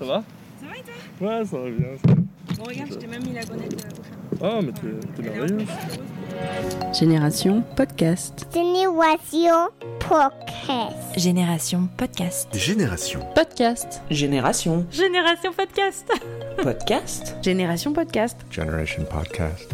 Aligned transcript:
Ça 0.00 0.06
va 0.06 0.24
Ça 0.60 0.66
va 0.66 0.76
et 0.78 0.82
toi 0.82 0.94
Ouais, 1.38 1.44
ça 1.44 1.58
va 1.58 1.70
bien. 1.70 1.88
ça 2.02 2.08
va. 2.08 2.14
Bon, 2.56 2.64
regarde, 2.64 2.90
je 2.90 2.94
t'ai 2.96 3.06
même 3.06 3.22
mis 3.22 3.34
la 3.34 3.44
bonnette 3.44 3.84
euh, 3.84 3.90
au 3.90 4.38
chat. 4.38 4.56
Ah, 4.56 4.60
mais 4.62 4.72
t'es 4.72 5.06
t'es 5.14 5.22
merveilleuse. 5.28 5.68
Génération 6.98 7.62
Podcast. 7.76 8.48
Génération 8.54 9.68
Podcast. 9.98 11.06
Génération 11.16 11.88
Podcast. 11.98 12.48
Génération. 12.56 13.20
Podcast. 13.34 14.02
Génération 14.10 14.86
Génération 14.90 15.52
Podcast. 15.52 16.10
Podcast. 16.62 17.36
Génération 17.42 17.92
Podcast. 17.92 18.38
Generation 18.50 19.04
Podcast. 19.04 19.68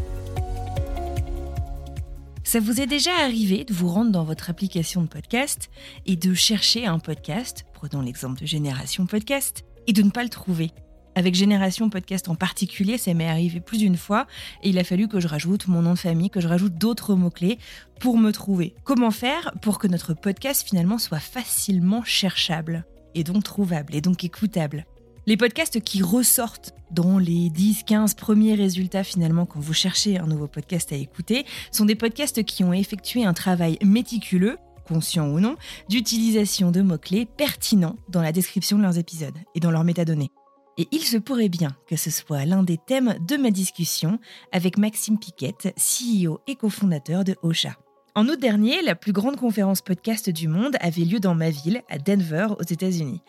Ça 2.42 2.58
vous 2.58 2.80
est 2.80 2.86
déjà 2.86 3.10
arrivé 3.22 3.62
de 3.64 3.72
vous 3.72 3.88
rendre 3.88 4.10
dans 4.10 4.24
votre 4.24 4.50
application 4.50 5.02
de 5.02 5.06
podcast 5.08 5.70
et 6.06 6.16
de 6.16 6.34
chercher 6.34 6.86
un 6.86 6.98
podcast, 6.98 7.64
prenons 7.74 8.02
l'exemple 8.02 8.40
de 8.40 8.46
Génération 8.46 9.06
Podcast, 9.06 9.64
et 9.86 9.92
de 9.92 10.02
ne 10.02 10.10
pas 10.10 10.22
le 10.22 10.28
trouver. 10.28 10.70
Avec 11.16 11.34
Génération 11.34 11.88
Podcast 11.88 12.28
en 12.28 12.34
particulier, 12.34 12.98
ça 12.98 13.14
m'est 13.14 13.26
arrivé 13.26 13.60
plus 13.60 13.78
d'une 13.78 13.96
fois 13.96 14.26
et 14.62 14.68
il 14.68 14.78
a 14.78 14.84
fallu 14.84 15.08
que 15.08 15.18
je 15.18 15.28
rajoute 15.28 15.66
mon 15.66 15.80
nom 15.80 15.94
de 15.94 15.98
famille, 15.98 16.28
que 16.28 16.42
je 16.42 16.48
rajoute 16.48 16.76
d'autres 16.76 17.14
mots-clés 17.14 17.58
pour 18.00 18.18
me 18.18 18.32
trouver. 18.32 18.74
Comment 18.84 19.10
faire 19.10 19.54
pour 19.62 19.78
que 19.78 19.86
notre 19.86 20.12
podcast 20.12 20.68
finalement 20.68 20.98
soit 20.98 21.18
facilement 21.18 22.04
cherchable 22.04 22.84
et 23.14 23.24
donc 23.24 23.44
trouvable 23.44 23.94
et 23.94 24.02
donc 24.02 24.24
écoutable? 24.24 24.84
Les 25.28 25.38
podcasts 25.38 25.80
qui 25.80 26.02
ressortent 26.02 26.74
dans 26.90 27.18
les 27.18 27.48
10-15 27.48 28.14
premiers 28.14 28.54
résultats 28.54 29.02
finalement 29.02 29.46
quand 29.46 29.58
vous 29.58 29.72
cherchez 29.72 30.18
un 30.18 30.26
nouveau 30.26 30.48
podcast 30.48 30.92
à 30.92 30.96
écouter 30.96 31.46
sont 31.72 31.86
des 31.86 31.96
podcasts 31.96 32.44
qui 32.44 32.62
ont 32.62 32.74
effectué 32.74 33.24
un 33.24 33.32
travail 33.32 33.78
méticuleux, 33.82 34.58
conscient 34.86 35.28
ou 35.28 35.40
non, 35.40 35.56
d'utilisation 35.88 36.70
de 36.70 36.82
mots-clés 36.82 37.26
pertinents 37.26 37.96
dans 38.08 38.22
la 38.22 38.32
description 38.32 38.78
de 38.78 38.82
leurs 38.82 38.98
épisodes 38.98 39.36
et 39.54 39.60
dans 39.60 39.70
leurs 39.70 39.84
métadonnées. 39.84 40.30
Et 40.78 40.88
il 40.92 41.02
se 41.02 41.16
pourrait 41.16 41.48
bien 41.48 41.74
que 41.86 41.96
ce 41.96 42.10
soit 42.10 42.44
l'un 42.44 42.62
des 42.62 42.78
thèmes 42.78 43.16
de 43.26 43.36
ma 43.36 43.50
discussion 43.50 44.18
avec 44.52 44.76
Maxime 44.76 45.18
Piquette, 45.18 45.74
CEO 45.76 46.40
et 46.46 46.56
cofondateur 46.56 47.24
de 47.24 47.34
Ocha. 47.42 47.76
En 48.16 48.28
août 48.28 48.40
dernier, 48.40 48.80
la 48.80 48.94
plus 48.94 49.12
grande 49.12 49.36
conférence 49.36 49.82
podcast 49.82 50.30
du 50.30 50.48
monde 50.48 50.78
avait 50.80 51.04
lieu 51.04 51.20
dans 51.20 51.34
ma 51.34 51.50
ville, 51.50 51.82
à 51.90 51.98
Denver, 51.98 52.46
aux 52.58 52.62
États-Unis. 52.62 53.20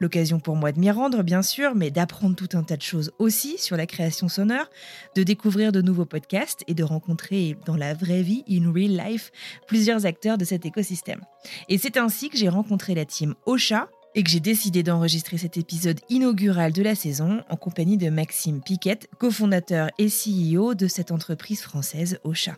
L'occasion 0.00 0.40
pour 0.40 0.56
moi 0.56 0.72
de 0.72 0.80
m'y 0.80 0.90
rendre, 0.90 1.22
bien 1.22 1.42
sûr, 1.42 1.76
mais 1.76 1.92
d'apprendre 1.92 2.34
tout 2.34 2.48
un 2.54 2.64
tas 2.64 2.76
de 2.76 2.82
choses 2.82 3.12
aussi 3.20 3.56
sur 3.56 3.76
la 3.76 3.86
création 3.86 4.26
sonore, 4.28 4.68
de 5.14 5.22
découvrir 5.22 5.70
de 5.70 5.80
nouveaux 5.80 6.06
podcasts 6.06 6.64
et 6.66 6.74
de 6.74 6.82
rencontrer 6.82 7.56
dans 7.66 7.76
la 7.76 7.94
vraie 7.94 8.22
vie, 8.22 8.42
in 8.50 8.72
real 8.72 8.96
life, 8.96 9.30
plusieurs 9.68 10.06
acteurs 10.06 10.38
de 10.38 10.44
cet 10.44 10.66
écosystème. 10.66 11.20
Et 11.68 11.78
c'est 11.78 11.96
ainsi 11.96 12.28
que 12.28 12.36
j'ai 12.36 12.48
rencontré 12.48 12.96
la 12.96 13.04
team 13.04 13.36
Ocha, 13.46 13.88
et 14.16 14.24
que 14.24 14.30
j'ai 14.30 14.40
décidé 14.40 14.82
d'enregistrer 14.82 15.38
cet 15.38 15.56
épisode 15.56 16.00
inaugural 16.10 16.72
de 16.72 16.82
la 16.82 16.96
saison 16.96 17.44
en 17.48 17.56
compagnie 17.56 17.96
de 17.96 18.10
Maxime 18.10 18.60
Piquette, 18.60 19.08
cofondateur 19.18 19.88
et 19.98 20.08
CEO 20.08 20.74
de 20.74 20.88
cette 20.88 21.12
entreprise 21.12 21.62
française 21.62 22.18
Ocha. 22.24 22.56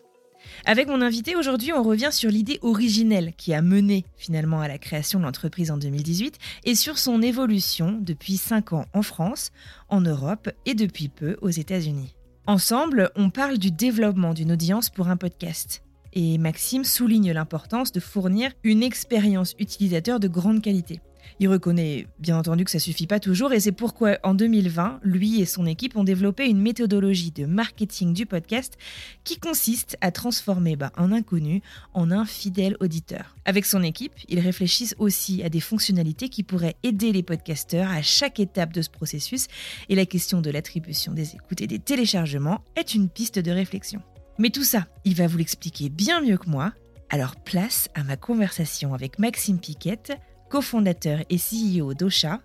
Avec 0.65 0.89
mon 0.89 1.01
invité 1.01 1.37
aujourd'hui, 1.37 1.73
on 1.73 1.83
revient 1.83 2.11
sur 2.11 2.31
l'idée 2.31 2.59
originelle 2.63 3.33
qui 3.37 3.55
a 3.55 3.63
mené 3.63 4.05
finalement 4.17 4.61
à 4.61 4.69
la 4.69 4.79
création 4.79 5.19
de 5.19 5.25
l'entreprise 5.25 5.71
en 5.71 5.77
2018 5.77 6.39
et 6.65 6.75
sur 6.75 6.99
son 6.99 7.23
évolution 7.23 7.99
depuis 8.01 8.37
5 8.37 8.73
ans 8.73 8.87
en 8.93 9.03
France, 9.03 9.53
en 9.89 10.01
Europe 10.01 10.51
et 10.67 10.75
depuis 10.75 11.09
peu 11.09 11.37
aux 11.43 11.51
États-Unis. 11.51 12.15
Ensemble, 12.47 13.11
on 13.17 13.31
parle 13.31 13.59
du 13.59 13.71
développement 13.71 14.35
d'une 14.35 14.53
audience 14.53 14.91
pour 14.91 15.09
un 15.09 15.17
podcast. 15.17 15.83
Et 16.13 16.39
Maxime 16.39 16.85
souligne 16.85 17.33
l'importance 17.33 17.91
de 17.91 18.01
fournir 18.01 18.53
une 18.63 18.83
expérience 18.83 19.55
utilisateur 19.59 20.21
de 20.21 20.29
grande 20.29 20.63
qualité. 20.63 21.01
Il 21.41 21.49
reconnaît 21.49 22.07
bien 22.19 22.39
entendu 22.39 22.65
que 22.65 22.71
ça 22.71 22.79
suffit 22.79 23.07
pas 23.07 23.21
toujours 23.21 23.53
et 23.53 23.61
c'est 23.61 23.73
pourquoi 23.73 24.19
en 24.23 24.35
2020, 24.35 25.01
lui 25.03 25.41
et 25.41 25.47
son 25.47 25.67
équipe 25.67 25.97
ont 25.97 26.05
développé 26.05 26.47
une 26.47 26.61
méthodologie 26.61 27.31
de 27.31 27.47
marketing 27.47 28.15
du 28.15 28.27
podcast 28.27 28.79
qui 29.25 29.39
consiste 29.39 29.97
à 30.01 30.11
transformer 30.11 30.77
bah, 30.77 30.93
un 30.97 31.13
inconnu 31.13 31.63
en 31.93 32.11
un 32.11 32.25
fidèle 32.25 32.77
auditeur. 32.81 33.37
Avec 33.45 33.67
son 33.67 33.83
équipe, 33.83 34.15
ils 34.29 34.41
réfléchissent 34.41 34.95
aussi 34.99 35.43
à 35.43 35.49
des 35.49 35.61
fonctionnalités 35.61 36.29
qui 36.29 36.43
pourraient 36.43 36.77
aider 36.83 37.13
les 37.13 37.23
podcasteurs 37.23 37.91
à 37.91 38.03
chaque 38.03 38.41
étape 38.41 38.73
de 38.73 38.83
ce 38.83 38.91
processus 38.91 39.47
et 39.89 39.95
la 39.95 40.07
question 40.07 40.41
de 40.41 40.51
l'attribution 40.51 41.13
des 41.13 41.35
écoutes 41.35 41.61
et 41.61 41.67
des 41.67 41.79
téléchargements 41.79 42.63
est 42.77 42.95
une 42.95 43.09
piste 43.09 43.39
de 43.39 43.51
réflexion. 43.51 44.01
Mais 44.39 44.51
tout 44.51 44.65
ça, 44.65 44.87
il 45.05 45.15
va 45.15 45.27
vous 45.27 45.39
l'expliquer 45.39 45.89
bien 45.89 46.21
mieux 46.21 46.39
que 46.39 46.49
moi. 46.49 46.73
Alors 47.11 47.37
place 47.37 47.89
à 47.95 48.03
ma 48.03 48.17
conversation 48.17 48.95
avec 48.95 49.19
Maxime 49.19 49.59
Piquette, 49.59 50.19
cofondateur 50.55 51.19
et 51.31 51.37
CEO 51.37 51.95
d'Ocha. 51.95 52.41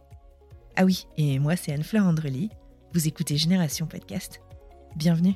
Ah 0.76 0.84
oui, 0.84 1.06
et 1.18 1.38
moi 1.38 1.56
c'est 1.56 1.72
Anne-Fleur 1.72 2.08
Andrely. 2.08 2.50
Vous 2.92 3.08
écoutez 3.08 3.38
Génération 3.38 3.86
Podcast. 3.86 4.42
Bienvenue. 4.96 5.36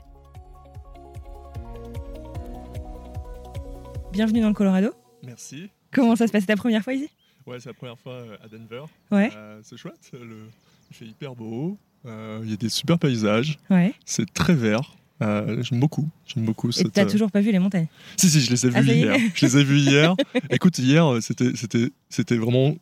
Bienvenue 4.12 4.42
dans 4.42 4.48
le 4.48 4.56
Colorado. 4.56 4.90
Merci. 5.22 5.70
Comment 5.92 6.16
ça 6.16 6.26
se 6.26 6.32
passe? 6.32 6.42
C'est 6.42 6.48
ta 6.48 6.56
première 6.56 6.84
fois 6.84 6.96
ici? 6.96 7.12
Ouais, 7.46 7.60
c'est 7.60 7.70
la 7.70 7.76
première 7.76 8.00
fois 8.00 8.14
euh, 8.14 8.38
à 8.44 8.48
Denver. 8.48 8.86
Ouais. 9.12 9.30
Euh, 9.36 9.60
c'est 9.62 9.78
chouette. 9.78 10.10
Le... 10.12 10.48
Il 10.90 10.96
fait 10.96 11.06
hyper 11.06 11.36
beau. 11.36 11.78
Euh, 12.08 12.42
Il 12.44 12.50
y 12.50 12.54
a 12.54 12.58
des 12.58 12.70
super 12.70 12.98
paysages. 12.98 13.60
Ouais. 13.70 13.94
C'est 14.04 14.34
très 14.34 14.56
vert. 14.56 14.96
Euh, 15.24 15.64
j'aime 15.64 15.80
beaucoup. 15.80 16.10
J'aime 16.28 16.46
beaucoup 16.46 16.70
Et 16.70 16.74
cette. 16.74 16.92
t'as 16.94 17.06
euh, 17.06 17.10
toujours 17.10 17.32
pas 17.32 17.42
vu 17.42 17.52
les 17.52 17.60
montagnes? 17.60 17.88
Si, 18.18 18.30
si, 18.30 18.42
je 18.42 18.52
les 18.52 18.66
ai 18.66 18.70
Ah, 18.74 18.82
est. 18.82 18.98
hier. 18.98 19.16
Je 19.34 19.46
les 19.46 19.58
ai 19.58 19.64
vus 19.64 19.80
hier. 19.80 20.16
Écoute, 20.50 20.78
hier, 20.80 21.06
euh, 21.06 21.22
c'était, 21.22 21.52
c'était, 21.56 21.90
c'était 22.10 22.36
vraiment. 22.38 22.76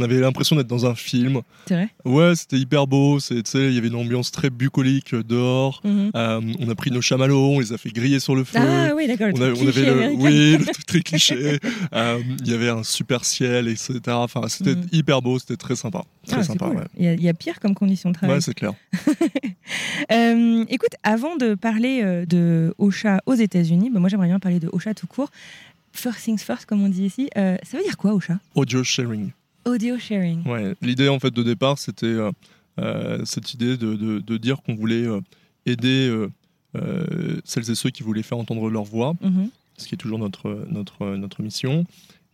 On 0.00 0.02
avait 0.02 0.18
l'impression 0.18 0.56
d'être 0.56 0.66
dans 0.66 0.86
un 0.86 0.94
film. 0.94 1.42
C'est 1.66 1.74
vrai 1.74 1.88
Ouais, 2.06 2.34
c'était 2.34 2.56
hyper 2.56 2.86
beau. 2.86 3.18
Il 3.30 3.74
y 3.74 3.76
avait 3.78 3.88
une 3.88 3.94
ambiance 3.96 4.30
très 4.32 4.48
bucolique 4.48 5.12
euh, 5.12 5.22
dehors. 5.22 5.82
Mhm. 5.84 6.10
Euh, 6.14 6.40
on 6.58 6.68
a 6.70 6.74
pris 6.74 6.90
nos 6.90 7.02
chamallows, 7.02 7.50
on 7.56 7.60
les 7.60 7.74
a 7.74 7.76
fait 7.78 7.90
griller 7.90 8.18
sur 8.18 8.34
le 8.34 8.44
feu. 8.44 8.58
Ah 8.58 8.94
oui, 8.96 9.06
d'accord. 9.06 9.28
on, 9.34 9.42
a- 9.42 9.52
truc 9.52 9.58
on 9.62 9.68
avait 9.68 9.84
le, 9.84 10.08
oui, 10.14 10.56
le 10.56 10.64
truc 10.72 10.86
très 10.86 11.00
cliché. 11.02 11.58
Euh, 11.92 12.18
Il 12.40 12.50
y 12.50 12.54
avait 12.54 12.70
un 12.70 12.82
super 12.82 13.26
ciel, 13.26 13.68
etc. 13.68 14.00
Enfin, 14.08 14.48
c'était 14.48 14.74
Mhm. 14.74 14.86
hyper 14.92 15.20
beau, 15.20 15.38
c'était 15.38 15.56
très 15.58 15.76
sympa. 15.76 16.02
Très 16.26 16.38
Ah, 16.40 16.44
sympa, 16.44 16.66
cool. 16.68 16.76
ouais. 16.78 16.84
Il 16.96 17.04
y, 17.04 17.08
a, 17.08 17.12
il 17.12 17.22
y 17.22 17.28
a 17.28 17.34
pire 17.34 17.60
comme 17.60 17.74
condition 17.74 18.08
de 18.08 18.14
travail. 18.14 18.36
Ouais, 18.36 18.40
c'est 18.40 18.54
clair. 18.54 18.72
Euh, 20.10 20.64
écoute, 20.68 20.94
avant 21.02 21.36
de 21.36 21.54
parler 21.54 22.02
de 22.26 22.74
Ocha 22.78 23.20
aux 23.26 23.34
États-Unis, 23.34 23.90
bah, 23.90 24.00
moi 24.00 24.08
j'aimerais 24.08 24.26
bien 24.28 24.40
parler 24.40 24.58
de 24.58 24.68
Ocha 24.72 24.94
tout 24.94 25.06
court. 25.06 25.30
First 25.92 26.24
things 26.24 26.38
first, 26.38 26.66
comme 26.66 26.82
on 26.82 26.88
dit 26.88 27.04
ici. 27.04 27.28
Ça 27.36 27.76
veut 27.76 27.82
dire 27.84 27.96
quoi, 27.96 28.14
Ocha? 28.14 28.38
Audio 28.54 28.82
sharing. 28.82 29.30
Audio 29.70 29.98
sharing. 29.98 30.46
Ouais. 30.46 30.74
L'idée, 30.82 31.08
en 31.08 31.18
fait, 31.18 31.30
de 31.32 31.42
départ, 31.42 31.78
c'était 31.78 32.06
euh, 32.06 32.30
euh, 32.78 33.24
cette 33.24 33.54
idée 33.54 33.76
de, 33.76 33.94
de- 33.94 34.18
de 34.20 34.36
dire 34.36 34.62
qu'on 34.62 34.74
voulait 34.74 35.06
euh, 35.06 35.20
aider 35.66 36.08
euh, 36.76 37.40
celles 37.44 37.70
et 37.70 37.74
ceux 37.74 37.90
qui 37.90 38.02
voulaient 38.02 38.22
faire 38.22 38.38
entendre 38.38 38.68
leur 38.70 38.84
voix, 38.84 39.14
Mhm. 39.20 39.50
ce 39.76 39.86
qui 39.88 39.94
est 39.94 39.98
toujours 39.98 40.18
notre, 40.18 40.66
notre, 40.70 41.16
notre 41.16 41.42
mission, 41.42 41.84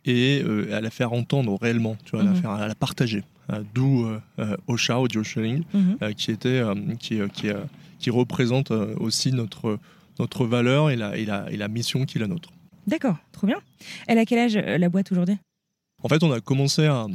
et 0.05 0.43
à 0.73 0.81
la 0.81 0.91
faire 0.91 1.13
entendre 1.13 1.59
réellement, 1.61 1.97
tu 2.05 2.13
vois, 2.13 2.21
à, 2.21 2.25
la 2.25 2.31
Mhm. 2.31 2.37
faire, 2.37 2.51
à 2.51 2.69
la 2.69 2.75
partager. 2.77 3.23
D'où 3.75 4.07
OSHA, 4.69 5.01
Audio 5.01 5.23
Sharing, 5.25 5.63
Mhm. 5.75 5.97
euh, 6.03 6.13
qui, 6.13 6.31
était, 6.31 6.63
qui, 7.01 7.19
qui, 7.33 7.49
qui 7.99 8.11
représente 8.11 8.71
aussi 8.71 9.33
notre, 9.33 9.79
notre 10.21 10.47
valeur 10.47 10.91
et 10.91 10.97
la, 10.97 11.17
et, 11.17 11.25
la, 11.25 11.51
et 11.51 11.57
la 11.57 11.69
mission 11.69 12.05
qui 12.05 12.19
est 12.19 12.21
la 12.21 12.29
nôtre. 12.29 12.51
D'accord, 12.87 13.17
trop 13.33 13.47
bien. 13.49 13.59
Elle 14.07 14.19
a 14.19 14.25
quel 14.25 14.39
âge 14.39 14.55
la 14.57 14.89
boîte 14.89 15.11
aujourd'hui? 15.11 15.37
En 16.07 16.09
fait, 16.09 16.23
on 16.23 16.31
a 16.31 16.41
commencé 16.41 16.87
à, 16.87 17.07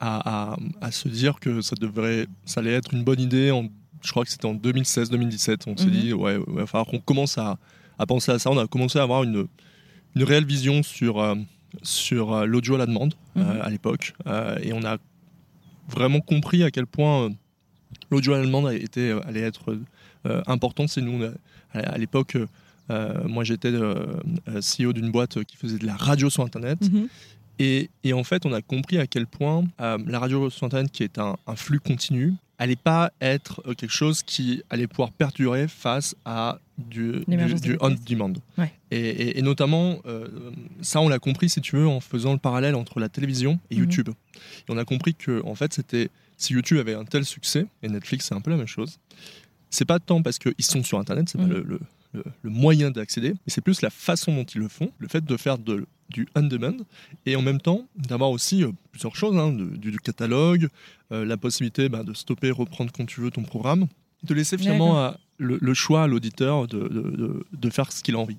à, 0.00 0.52
à- 0.52 0.56
à 0.82 0.90
se 0.90 1.08
dire 1.08 1.40
que 1.40 1.62
ça 1.62 1.74
devrait, 1.80 2.26
ça 2.44 2.60
allait 2.60 2.72
être 2.74 2.92
une 2.92 3.02
bonne 3.04 3.20
idée. 3.20 3.50
En, 3.50 3.68
je 4.02 4.10
crois 4.10 4.22
que 4.26 4.30
c'était 4.30 4.44
en 4.44 4.54
2016-2017. 4.54 5.62
On 5.66 5.76
s'est 5.78 5.86
Mhm. 5.86 5.90
dit, 5.90 6.12
ouais, 6.12 6.38
il 6.46 6.54
va 6.54 6.66
falloir 6.66 6.86
qu'on 6.86 6.98
commence 7.00 7.38
à, 7.38 7.56
penser 8.06 8.30
à 8.30 8.38
ça. 8.38 8.50
On 8.50 8.58
a 8.58 8.66
commencé 8.66 8.98
à 8.98 9.02
avoir 9.02 9.22
une, 9.22 9.46
une 10.14 10.22
réelle 10.24 10.44
vision 10.44 10.82
sur, 10.82 11.20
euh, 11.22 11.36
sur 11.82 12.34
euh, 12.34 12.44
l'audio 12.44 12.74
à 12.74 12.78
la 12.78 12.86
demande 12.86 13.14
euh, 13.38 13.40
Mhm. 13.54 13.60
à 13.62 13.70
l'époque. 13.70 14.12
Euh, 14.26 14.58
et 14.62 14.74
on 14.74 14.84
a 14.84 14.98
vraiment 15.88 16.20
compris 16.20 16.62
à 16.64 16.70
quel 16.70 16.86
point 16.86 17.24
euh, 17.24 17.30
l'audio 18.10 18.34
à 18.34 18.38
la 18.40 18.44
demande 18.44 18.70
était, 18.74 19.08
euh, 19.08 19.20
allait 19.26 19.40
être 19.40 19.74
euh, 20.26 20.42
importante. 20.46 20.90
C'est 20.90 21.00
nous, 21.00 21.24
a- 21.24 21.32
à, 21.72 21.96
l'époque, 21.96 22.36
euh, 22.90 23.14
moi 23.26 23.42
j'étais 23.42 23.72
euh, 23.72 23.94
euh, 24.48 24.60
CEO 24.60 24.92
d'une 24.92 25.10
boîte 25.10 25.42
qui 25.44 25.56
faisait 25.56 25.78
de 25.78 25.86
la 25.86 25.96
radio 25.96 26.28
sur 26.28 26.44
Internet. 26.44 26.78
Mhm. 26.82 27.08
Et, 27.58 27.90
et 28.04 28.12
en 28.12 28.24
fait, 28.24 28.46
on 28.46 28.52
a 28.52 28.62
compris 28.62 28.98
à 28.98 29.06
quel 29.06 29.26
point 29.26 29.64
euh, 29.80 29.98
la 30.06 30.18
radio 30.18 30.48
sur 30.50 30.64
Internet, 30.66 30.90
qui 30.92 31.02
est 31.02 31.18
un, 31.18 31.36
un 31.46 31.56
flux 31.56 31.80
continu, 31.80 32.34
allait 32.58 32.76
pas 32.76 33.12
être 33.20 33.62
euh, 33.66 33.74
quelque 33.74 33.92
chose 33.92 34.22
qui 34.22 34.62
allait 34.70 34.86
pouvoir 34.86 35.12
perdurer 35.12 35.68
face 35.68 36.14
à 36.24 36.58
du, 36.76 37.12
du, 37.12 37.24
L'émergence 37.28 37.60
des 37.60 37.70
du 37.70 37.74
on 37.76 37.88
podcasts. 37.90 38.08
demand. 38.08 38.32
Ouais. 38.56 38.72
Et, 38.90 38.98
et- 38.98 39.38
et 39.38 39.42
notamment, 39.42 39.98
euh, 40.06 40.28
ça, 40.80 41.00
on 41.00 41.08
l'a 41.08 41.18
compris, 41.18 41.48
si 41.48 41.60
tu 41.60 41.76
veux, 41.76 41.86
en 41.88 42.00
faisant 42.00 42.32
le 42.32 42.38
parallèle 42.38 42.74
entre 42.74 43.00
la 43.00 43.08
télévision 43.08 43.58
et 43.70 43.74
Mhm. 43.76 43.80
YouTube. 43.82 44.08
Et 44.36 44.70
on 44.70 44.76
a 44.76 44.84
compris 44.84 45.14
que, 45.14 45.42
en 45.44 45.54
fait, 45.54 45.72
c'était 45.72 46.10
si 46.36 46.52
YouTube 46.52 46.78
avait 46.78 46.94
un 46.94 47.04
tel 47.04 47.24
succès, 47.24 47.66
et 47.82 47.88
Netflix, 47.88 48.26
c'est 48.26 48.34
un 48.34 48.40
peu 48.40 48.50
la 48.50 48.56
même 48.56 48.66
chose, 48.68 48.98
c'est 49.70 49.84
pas 49.84 49.98
tant 49.98 50.22
parce 50.22 50.38
qu'ils 50.38 50.54
sont 50.60 50.84
sur 50.84 50.98
Internet, 51.00 51.28
c'est 51.28 51.38
Mhm. 51.38 51.48
pas 51.48 51.54
le, 51.54 51.62
le- 51.64 51.80
le- 52.14 52.24
le 52.42 52.50
moyen 52.50 52.90
d'accéder, 52.92 53.30
mais 53.32 53.48
c'est 53.48 53.60
plus 53.60 53.82
la 53.82 53.90
façon 53.90 54.34
dont 54.34 54.44
ils 54.44 54.60
le 54.60 54.68
font, 54.68 54.90
le 54.98 55.08
fait 55.08 55.24
de 55.24 55.36
faire 55.36 55.58
de, 55.58 55.84
du 56.08 56.26
on-demand, 56.34 56.76
et 57.26 57.36
en 57.36 57.42
même 57.42 57.60
temps 57.60 57.86
d'avoir 57.96 58.30
aussi 58.30 58.64
euh, 58.64 58.70
plusieurs 58.92 59.14
choses, 59.16 59.36
hein, 59.36 59.52
de- 59.52 59.76
du, 59.76 59.90
du 59.90 59.98
catalogue, 59.98 60.68
euh, 61.12 61.24
la 61.24 61.36
possibilité 61.36 61.88
bah, 61.88 62.02
de 62.02 62.14
stopper, 62.14 62.50
reprendre 62.50 62.90
quand 62.92 63.04
tu 63.06 63.20
veux 63.20 63.30
ton 63.30 63.42
programme, 63.42 63.86
de 64.24 64.34
laisser 64.34 64.56
finalement 64.58 64.98
à- 64.98 65.18
le, 65.40 65.58
le 65.60 65.74
choix 65.74 66.02
à 66.02 66.06
l'auditeur 66.06 66.66
de, 66.66 66.80
de- 66.88 67.10
de- 67.16 67.46
de 67.52 67.70
faire 67.70 67.92
ce 67.92 68.02
qu'il 68.02 68.14
a 68.16 68.18
envie. 68.18 68.38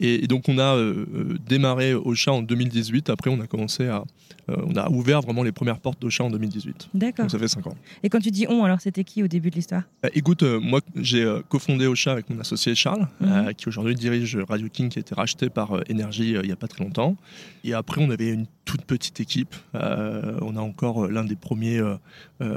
Et, 0.00 0.24
et 0.24 0.26
donc 0.26 0.48
on 0.48 0.58
a 0.58 0.76
euh, 0.76 1.04
euh, 1.14 1.38
démarré 1.46 1.94
Ocha 1.94 2.32
en 2.32 2.42
2018, 2.42 3.10
après 3.10 3.30
on 3.30 3.40
a 3.40 3.46
commencé 3.46 3.86
à... 3.86 4.02
euh, 4.48 4.56
on 4.66 4.74
a 4.76 4.88
ouvert 4.90 5.20
vraiment 5.20 5.42
les 5.42 5.52
premières 5.52 5.78
portes 5.78 6.00
d'Ocha 6.00 6.24
en 6.24 6.30
2018. 6.30 6.88
D'accord. 6.94 7.24
Donc 7.24 7.30
ça 7.30 7.38
fait 7.38 7.48
5 7.48 7.66
ans. 7.66 7.76
Et 8.02 8.08
quand 8.08 8.20
tu 8.20 8.30
dis 8.30 8.46
on, 8.48 8.64
alors 8.64 8.80
c'était 8.80 9.04
qui 9.04 9.22
au 9.22 9.28
début 9.28 9.50
de 9.50 9.56
l'histoire? 9.56 9.82
Bah, 10.02 10.08
écoute, 10.14 10.42
moi 10.42 10.80
j'ai 10.96 11.30
cofondé 11.48 11.86
Ocha 11.86 12.12
avec 12.12 12.30
mon 12.30 12.40
associé 12.40 12.74
Charles, 12.74 13.06
Mhm. 13.20 13.54
qui 13.54 13.68
aujourd'hui 13.68 13.94
dirige 13.94 14.36
Radio 14.48 14.68
King, 14.72 14.88
qui 14.88 14.98
a 14.98 15.02
été 15.02 15.14
racheté 15.14 15.50
par 15.50 15.80
Énergie 15.88 16.30
il 16.32 16.46
n'y 16.46 16.52
a 16.52 16.56
pas 16.56 16.68
très 16.68 16.82
longtemps. 16.82 17.16
Et 17.64 17.74
après, 17.74 18.02
on 18.02 18.10
avait 18.10 18.30
une 18.30 18.46
toute 18.70 18.82
petite 18.84 19.18
équipe. 19.18 19.54
Euh, 19.74 20.38
on 20.42 20.54
a 20.56 20.60
encore 20.60 21.06
euh, 21.06 21.10
l'un 21.10 21.24
des 21.24 21.34
premiers 21.34 21.78
euh, 21.80 21.96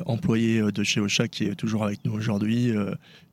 employés 0.05 0.61
de 0.71 0.83
chez 0.83 0.99
Ocha 0.99 1.27
qui 1.27 1.45
est 1.45 1.55
toujours 1.55 1.83
avec 1.83 2.05
nous 2.05 2.13
aujourd'hui. 2.13 2.71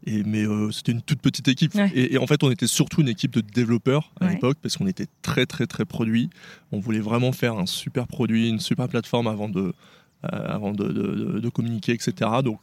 et, 0.06 0.22
mais 0.24 0.44
c'était 0.72 0.92
une 0.92 1.02
toute 1.02 1.20
petite 1.20 1.46
équipe. 1.48 1.74
Ouais. 1.74 1.90
Et, 1.94 2.14
et 2.14 2.18
en 2.18 2.26
fait, 2.26 2.42
on 2.42 2.50
était 2.50 2.66
surtout 2.66 3.02
une 3.02 3.08
équipe 3.08 3.32
de 3.32 3.42
développeurs 3.42 4.12
à 4.20 4.24
Ouais. 4.26 4.32
l'époque 4.32 4.56
parce 4.62 4.78
qu'on 4.78 4.86
était 4.86 5.06
très, 5.20 5.44
très, 5.44 5.66
très 5.66 5.84
produits. 5.84 6.30
On 6.72 6.80
voulait 6.80 7.00
vraiment 7.00 7.32
faire 7.32 7.58
un 7.58 7.66
super 7.66 8.06
produit, 8.06 8.48
une 8.48 8.60
super 8.60 8.88
plateforme 8.88 9.26
avant 9.26 9.50
de, 9.50 9.74
avant 10.22 10.72
de, 10.72 10.84
de- 10.88 11.14
de- 11.34 11.38
de 11.40 11.48
communiquer, 11.50 11.92
etc. 11.92 12.30
Donc, 12.42 12.60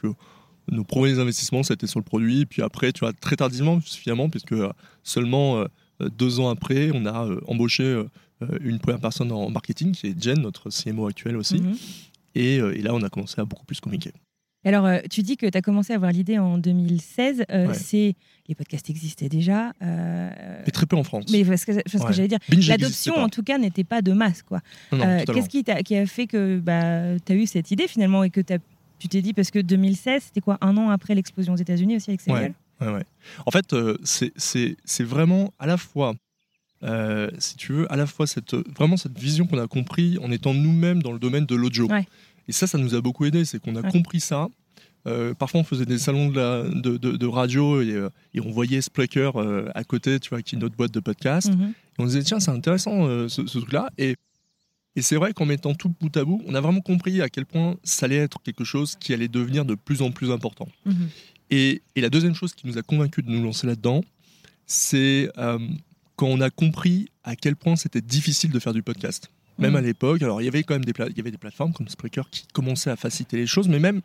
nos 0.71 0.83
premiers 0.83 1.19
investissements, 1.19 1.61
c'était 1.63 1.87
sur 1.87 1.99
le 1.99 2.05
produit. 2.05 2.41
Et 2.41 2.45
puis 2.47 2.63
après, 2.63 2.91
tu 2.91 3.01
vois, 3.01 3.13
très 3.13 3.35
tardivement, 3.35 3.79
finalement, 3.81 4.29
puisque 4.29 4.55
seulement 5.03 5.63
deux 5.99 6.39
ans 6.39 6.49
après, 6.49 6.89
on 6.93 7.05
a 7.05 7.27
embauché 7.47 8.03
une 8.61 8.79
première 8.79 8.99
personne 8.99 9.31
en 9.31 9.49
marketing, 9.49 9.91
qui 9.93 10.07
est 10.07 10.21
Jen, 10.23 10.39
notre 10.41 10.69
CMO 10.69 11.07
actuel 11.07 11.35
aussi. 11.37 11.61
Mhm. 11.61 11.75
Et, 12.35 12.59
euh, 12.59 12.77
et 12.77 12.81
là, 12.81 12.93
on 12.93 13.01
a 13.01 13.09
commencé 13.09 13.39
à 13.41 13.45
beaucoup 13.45 13.65
plus 13.65 13.79
communiquer. 13.79 14.11
Alors, 14.65 14.85
euh, 14.85 14.99
tu 15.09 15.21
dis 15.21 15.37
que 15.37 15.45
tu 15.45 15.57
as 15.57 15.61
commencé 15.61 15.93
à 15.93 15.95
avoir 15.95 16.11
l'idée 16.11 16.37
en 16.39 16.57
2016. 16.57 17.45
euh, 17.49 17.67
Ouais. 17.67 17.73
c'est 17.73 18.15
Les 18.49 18.55
podcasts 18.55 18.89
existaient 18.89 19.29
déjà. 19.29 19.71
euh, 19.81 20.29
Mais 20.65 20.71
très 20.71 20.85
peu 20.85 20.95
en 20.97 21.03
France. 21.03 21.25
mais 21.31 21.45
parce 21.45 21.63
que, 21.63 21.71
parce 21.89 22.05
que 22.05 22.13
j'allais 22.13 22.27
dire, 22.27 22.39
l'adoption 22.49 23.15
en 23.15 23.29
tout 23.29 23.43
cas 23.43 23.57
n'était 23.57 23.83
pas 23.85 24.01
de 24.01 24.11
masse. 24.13 24.41
quoi. 24.43 24.61
Euh. 24.93 25.23
Qu'est-ce 25.25 25.49
qui, 25.49 25.63
a 25.95 26.05
fait 26.05 26.27
que 26.27 26.59
bah, 26.59 27.17
tu 27.25 27.31
as 27.31 27.35
eu 27.35 27.45
cette 27.47 27.71
idée 27.71 27.87
finalement 27.87 28.23
et 28.23 28.29
que 28.29 28.41
tu 28.99 29.07
t'es 29.07 29.21
dit, 29.21 29.33
parce 29.33 29.51
que 29.51 29.59
2016, 29.59 30.23
c'était 30.25 30.41
quoi 30.41 30.57
Un 30.61 30.75
an 30.77 30.89
après 30.89 31.15
l'explosion 31.15 31.53
aux 31.53 31.57
États-Unis 31.57 31.95
aussi 31.97 32.09
avec 32.11 32.21
Serial? 32.21 32.53
Ouais. 32.81 33.03
En 33.45 33.51
fait, 33.51 33.73
euh, 33.73 33.97
c'est 34.03 35.03
vraiment 35.03 35.53
à 35.59 35.65
la 35.65 35.77
fois, 35.77 36.13
euh, 36.83 37.29
si 37.39 37.55
tu 37.57 37.73
veux, 37.73 37.91
à 37.91 37.95
la 37.95 38.05
fois 38.05 38.27
cette, 38.27 38.53
vraiment 38.75 38.97
cette 38.97 39.17
vision 39.17 39.47
qu'on 39.47 39.57
a 39.59 39.67
compris 39.67 40.17
en 40.21 40.31
étant 40.31 40.53
nous-mêmes 40.53 41.01
dans 41.01 41.11
le 41.11 41.19
domaine 41.19 41.45
de 41.45 41.55
l'audio. 41.55 41.87
Ouais. 41.87 42.05
Et 42.47 42.51
ça, 42.51 42.67
ça 42.67 42.77
nous 42.77 42.95
a 42.95 43.01
beaucoup 43.01 43.25
aidé, 43.25 43.45
c'est 43.45 43.59
qu'on 43.59 43.75
a 43.75 43.81
Ouais. 43.81 43.91
compris 43.91 44.19
ça. 44.19 44.47
Euh, 45.07 45.33
parfois, 45.33 45.61
on 45.61 45.63
faisait 45.63 45.85
des 45.85 45.97
salons 45.99 46.29
de, 46.29 46.35
la- 46.39 46.63
de, 46.63 46.97
de- 46.97 47.15
de 47.17 47.25
radio 47.25 47.81
et, 47.81 47.91
euh, 47.91 48.09
et 48.33 48.41
on 48.41 48.51
voyait 48.51 48.81
Spreaker 48.81 49.33
à 49.73 49.83
côté, 49.83 50.19
tu 50.19 50.29
vois, 50.29 50.41
qui 50.41 50.55
est 50.55 50.59
notre 50.59 50.75
boîte 50.75 50.91
de 50.93 50.99
podcast. 50.99 51.49
Mhm. 51.53 51.69
Et 51.71 52.01
on 52.01 52.05
disait, 52.05 52.23
tiens, 52.23 52.39
c'est 52.39 52.51
intéressant 52.51 53.07
ce, 53.29 53.47
ce 53.47 53.57
truc-là. 53.57 53.89
Et, 53.97 54.15
et 54.95 55.01
c'est 55.01 55.15
vrai 55.15 55.31
qu'en 55.33 55.45
mettant 55.45 55.73
tout 55.75 55.93
bout 55.99 56.15
à 56.17 56.25
bout, 56.25 56.41
on 56.45 56.53
a 56.55 56.61
vraiment 56.61 56.81
compris 56.81 57.21
à 57.21 57.29
quel 57.29 57.45
point 57.45 57.75
ça 57.83 58.05
allait 58.05 58.17
être 58.17 58.41
quelque 58.41 58.63
chose 58.63 58.95
qui 58.99 59.13
allait 59.13 59.27
devenir 59.29 59.63
de 59.65 59.75
plus 59.75 60.01
en 60.01 60.11
plus 60.11 60.29
important. 60.31 60.67
Mhm. 60.85 61.09
Et, 61.51 61.81
et 61.95 62.01
la 62.01 62.09
deuxième 62.09 62.35
chose 62.35 62.53
qui 62.53 62.67
nous 62.67 62.77
a 62.77 62.81
convaincus 62.81 63.23
de 63.23 63.29
nous 63.31 63.41
lancer 63.43 63.65
là-dedans, 63.67 64.03
c'est 64.65 65.29
quand 66.17 66.27
on 66.27 66.41
a 66.41 66.49
compris 66.49 67.07
à 67.23 67.35
quel 67.37 67.55
point 67.55 67.77
c'était 67.77 68.01
difficile 68.01 68.51
de 68.51 68.59
faire 68.59 68.73
du 68.73 68.83
podcast. 68.83 69.29
Même 69.59 69.71
Mhm. 69.71 69.77
à 69.77 69.81
l'époque, 69.81 70.21
alors 70.21 70.41
il 70.41 70.45
y 70.45 70.47
avait 70.49 70.63
quand 70.63 70.75
même 70.75 70.85
des, 70.85 70.93
il 71.09 71.17
y 71.17 71.19
avait 71.21 71.31
des 71.31 71.37
plateformes 71.37 71.71
comme 71.73 71.87
Spreaker 71.87 72.29
qui 72.29 72.45
commençaient 72.53 72.89
à 72.91 72.95
faciliter 72.95 73.37
les 73.37 73.47
choses, 73.47 73.67
mais 73.67 73.79
même, 73.79 74.01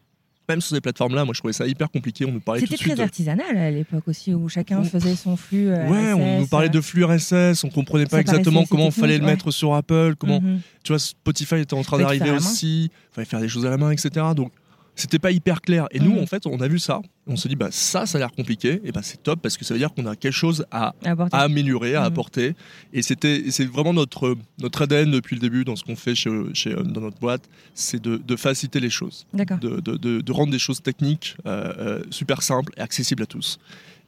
même 0.49 0.61
sur 0.63 0.75
ces 0.75 0.81
plateformes-là, 0.81 1.25
moi 1.27 1.35
je 1.35 1.41
trouvais 1.41 1.53
ça 1.53 1.67
hyper 1.67 1.91
compliqué. 1.91 2.25
On 2.25 2.33
nous 2.33 2.41
parlait 2.41 2.61
C'était 2.63 2.77
très 2.79 2.95
de- 2.95 3.03
artisanal 3.03 3.57
à 3.59 3.71
l'époque 3.71 4.09
aussi, 4.09 4.33
où 4.33 4.49
chacun 4.49 4.79
On- 4.81 4.85
faisait 4.85 5.15
son 5.15 5.37
flux. 5.37 5.69
euh, 5.69 5.89
Ouais, 5.89 6.13
on 6.15 6.41
nous 6.41 6.47
parlait 6.47 6.69
de 6.71 6.81
flux 6.81 7.05
RSS, 7.05 7.65
on 7.65 7.69
comprenait 7.71 8.07
pas 8.07 8.21
exactement 8.21 8.65
comment 8.65 8.89
assez 8.89 9.01
fallait 9.01 9.19
le 9.19 9.27
mettre 9.27 9.51
sur 9.51 9.75
Apple, 9.75 10.15
comment, 10.19 10.41
mhm. 10.41 10.61
tu 10.85 10.93
vois, 10.93 10.99
Spotify 10.99 11.57
était 11.57 11.75
en 11.75 11.83
train 11.83 11.99
d'arriver 11.99 12.31
aussi, 12.31 12.91
fallait 13.13 13.27
faire 13.27 13.41
des 13.41 13.49
choses 13.49 13.67
à 13.67 13.71
la 13.71 13.77
main, 13.77 13.91
etc. 13.91 14.11
Donc, 14.35 14.53
c'était 14.95 15.19
pas 15.19 15.31
hyper 15.31 15.61
clair. 15.63 15.87
Et 15.91 16.01
nous, 16.01 16.13
Mhm. 16.13 16.23
en 16.23 16.27
fait, 16.27 16.47
on 16.47 16.61
a 16.61 16.69
vu 16.69 16.79
ça. 16.79 17.01
On 17.27 17.37
se 17.37 17.49
dit, 17.49 17.57
bah, 17.57 17.69
ça, 17.71 18.05
ça 18.05 18.19
a 18.19 18.21
l'air 18.21 18.33
compliqué. 18.33 18.81
Et 18.85 18.93
bah, 18.93 19.01
c'est 19.03 19.23
top 19.23 19.41
parce 19.41 19.57
que 19.57 19.65
ça 19.65 19.73
veut 19.75 19.79
dire 19.79 19.93
qu'on 19.95 20.07
a 20.07 20.17
quelque 20.17 20.33
chose 20.35 20.67
à, 20.71 20.95
améliorer, 21.33 21.95
à 21.95 22.01
Mhm. 22.01 22.07
apporter. 22.07 22.55
Et 22.93 23.01
c'était, 23.03 23.45
c'est 23.51 23.65
vraiment 23.65 23.93
notre, 23.95 24.37
notre 24.61 24.83
ADN 24.83 25.11
depuis 25.11 25.37
le 25.37 25.41
début 25.41 25.65
dans 25.65 25.77
ce 25.77 25.85
qu'on 25.85 25.97
fait 25.97 26.15
chez, 26.15 26.31
chez- 26.55 26.75
dans 26.75 27.01
notre 27.01 27.19
boîte, 27.19 27.49
c'est 27.75 28.03
de, 28.03 28.17
de 28.19 28.37
faciliter 28.37 28.81
les 28.81 28.91
choses, 28.91 29.27
de, 29.33 29.81
de- 30.21 30.33
rendre 30.33 30.53
des 30.53 30.59
choses 30.59 30.83
techniques 30.83 31.37
euh, 31.47 31.73
euh, 31.79 32.03
super 32.11 32.43
simples 32.43 32.73
et 32.77 32.81
accessibles 32.81 33.23
à 33.23 33.27
tous. 33.27 33.59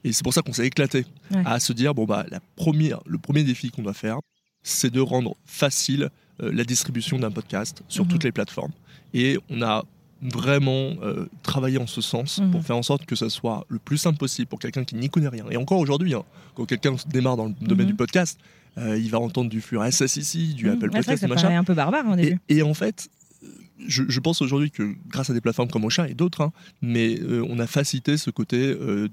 Et 0.05 0.13
c'est 0.13 0.23
pour 0.23 0.35
ça 0.35 0.43
qu'on 0.43 0.53
s'est 0.53 0.67
éclaté 0.67 1.07
Ouais. 1.31 1.43
à 1.47 1.61
se 1.61 1.73
dire, 1.73 1.95
bon, 1.95 2.05
bah, 2.05 2.27
la 2.31 2.41
première, 2.57 3.01
le 3.07 3.17
premier 3.19 3.43
défi 3.43 3.71
qu'on 3.71 3.83
doit 3.83 3.95
faire, 3.95 4.19
c'est 4.63 4.91
de 4.91 5.01
rendre 5.01 5.35
facile 5.47 6.11
euh, 6.43 6.51
la 6.53 6.65
distribution 6.65 7.19
d'un 7.19 7.31
podcast 7.31 7.83
sur 7.89 8.05
Mhm. 8.05 8.11
toutes 8.11 8.25
les 8.25 8.33
plateformes. 8.33 8.73
Et 9.15 9.39
on 9.51 9.63
a 9.63 9.85
vraiment 10.25 10.93
euh, 11.03 11.27
travaillé 11.43 11.79
en 11.79 11.87
ce 11.87 12.01
sens 12.01 12.39
Mhm. 12.41 12.51
pour 12.51 12.63
faire 12.65 12.77
en 12.77 12.83
sorte 12.83 13.05
que 13.07 13.15
ça 13.17 13.29
soit 13.31 13.65
le 13.69 13.79
plus 13.79 13.99
simple 13.99 14.19
possible 14.19 14.49
pour 14.49 14.59
quelqu'un 14.59 14.85
qui 14.85 14.95
n'y 14.97 15.09
connaît 15.11 15.29
rien. 15.29 15.45
Et 15.51 15.57
encore 15.57 15.79
aujourd'hui, 15.79 16.15
hein, 16.15 16.25
quand 16.55 16.65
quelqu'un 16.67 16.97
démarre 17.09 17.37
dans 17.37 17.47
le 17.47 17.55
domaine 17.61 17.87
Mhm. 17.87 17.93
du 17.93 17.97
podcast, 17.97 18.39
euh, 18.79 18.99
il 18.99 19.11
va 19.11 19.19
entendre 19.21 19.51
du 19.51 19.61
flux 19.61 19.79
RSS 19.79 20.17
ici, 20.17 20.55
du 20.55 20.67
Mhm. 20.67 20.73
Apple 20.73 20.89
que 20.91 20.97
Podcast, 20.97 21.21
ça 21.21 21.29
machin. 21.29 21.43
paraît 21.43 21.55
un 21.57 21.65
peu 21.65 21.75
barbare 21.75 22.07
au 22.09 22.15
Et, 22.17 22.23
début. 22.23 22.41
et 22.49 22.63
en 22.63 22.75
fait, 22.75 23.09
euh, 23.43 23.47
je, 23.87 24.03
je 24.09 24.21
pense 24.21 24.41
aujourd'hui 24.43 24.71
que 24.71 24.95
grâce 25.09 25.31
à 25.31 25.35
des 25.35 25.41
plateformes 25.41 25.71
comme 25.71 25.85
Ocha 25.85 26.09
et 26.09 26.15
d'autres, 26.15 26.41
hein, 26.41 26.53
mais 26.83 27.21
euh, 27.21 27.47
on 27.49 27.59
a 27.59 27.67
facilité 27.67 28.17
ce 28.17 28.31
côté 28.31 28.75
où 28.75 29.09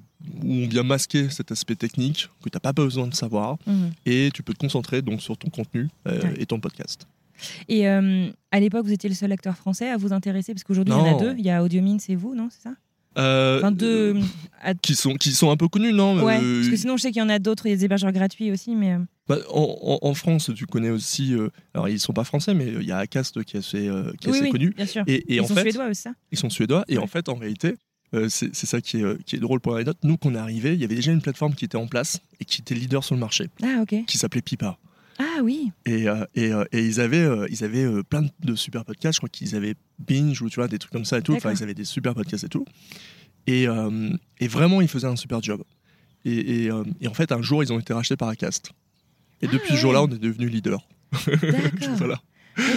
on 0.64 0.68
vient 0.68 0.84
masquer 0.84 1.30
cet 1.30 1.52
aspect 1.52 1.76
technique 1.76 2.30
que 2.44 2.50
tu 2.50 2.56
n'as 2.56 2.60
pas 2.62 2.74
besoin 2.74 3.08
de 3.08 3.14
savoir 3.14 3.58
Mhm. 3.68 3.92
et 4.06 4.30
tu 4.34 4.44
peux 4.44 4.54
te 4.54 4.60
concentrer 4.60 5.02
donc 5.02 5.22
sur 5.22 5.38
ton 5.38 5.50
contenu 5.50 5.90
Ouais. 6.06 6.20
et 6.38 6.46
ton 6.46 6.60
podcast. 6.60 7.06
Et 7.68 7.88
euh, 7.88 8.30
à 8.52 8.60
l'époque, 8.60 8.86
vous 8.86 8.94
étiez 8.94 9.10
le 9.10 9.16
seul 9.16 9.32
acteur 9.32 9.56
français 9.58 9.90
à 9.90 9.98
vous 9.98 10.14
intéresser, 10.14 10.54
parce 10.54 10.64
qu'aujourd'hui, 10.64 10.94
il 10.94 10.98
y 10.98 11.02
en 11.02 11.18
a 11.18 11.20
deux. 11.20 11.36
Il 11.38 11.46
y 11.46 11.50
a 11.50 11.64
Audiomine, 11.64 12.00
c'est 12.00 12.16
vous, 12.16 12.36
non 12.36 12.50
C'est 12.52 12.64
ça? 12.70 12.76
Euh, 13.18 13.58
Enfin, 13.58 13.72
deux. 13.74 14.16
euh, 14.16 14.74
qui 14.82 14.96
sont 14.96 15.16
qui 15.16 15.34
sont 15.34 15.52
un 15.52 15.58
peu 15.58 15.68
connus, 15.68 15.92
non 15.92 16.24
Ouais, 16.24 16.40
Euh, 16.42 16.60
parce 16.62 16.70
que 16.70 16.76
sinon, 16.78 16.96
je 16.96 17.02
sais 17.02 17.12
qu'il 17.12 17.20
y 17.20 17.26
en 17.26 17.28
a 17.30 17.40
d'autres, 17.40 17.66
il 17.66 17.72
y 17.72 17.74
a 17.74 17.76
des 17.76 17.84
hébergeurs 17.84 18.14
gratuits 18.14 18.52
aussi, 18.52 18.74
mais. 18.74 18.96
bah, 19.28 19.38
en, 19.50 20.14
France, 20.14 20.50
tu 20.56 20.66
connais 20.66 20.92
aussi. 20.92 21.34
euh, 21.34 21.50
alors 21.74 21.90
ils 21.90 22.00
sont 22.00 22.14
pas 22.14 22.24
français, 22.24 22.54
mais 22.54 22.68
il 22.68 22.84
y 22.88 22.92
a 22.94 23.00
Acast 23.00 23.44
qui 23.44 23.58
est 23.58 23.60
assez 23.60 23.80
qui 23.80 23.86
est 23.88 24.32
oui, 24.32 24.38
assez 24.38 24.42
oui, 24.44 24.50
connu. 24.50 24.70
bien 24.70 24.86
sûr. 24.86 25.04
Et, 25.08 25.16
et 25.16 25.36
Ils 25.36 25.42
en 25.42 25.48
sont 25.48 25.56
fait, 25.56 25.64
suédois 25.64 25.88
aussi, 25.90 26.02
ça 26.04 26.14
ils 26.32 26.38
sont 26.38 26.50
suédois. 26.50 26.86
Et 26.88 26.98
Ouais. 26.98 27.04
en 27.04 27.08
fait, 27.08 27.28
en 27.28 27.36
réalité, 27.36 27.76
c'est 28.30 28.54
ça 28.56 28.80
qui 28.80 29.02
est, 29.02 29.24
qui 29.26 29.36
est 29.36 29.40
drôle 29.40 29.60
pour 29.60 29.74
l'anecdote. 29.74 29.98
Nous, 30.04 30.16
qu'on 30.18 30.34
est 30.36 30.38
arrivé, 30.38 30.74
il 30.74 30.80
y 30.80 30.86
avait 30.86 30.96
déjà 30.96 31.12
une 31.12 31.22
plateforme 31.22 31.54
qui 31.54 31.66
était 31.66 31.76
en 31.78 31.88
place 31.88 32.22
et 32.40 32.46
qui 32.46 32.62
était 32.62 32.76
leader 32.76 33.04
sur 33.04 33.16
le 33.16 33.20
marché, 33.22 33.50
Ah, 33.62 33.80
ok. 33.82 34.06
qui 34.06 34.18
s'appelait 34.18 34.42
Pipa. 34.42 34.78
Ah, 35.20 35.40
oui. 35.44 35.72
Et, 35.86 36.08
euh, 36.10 36.26
et, 36.36 36.52
euh, 36.52 36.64
et 36.72 36.86
ils 36.86 37.00
avaient, 37.00 37.24
euh, 37.24 37.48
ils 37.50 37.64
avaient 37.64 38.04
plein 38.04 38.26
de 38.44 38.56
super 38.56 38.86
podcasts. 38.86 39.16
Je 39.16 39.20
crois 39.20 39.30
qu'ils 39.30 39.56
avaient 39.56 39.76
Binge 40.00 40.42
ou 40.42 40.50
tu 40.50 40.56
vois, 40.56 40.68
des 40.68 40.80
trucs 40.80 40.92
comme 40.92 41.06
ça 41.06 41.18
et 41.20 41.22
tout. 41.22 41.34
Enfin, 41.36 41.52
ils 41.54 41.62
avaient 41.64 41.74
des 41.74 41.86
super 41.86 42.14
podcasts 42.16 42.44
et 42.44 42.50
tout. 42.50 42.66
Et, 43.48 43.66
et 44.40 44.48
vraiment, 44.48 44.82
ils 44.82 44.88
faisaient 44.88 45.08
un 45.08 45.16
super 45.16 45.42
job. 45.42 45.64
Et, 46.26 46.70
en 46.72 47.14
fait, 47.14 47.32
un 47.32 47.42
jour, 47.42 47.64
ils 47.64 47.72
ont 47.74 47.80
été 47.80 47.94
rachetés 47.94 48.18
par 48.18 48.30
Acast. 48.30 48.72
Et 49.42 49.48
Ah, 49.48 49.52
depuis 49.54 49.72
ce 49.72 49.78
jour-là, 49.78 50.04
on 50.04 50.08
est 50.08 50.20
devenu 50.20 50.48
leader. 50.48 50.88
Voilà, 51.98 52.22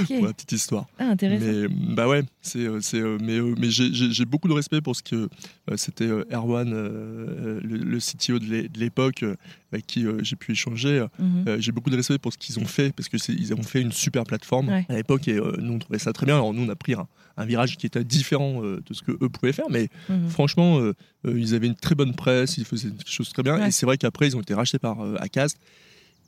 Pour 0.06 0.26
la 0.26 0.32
petite 0.32 0.52
histoire. 0.52 0.86
Ah, 0.98 1.08
intéressant. 1.10 1.44
Mais 1.44 1.68
bah 1.94 2.08
ouais, 2.08 2.22
c'est 2.42 2.60
euh, 2.66 2.80
c'est 2.80 3.00
euh, 3.00 3.18
mais 3.20 3.38
euh, 3.38 3.54
mais 3.58 3.70
j'ai- 3.70 4.24
beaucoup 4.24 4.48
de 4.48 4.52
respect 4.52 4.80
pour 4.80 4.94
ce 4.96 5.02
que 5.02 5.28
c'était 5.76 6.08
Erwan, 6.32 6.70
le, 6.70 7.60
le 7.62 7.98
CTO 7.98 8.38
de 8.38 8.44
l'é- 8.44 8.68
de 8.68 8.78
l'époque, 8.78 9.24
avec 9.72 9.86
qui 9.86 10.04
j'ai 10.22 10.36
pu 10.36 10.52
échanger. 10.52 11.04
Mhm. 11.18 11.60
J'ai 11.60 11.72
beaucoup 11.72 11.90
de 11.90 11.96
respect 11.96 12.18
pour 12.18 12.32
ce 12.32 12.38
qu'ils 12.38 12.58
ont 12.58 12.64
fait 12.66 12.92
parce 12.94 13.08
que 13.08 13.18
c'est- 13.18 13.32
ils 13.34 13.52
ont 13.54 13.62
fait 13.62 13.80
une 13.80 13.92
super 13.92 14.24
plateforme 14.24 14.68
Ouais. 14.68 14.86
à 14.88 14.94
l'époque 14.94 15.28
et 15.28 15.34
nous 15.58 15.72
on 15.74 15.78
trouvait 15.78 15.98
ça 15.98 16.12
très 16.12 16.26
bien. 16.26 16.36
Alors 16.36 16.52
nous 16.54 16.62
on 16.64 16.68
a 16.68 16.76
pris 16.76 16.94
un, 16.94 17.06
un 17.36 17.44
virage 17.44 17.76
qui 17.76 17.86
était 17.86 18.04
différent 18.04 18.62
de 18.62 18.82
ce 18.92 19.02
que 19.02 19.12
eux 19.12 19.28
pouvaient 19.28 19.52
faire, 19.52 19.66
mais 19.70 19.88
Mhm. 20.08 20.28
franchement 20.28 20.80
ils 21.26 21.54
avaient 21.54 21.66
une 21.68 21.74
très 21.74 21.94
bonne 21.94 22.14
presse, 22.14 22.58
ils 22.58 22.64
faisaient 22.64 22.90
des 22.90 23.04
choses 23.06 23.30
très 23.32 23.42
bien. 23.42 23.58
Ouais. 23.58 23.68
Et 23.68 23.70
c'est 23.70 23.86
vrai 23.86 23.96
qu'après 23.98 24.28
ils 24.28 24.36
ont 24.36 24.40
été 24.40 24.54
rachetés 24.54 24.78
par 24.78 24.96
Acast 25.20 25.58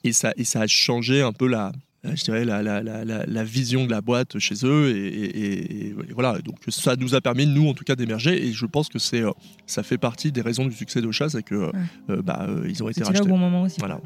et 0.05 0.13
ça 0.13 0.33
et 0.37 0.45
ça 0.45 0.61
a 0.63 0.67
changé 0.67 1.23
un 1.23 1.33
peu 1.33 1.47
la 1.47 1.73
je 2.15 2.25
dirais, 2.25 2.45
la, 2.45 2.63
la, 2.63 2.83
la, 2.83 3.05
la, 3.05 3.45
vision 3.45 3.87
de 3.87 3.91
la 3.91 4.01
boîte 4.01 4.39
chez 4.39 4.55
eux. 4.65 4.91
Et, 4.95 5.95
voilà, 6.13 6.39
donc 6.39 6.57
ça 6.69 6.97
nous 6.97 7.15
a 7.15 7.21
permis, 7.21 7.47
nous 7.47 7.69
en 7.69 7.75
tout 7.75 7.85
cas, 7.85 7.97
d'émerger. 7.97 8.47
Et 8.47 8.53
je 8.53 8.67
pense 8.67 8.89
que 8.89 8.99
c'est, 8.99 9.23
ça 9.67 9.83
fait 9.83 9.99
partie 9.99 10.33
des 10.33 10.41
raisons 10.43 10.67
du 10.67 10.73
succès 10.73 11.01
d'Ocha, 11.01 11.29
c'est 11.29 11.43
que 11.43 11.71
bah, 12.09 12.47
ils 12.69 12.83
ont 12.83 12.89
été 12.89 13.03
rachetés. 13.03 13.23
au 13.23 13.27
bon 13.27 13.39
moment 13.39 13.63
aussi. 13.63 13.77
Voilà. 13.79 14.01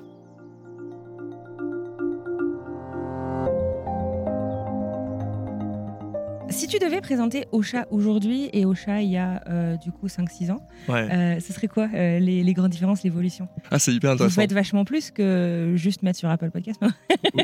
Si 6.50 6.66
tu 6.66 6.78
devais 6.80 7.00
présenter 7.00 7.46
Ocha 7.52 7.86
aujourd'hui 7.90 8.50
et 8.52 8.64
Ocha 8.66 9.00
il 9.02 9.10
y 9.10 9.16
a 9.16 9.42
euh, 9.48 9.76
du 9.76 9.92
coup 9.92 10.08
5-6 10.08 10.50
ans, 10.50 10.66
euh, 10.88 11.38
ce 11.38 11.52
serait 11.52 11.68
quoi 11.68 11.88
euh, 11.94 12.18
les, 12.18 12.52
grandes 12.54 12.72
différences, 12.72 13.04
l'évolution? 13.04 13.48
Ah, 13.70 13.78
c'est 13.78 13.92
hyper 13.92 14.10
intéressant. 14.10 14.34
Vous 14.34 14.40
faites 14.40 14.52
vachement 14.52 14.84
plus 14.84 15.12
que 15.12 15.74
juste 15.76 16.02
mettre 16.02 16.18
sur 16.18 16.28
Apple 16.28 16.50
Podcast. 16.50 16.80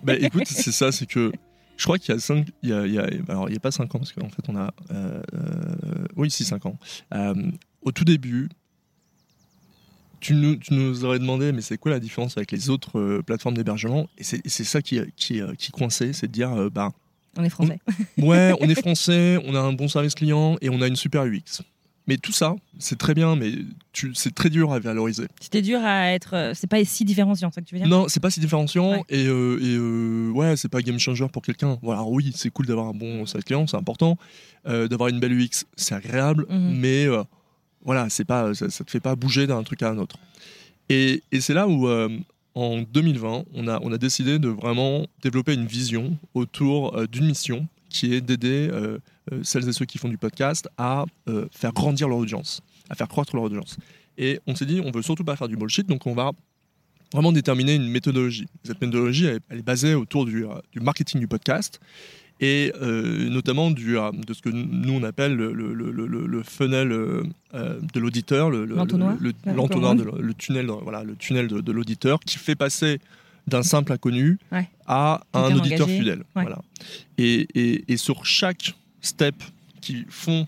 bah, 0.02 0.14
écoute, 0.16 0.46
c'est 0.46 0.72
ça, 0.72 0.90
c'est 0.90 1.06
que 1.06 1.30
je 1.76 1.84
crois 1.84 1.98
qu'il 1.98 2.14
y 2.14 2.18
a 2.18 2.20
5 2.20 2.48
il 2.62 2.70
y 2.70 2.72
a, 2.72 2.86
il 2.86 2.94
y 2.94 2.98
a, 2.98 3.06
alors 3.28 3.48
il 3.48 3.52
n'y 3.52 3.56
a 3.56 3.60
pas 3.60 3.70
5 3.70 3.94
ans 3.94 3.98
parce 3.98 4.12
qu'en 4.12 4.28
fait 4.28 4.42
on 4.48 4.56
a 4.56 4.72
oui, 6.16 6.30
6 6.30 6.44
5 6.44 6.66
ans. 6.66 6.78
au 7.82 7.92
tout 7.92 8.04
début, 8.04 8.48
tu 10.18 10.34
nous, 10.34 10.56
tu 10.56 10.74
nous, 10.74 11.04
aurais 11.04 11.20
demandé, 11.20 11.52
mais 11.52 11.60
c'est 11.60 11.78
quoi 11.78 11.92
la 11.92 12.00
différence 12.00 12.36
avec 12.36 12.50
les 12.50 12.70
autres 12.70 13.20
plateformes 13.24 13.54
d'hébergement? 13.54 14.08
Et 14.18 14.24
c'est 14.24 14.64
ça 14.64 14.82
qui, 14.82 15.00
qui, 15.14 15.40
qui 15.58 15.70
coinçait, 15.70 16.12
c'est 16.12 16.26
de 16.26 16.32
dire, 16.32 16.70
bah, 16.72 16.92
on 17.36 17.44
est 17.44 17.50
français. 17.50 17.78
ouais, 18.18 18.52
on 18.60 18.68
est 18.68 18.80
français, 18.80 19.38
on 19.44 19.54
a 19.54 19.60
un 19.60 19.72
bon 19.72 19.88
service 19.88 20.14
client 20.14 20.56
et 20.60 20.70
on 20.70 20.80
a 20.80 20.86
une 20.86 20.96
super 20.96 21.24
UX. 21.24 21.62
Mais 22.08 22.18
tout 22.18 22.32
ça, 22.32 22.54
c'est 22.78 22.98
très 22.98 23.14
bien, 23.14 23.34
mais 23.34 23.52
c'est 24.14 24.32
très 24.32 24.48
dur 24.48 24.72
à 24.72 24.78
valoriser. 24.78 25.26
C'était 25.40 25.62
dur 25.62 25.80
à 25.82 26.12
être. 26.12 26.34
Euh, 26.34 26.52
c'est 26.54 26.68
pas 26.68 26.84
si 26.84 27.04
différenciant, 27.04 27.50
ça 27.50 27.60
que 27.60 27.66
tu 27.66 27.74
veux 27.74 27.80
dire? 27.80 27.88
Non, 27.88 28.06
c'est 28.08 28.20
pas 28.20 28.30
si 28.30 28.38
différenciant 28.38 29.04
et, 29.08 29.26
euh, 29.26 29.58
et 29.60 29.76
euh, 29.76 30.30
ouais, 30.30 30.56
c'est 30.56 30.68
pas 30.68 30.82
game 30.82 31.00
changer 31.00 31.26
pour 31.32 31.42
quelqu'un. 31.42 31.78
Voilà, 31.82 32.04
oui, 32.04 32.32
c'est 32.34 32.50
cool 32.50 32.66
d'avoir 32.66 32.86
un 32.86 32.92
bon 32.92 33.26
service 33.26 33.44
client, 33.44 33.66
c'est 33.66 33.76
important. 33.76 34.16
d'avoir 34.64 35.08
une 35.08 35.18
belle 35.18 35.32
UX, 35.32 35.64
c'est 35.76 35.94
agréable, 35.94 36.46
mhm. 36.48 36.78
mais 36.78 37.06
voilà, 37.84 38.08
c'est 38.08 38.24
pas, 38.24 38.54
ça, 38.54 38.70
ça, 38.70 38.84
te 38.84 38.90
fait 38.90 39.00
pas 39.00 39.16
bouger 39.16 39.46
d'un 39.46 39.62
truc 39.64 39.82
à 39.82 39.90
un 39.90 39.98
autre. 39.98 40.16
Et, 40.88 41.22
et 41.32 41.40
c'est 41.40 41.54
là 41.54 41.66
où 41.66 41.88
en 42.56 42.80
2020, 42.80 43.44
on 43.52 43.68
a, 43.68 43.98
décidé 43.98 44.38
de 44.38 44.48
vraiment 44.48 45.06
développer 45.22 45.52
une 45.52 45.66
vision 45.66 46.16
autour 46.32 46.96
euh, 46.96 47.06
d'une 47.06 47.26
mission 47.26 47.68
qui 47.90 48.14
est 48.14 48.22
d'aider 48.22 48.68
euh, 48.72 48.98
euh, 49.30 49.40
celles 49.42 49.68
et 49.68 49.72
ceux 49.72 49.84
qui 49.84 49.98
font 49.98 50.08
du 50.08 50.16
podcast 50.16 50.66
à 50.78 51.04
faire 51.52 51.72
grandir 51.72 52.08
leur 52.08 52.18
audience, 52.18 52.62
à 52.88 52.94
faire 52.94 53.08
croître 53.08 53.36
leur 53.36 53.44
audience. 53.44 53.76
Et 54.16 54.40
on 54.46 54.54
s'est 54.54 54.64
dit, 54.64 54.80
on 54.80 54.90
veut 54.90 55.02
surtout 55.02 55.24
pas 55.24 55.36
faire 55.36 55.48
du 55.48 55.56
bullshit, 55.56 55.86
donc 55.86 56.06
on 56.06 56.14
va 56.14 56.32
vraiment 57.12 57.30
déterminer 57.30 57.74
une 57.74 57.88
méthodologie. 57.88 58.46
Cette 58.64 58.80
méthodologie, 58.80 59.26
elle, 59.26 59.58
est 59.58 59.62
basée 59.62 59.94
autour 59.94 60.24
du 60.24 60.46
marketing 60.80 61.20
du 61.20 61.28
podcast 61.28 61.78
et 62.40 62.72
euh, 62.82 63.28
notamment 63.30 63.70
du, 63.70 63.98
euh, 63.98 64.10
de 64.12 64.34
ce 64.34 64.42
que 64.42 64.50
nous 64.50 64.92
on 64.92 65.02
appelle 65.02 65.34
le, 65.34 65.52
le, 65.52 65.72
le, 65.72 65.90
le 66.06 66.42
funnel 66.42 66.92
euh, 66.92 67.22
de 67.52 68.00
l'auditeur, 68.00 68.50
l'entonnoir, 68.50 69.16
le, 69.18 70.34
tunnel, 70.34 70.66
voilà, 70.66 71.02
le 71.02 71.16
tunnel 71.16 71.48
de, 71.48 71.72
l'auditeur 71.72 72.20
qui 72.20 72.38
fait 72.38 72.54
passer 72.54 73.00
d'un 73.46 73.62
simple 73.62 73.92
inconnu 73.92 74.38
à 74.86 75.22
un 75.32 75.54
auditeur 75.54 75.88
fidèle. 75.88 76.24
Voilà. 76.34 76.58
Et, 77.16 77.46
et, 77.54 77.84
et, 77.92 77.96
sur 77.96 78.26
chaque 78.26 78.74
step 79.00 79.36
qui 79.80 80.04
font 80.08 80.46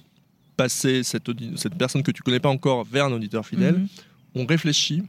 passer 0.56 1.04
cette, 1.04 1.30
cette 1.56 1.76
personne 1.76 2.02
que 2.02 2.10
tu 2.10 2.22
connais 2.22 2.40
pas 2.40 2.48
encore 2.48 2.84
vers 2.84 3.06
un 3.06 3.12
auditeur 3.12 3.46
fidèle, 3.46 3.78
mhm. 3.78 3.88
on 4.34 4.46
réfléchit 4.46 5.04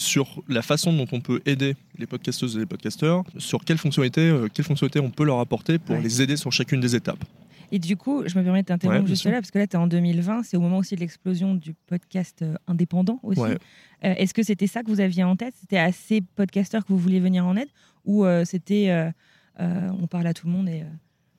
sur 0.00 0.42
la 0.48 0.62
façon 0.62 0.92
dont 0.94 1.06
on 1.12 1.20
peut 1.20 1.42
aider 1.44 1.76
les 1.98 2.06
podcasteuses 2.06 2.56
et 2.56 2.60
les 2.60 2.66
podcasteurs, 2.66 3.22
sur 3.36 3.64
quelles 3.64 3.78
fonctionnalités, 3.78 4.28
euh, 4.30 4.48
quelles 4.52 4.64
fonctionnalités 4.64 4.98
on 4.98 5.10
peut 5.10 5.24
leur 5.24 5.40
apporter 5.40 5.78
pour 5.78 5.96
les 5.96 6.22
aider 6.22 6.36
sur 6.36 6.50
chacune 6.50 6.80
des 6.80 6.96
étapes. 6.96 7.22
Et 7.70 7.78
du 7.78 7.96
coup, 7.96 8.22
je 8.26 8.36
me 8.36 8.42
permets 8.42 8.62
de 8.62 8.66
t'interrompre 8.66 9.06
juste 9.06 9.24
là, 9.26 9.32
parce 9.32 9.50
que 9.50 9.58
là, 9.58 9.66
tu 9.66 9.76
es 9.76 9.78
en 9.78 9.86
2020, 9.86 10.42
c'est 10.42 10.56
au 10.56 10.60
moment 10.60 10.78
aussi 10.78 10.96
de 10.96 11.00
l'explosion 11.00 11.54
du 11.54 11.74
podcast 11.86 12.40
euh, 12.42 12.54
indépendant 12.66 13.20
aussi. 13.22 13.42
Euh, 13.42 13.56
est-ce 14.00 14.32
que 14.32 14.42
c'était 14.42 14.66
ça 14.66 14.82
que 14.82 14.88
vous 14.88 15.00
aviez 15.00 15.22
en 15.22 15.36
tête? 15.36 15.54
C'était 15.60 15.78
à 15.78 15.92
ces 15.92 16.22
podcasteurs 16.22 16.84
que 16.84 16.92
vous 16.92 16.98
vouliez 16.98 17.20
venir 17.20 17.46
en 17.46 17.56
aide? 17.56 17.68
Ou 18.06 18.24
c'était 18.46 19.12
on 19.58 20.06
parle 20.06 20.26
à 20.26 20.32
tout 20.32 20.46
le 20.46 20.54
monde 20.54 20.70
et, 20.70 20.84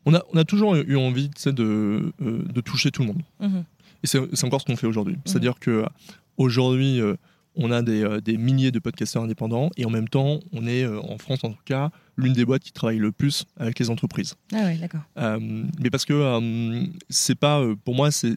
on, 0.06 0.14
a, 0.14 0.24
on 0.32 0.38
a 0.38 0.44
toujours 0.44 0.76
eu 0.76 0.96
envie 0.96 1.30
de, 1.46 2.14
de 2.20 2.62
toucher 2.62 2.92
tout 2.92 3.02
le 3.02 3.08
monde. 3.08 3.24
Mhm. 3.40 3.64
Et 4.04 4.08
c'est 4.08 4.44
encore 4.44 4.62
ce 4.62 4.66
qu'on 4.68 4.76
fait 4.76 4.86
aujourd'hui. 4.86 5.16
Mhm. 5.16 5.22
C'est-à-dire 5.26 5.60
que 5.60 5.84
aujourd'hui, 6.38 7.02
on 7.56 7.72
a 7.72 7.82
euh, 7.84 8.22
des, 8.22 8.38
milliers 8.38 8.72
de 8.72 8.80
podcasteurs 8.80 9.24
indépendants 9.24 9.70
et 9.78 9.86
en 9.86 9.90
même 9.90 10.08
temps, 10.08 10.40
on 10.54 10.66
est 10.68 10.84
euh, 10.84 11.00
en 11.02 11.18
France 11.18 11.44
en 11.44 11.52
tout 11.52 11.64
cas 11.66 11.92
l'une 12.18 12.34
des 12.34 12.46
boîtes 12.46 12.64
qui 12.64 12.72
travaille 12.72 12.98
le 12.98 13.12
plus 13.12 13.46
avec 13.58 13.80
les 13.80 13.90
entreprises. 13.90 14.36
Ah 14.54 14.66
ouais, 14.66 14.78
d'accord. 14.78 15.02
Euh, 15.18 15.40
mais 15.80 15.90
parce 15.90 16.06
que 16.06 16.84
c'est 17.10 17.36
pas, 17.36 17.64
pour 17.84 17.96
moi, 17.96 18.12
c'est, 18.12 18.36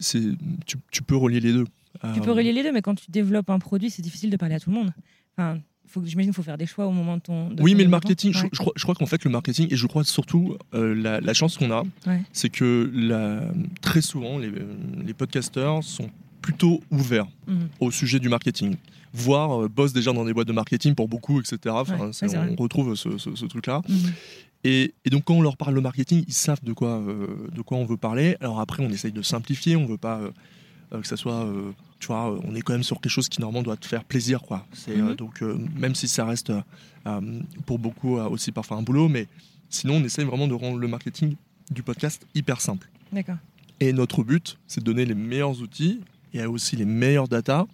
tu, 0.65 1.03
peux 1.03 1.15
relier 1.15 1.39
les 1.39 1.53
deux. 1.53 1.65
Tu 2.13 2.21
peux 2.21 2.31
relier 2.31 2.51
les 2.51 2.63
deux, 2.63 2.71
mais 2.71 2.81
quand 2.81 2.95
tu 2.95 3.11
développes 3.11 3.49
un 3.49 3.59
produit, 3.59 3.89
c'est 3.89 4.01
difficile 4.01 4.29
de 4.29 4.37
parler 4.37 4.55
à 4.55 4.59
tout 4.59 4.71
le 4.71 4.75
monde. 4.75 4.93
Enfin, 5.37 5.59
faut, 5.87 6.03
j'imagine 6.03 6.31
qu'il 6.31 6.35
faut 6.35 6.43
faire 6.43 6.57
des 6.57 6.65
choix 6.65 6.87
au 6.87 6.91
moment 6.91 7.17
de 7.17 7.21
ton. 7.21 7.55
oui, 7.59 7.75
mais 7.75 7.83
le 7.83 7.89
marketing, 7.89 8.33
je, 8.33 8.81
crois, 8.83 8.95
qu'en 8.95 9.05
fait, 9.05 9.23
le 9.23 9.29
marketing, 9.29 9.67
et 9.69 9.75
je 9.75 9.87
crois 9.87 10.03
surtout 10.03 10.57
la, 10.71 11.33
chance 11.33 11.57
qu'on 11.57 11.71
a, 11.71 11.83
c'est 12.31 12.49
que 12.49 12.89
la, 12.93 13.41
très 13.81 14.01
souvent, 14.01 14.39
les, 14.39 14.51
les 15.05 15.13
podcasteurs 15.13 15.83
sont 15.83 16.09
plutôt 16.41 16.81
ouverts 16.91 17.27
mhm. 17.47 17.69
au 17.79 17.91
sujet 17.91 18.19
du 18.19 18.29
marketing 18.29 18.75
voire 19.15 19.63
euh, 19.63 19.69
bossent 19.69 19.93
déjà 19.93 20.11
dans 20.11 20.25
des 20.25 20.33
boîtes 20.33 20.47
de 20.47 20.53
marketing 20.53 20.93
pour 20.93 21.07
beaucoup, 21.07 21.39
etc. 21.39 21.75
on, 21.99 22.55
retrouve 22.61 22.95
ce, 22.95 23.45
truc-là. 23.45 23.81
Mhm. 23.87 24.13
Et, 24.63 24.93
donc 25.09 25.25
quand 25.25 25.35
on 25.35 25.41
leur 25.41 25.57
parle 25.57 25.75
de 25.75 25.79
marketing, 25.79 26.23
ils 26.27 26.33
savent 26.33 26.63
de 26.63 26.73
quoi, 26.73 26.97
euh, 26.99 27.47
de 27.53 27.61
quoi 27.61 27.77
on 27.77 27.85
veut 27.85 27.97
parler. 27.97 28.35
Alors 28.41 28.59
après, 28.59 28.83
on 28.83 28.89
essaye 28.89 29.11
de 29.11 29.21
simplifier, 29.21 29.75
on 29.75 29.85
veut 29.85 29.97
pas 29.97 30.19
euh, 30.19 31.01
que 31.01 31.07
ça 31.07 31.17
soit, 31.17 31.47
tu 31.99 32.07
vois, 32.07 32.37
on 32.43 32.55
est 32.55 32.61
quand 32.61 32.73
même 32.73 32.83
sur 32.83 33.01
quelque 33.01 33.11
chose 33.11 33.29
qui 33.29 33.41
normalement 33.41 33.63
doit 33.63 33.77
te 33.77 33.85
faire 33.85 34.03
plaisir, 34.03 34.41
quoi. 34.41 34.65
C'est 34.73 34.97
mhm. 34.97 35.15
donc 35.15 35.41
même 35.75 35.95
si 35.95 36.07
ça 36.07 36.25
reste 36.25 36.51
pour 37.65 37.79
beaucoup 37.79 38.17
aussi 38.17 38.51
parfois 38.51 38.77
un 38.77 38.81
boulot, 38.81 39.07
mais 39.07 39.27
sinon 39.69 39.95
on 39.95 40.03
essaye 40.03 40.25
vraiment 40.25 40.47
de 40.47 40.53
rendre 40.53 40.77
le 40.77 40.87
marketing 40.87 41.35
du 41.71 41.83
podcast 41.83 42.25
hyper 42.33 42.61
simple. 42.61 42.89
D'accord. 43.11 43.37
Et 43.79 43.91
notre 43.91 44.23
but, 44.23 44.57
c'est 44.67 44.79
de 44.79 44.85
donner 44.85 45.05
les 45.05 45.15
meilleurs 45.15 45.61
outils 45.61 45.99
et 46.33 46.45
aussi 46.45 46.75
les 46.75 46.85
meilleures 46.85 47.27
datas 47.27 47.65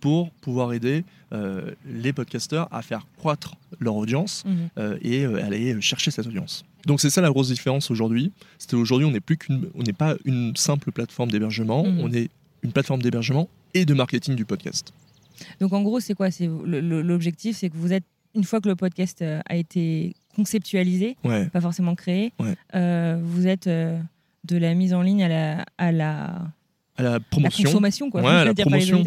pour 0.00 0.30
pouvoir 0.30 0.72
aider 0.72 1.04
euh, 1.32 1.72
les 1.86 2.12
podcasteurs 2.12 2.68
à 2.70 2.82
faire 2.82 3.06
croître 3.18 3.56
leur 3.80 3.96
audience 3.96 4.44
mhm. 4.44 4.68
euh, 4.78 4.98
et 5.02 5.24
euh, 5.24 5.44
aller 5.44 5.80
chercher 5.80 6.10
cette 6.10 6.26
audience. 6.26 6.64
Donc 6.86 7.00
c'est 7.00 7.10
ça 7.10 7.20
la 7.20 7.28
grosse 7.28 7.48
différence 7.48 7.90
aujourd'hui. 7.90 8.32
C'était 8.58 8.76
aujourd'hui 8.76 9.06
on 9.06 9.10
n'est 9.10 9.20
plus 9.20 9.36
qu'une, 9.36 9.68
on 9.74 9.82
n'est 9.82 9.92
pas 9.92 10.16
une 10.24 10.56
simple 10.56 10.90
plateforme 10.90 11.30
d'hébergement, 11.30 11.84
mhm. 11.84 12.00
on 12.00 12.12
est 12.12 12.30
une 12.62 12.72
plateforme 12.72 13.02
d'hébergement 13.02 13.48
et 13.74 13.84
de 13.84 13.94
marketing 13.94 14.36
du 14.36 14.44
podcast. 14.44 14.92
Donc 15.60 15.72
en 15.72 15.82
gros 15.82 16.00
c'est 16.00 16.14
quoi? 16.14 16.30
C'est 16.30 16.48
l'objectif, 16.66 17.58
c'est 17.58 17.68
que 17.68 17.76
vous 17.76 17.92
êtes 17.92 18.04
une 18.34 18.44
fois 18.44 18.60
que 18.60 18.68
le 18.68 18.76
podcast 18.76 19.22
a 19.22 19.56
été 19.56 20.14
conceptualisé, 20.34 21.16
pas 21.22 21.60
forcément 21.60 21.94
créé, 21.94 22.32
vous 22.72 23.46
êtes 23.46 23.68
de 23.68 24.56
la 24.56 24.74
mise 24.74 24.94
en 24.94 25.02
ligne 25.02 25.24
à 25.24 25.28
la, 25.28 25.64
à 25.76 25.92
la 25.92 26.42
à 26.98 27.02
la 27.02 27.20
promotion. 27.20 27.64
La 27.64 27.70
consommation, 27.70 28.10
quoi. 28.10 28.22
Ouais, 28.22 28.44
la 28.44 28.54
promotion. 28.54 29.02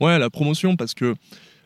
ouais. 0.00 0.18
la 0.18 0.30
promotion, 0.30 0.76
parce 0.76 0.94
que 0.94 1.14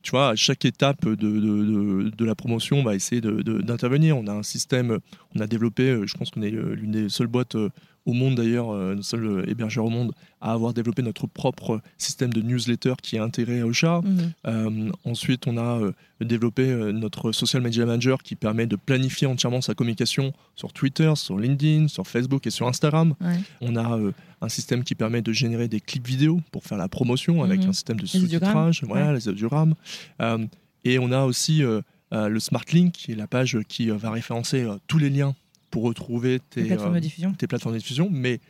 tu 0.03 0.13
vois, 0.13 0.31
à 0.31 0.37
chaque 0.37 0.65
étape 0.65 1.05
de, 1.05 1.15
de, 1.15 2.11
de, 2.11 2.25
la 2.25 2.35
promotion, 2.35 2.79
on 2.79 2.83
va 2.83 2.95
essayer 2.95 3.21
d'intervenir. 3.21 4.17
On 4.17 4.27
a 4.27 4.33
un 4.33 4.43
système, 4.43 4.99
on 5.37 5.41
a 5.41 5.47
développé, 5.47 5.83
euh, 5.91 6.07
je 6.07 6.15
pense 6.17 6.31
qu'on 6.31 6.43
est 6.43 6.55
euh, 6.55 6.75
l'une 6.75 6.93
des 6.93 7.09
seules 7.09 7.27
boîtes 7.27 7.57
euh, 7.57 7.69
au 8.09 8.13
monde 8.13 8.37
d'ailleurs, 8.37 8.75
le 8.75 9.03
seul 9.03 9.45
hébergeur 9.49 9.85
au 9.85 9.91
monde 9.91 10.13
à 10.41 10.53
avoir 10.53 10.73
développé 10.73 11.03
notre 11.03 11.27
propre 11.27 11.81
système 11.97 12.33
de 12.33 12.41
newsletter 12.41 12.95
qui 13.03 13.17
est 13.17 13.21
intégré 13.21 13.61
à 13.61 13.67
Ocha. 13.67 14.01
Mhm. 14.45 14.93
ensuite, 15.05 15.47
on 15.47 15.59
a 15.59 15.81
développé 16.21 16.67
notre 16.93 17.33
social 17.33 17.63
media 17.63 17.85
manager 17.87 18.23
qui 18.23 18.35
permet 18.35 18.67
de 18.67 18.77
planifier 18.77 19.27
entièrement 19.27 19.61
sa 19.61 19.75
communication 19.75 20.33
sur 20.57 20.73
Twitter, 20.73 21.13
sur 21.17 21.39
LinkedIn, 21.39 21.89
sur 21.89 22.07
Facebook 22.07 22.47
et 22.47 22.51
sur 22.51 22.67
Instagram. 22.67 23.15
On 23.61 23.77
a 23.77 23.99
un 24.41 24.49
système 24.49 24.85
qui 24.85 24.95
permet 24.95 25.23
de 25.23 25.33
générer 25.33 25.69
des 25.69 25.81
clips 25.81 26.07
vidéo 26.07 26.41
pour 26.53 26.65
faire 26.65 26.79
la 26.79 26.89
promotion 26.89 27.43
avec 27.43 27.63
mhm. 27.63 27.71
un 27.71 27.73
système 27.73 28.01
de 28.01 28.07
sous-titrage, 28.07 28.83
voilà, 28.85 29.13
les 29.13 29.29
audiogrammes. 29.29 29.75
Euh, 30.21 30.47
et 30.85 30.99
on 30.99 31.11
a 31.13 31.25
aussi 31.25 31.63
euh, 31.63 31.81
euh, 32.13 32.29
le 32.29 32.41
Smart 32.41 32.65
Link, 32.73 32.93
qui 32.93 33.13
est 33.13 33.17
la 33.17 33.27
page 33.27 33.59
qui 33.69 33.91
va 33.91 34.11
référencer 34.11 34.67
tous 34.87 34.99
les 34.99 35.11
liens 35.11 35.35
pour 35.71 35.85
retrouver 35.85 36.41
tes, 36.51 36.65
plateformes 36.65 36.95
de 36.95 37.01
diffusion. 37.01 37.33
tes 37.33 37.47
plateformes 37.47 37.75
de 37.75 37.81
diffusion. 37.81 38.09
Mais 38.11 38.41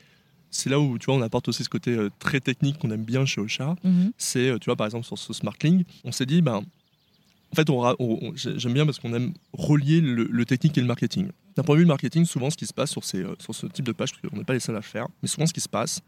c'est 0.51 0.71
là 0.71 0.81
où 0.81 0.99
tu 0.99 1.07
vois, 1.07 1.15
on 1.15 1.23
apporte 1.23 1.49
aussi 1.49 1.65
ce 1.65 1.69
côté 1.69 1.97
très 2.19 2.41
technique 2.41 2.79
qu'on 2.79 2.91
aime 2.91 3.05
bien 3.05 3.25
chez 3.27 3.41
Ocha. 3.41 3.77
Mhm. 3.85 4.13
C'est, 4.17 4.59
tu 4.61 4.67
vois, 4.67 4.77
par 4.77 4.87
exemple, 4.87 5.07
sur 5.07 5.19
ce 5.19 5.33
Smart 5.33 5.55
Link, 5.63 5.87
on 6.05 6.13
s'est 6.13 6.27
dit, 6.27 6.43
ben, 6.43 6.63
en 7.51 7.55
fait, 7.55 7.69
on, 7.71 8.33
j'aime 8.35 8.75
bien 8.75 8.85
parce 8.85 8.99
qu'on 8.99 9.13
aime 9.15 9.33
relier 9.53 10.01
le, 10.01 10.45
technique 10.45 10.77
et 10.77 10.81
le 10.81 10.87
marketing. 10.87 11.29
D'un 11.57 11.63
point 11.63 11.77
de 11.77 11.81
vue 11.81 11.87
marketing, 11.87 12.25
souvent, 12.25 12.51
ce 12.51 12.57
qui 12.57 12.67
se 12.67 12.75
passe 12.75 12.91
sur, 12.91 13.05
ces, 13.05 13.25
sur 13.39 13.55
ce 13.55 13.67
type 13.67 13.85
de 13.85 13.93
page, 13.93 14.13
parce 14.13 14.23
qu'on 14.23 14.37
n'est 14.37 14.45
pas 14.45 14.53
les 14.53 14.61
seuls 14.61 14.77
à 14.77 14.81
le 14.81 14.85
faire, 14.85 15.09
mais 15.23 15.29
souvent, 15.29 15.47
ce 15.47 15.55
qui 15.55 15.61
se 15.61 15.69
passe, 15.69 16.01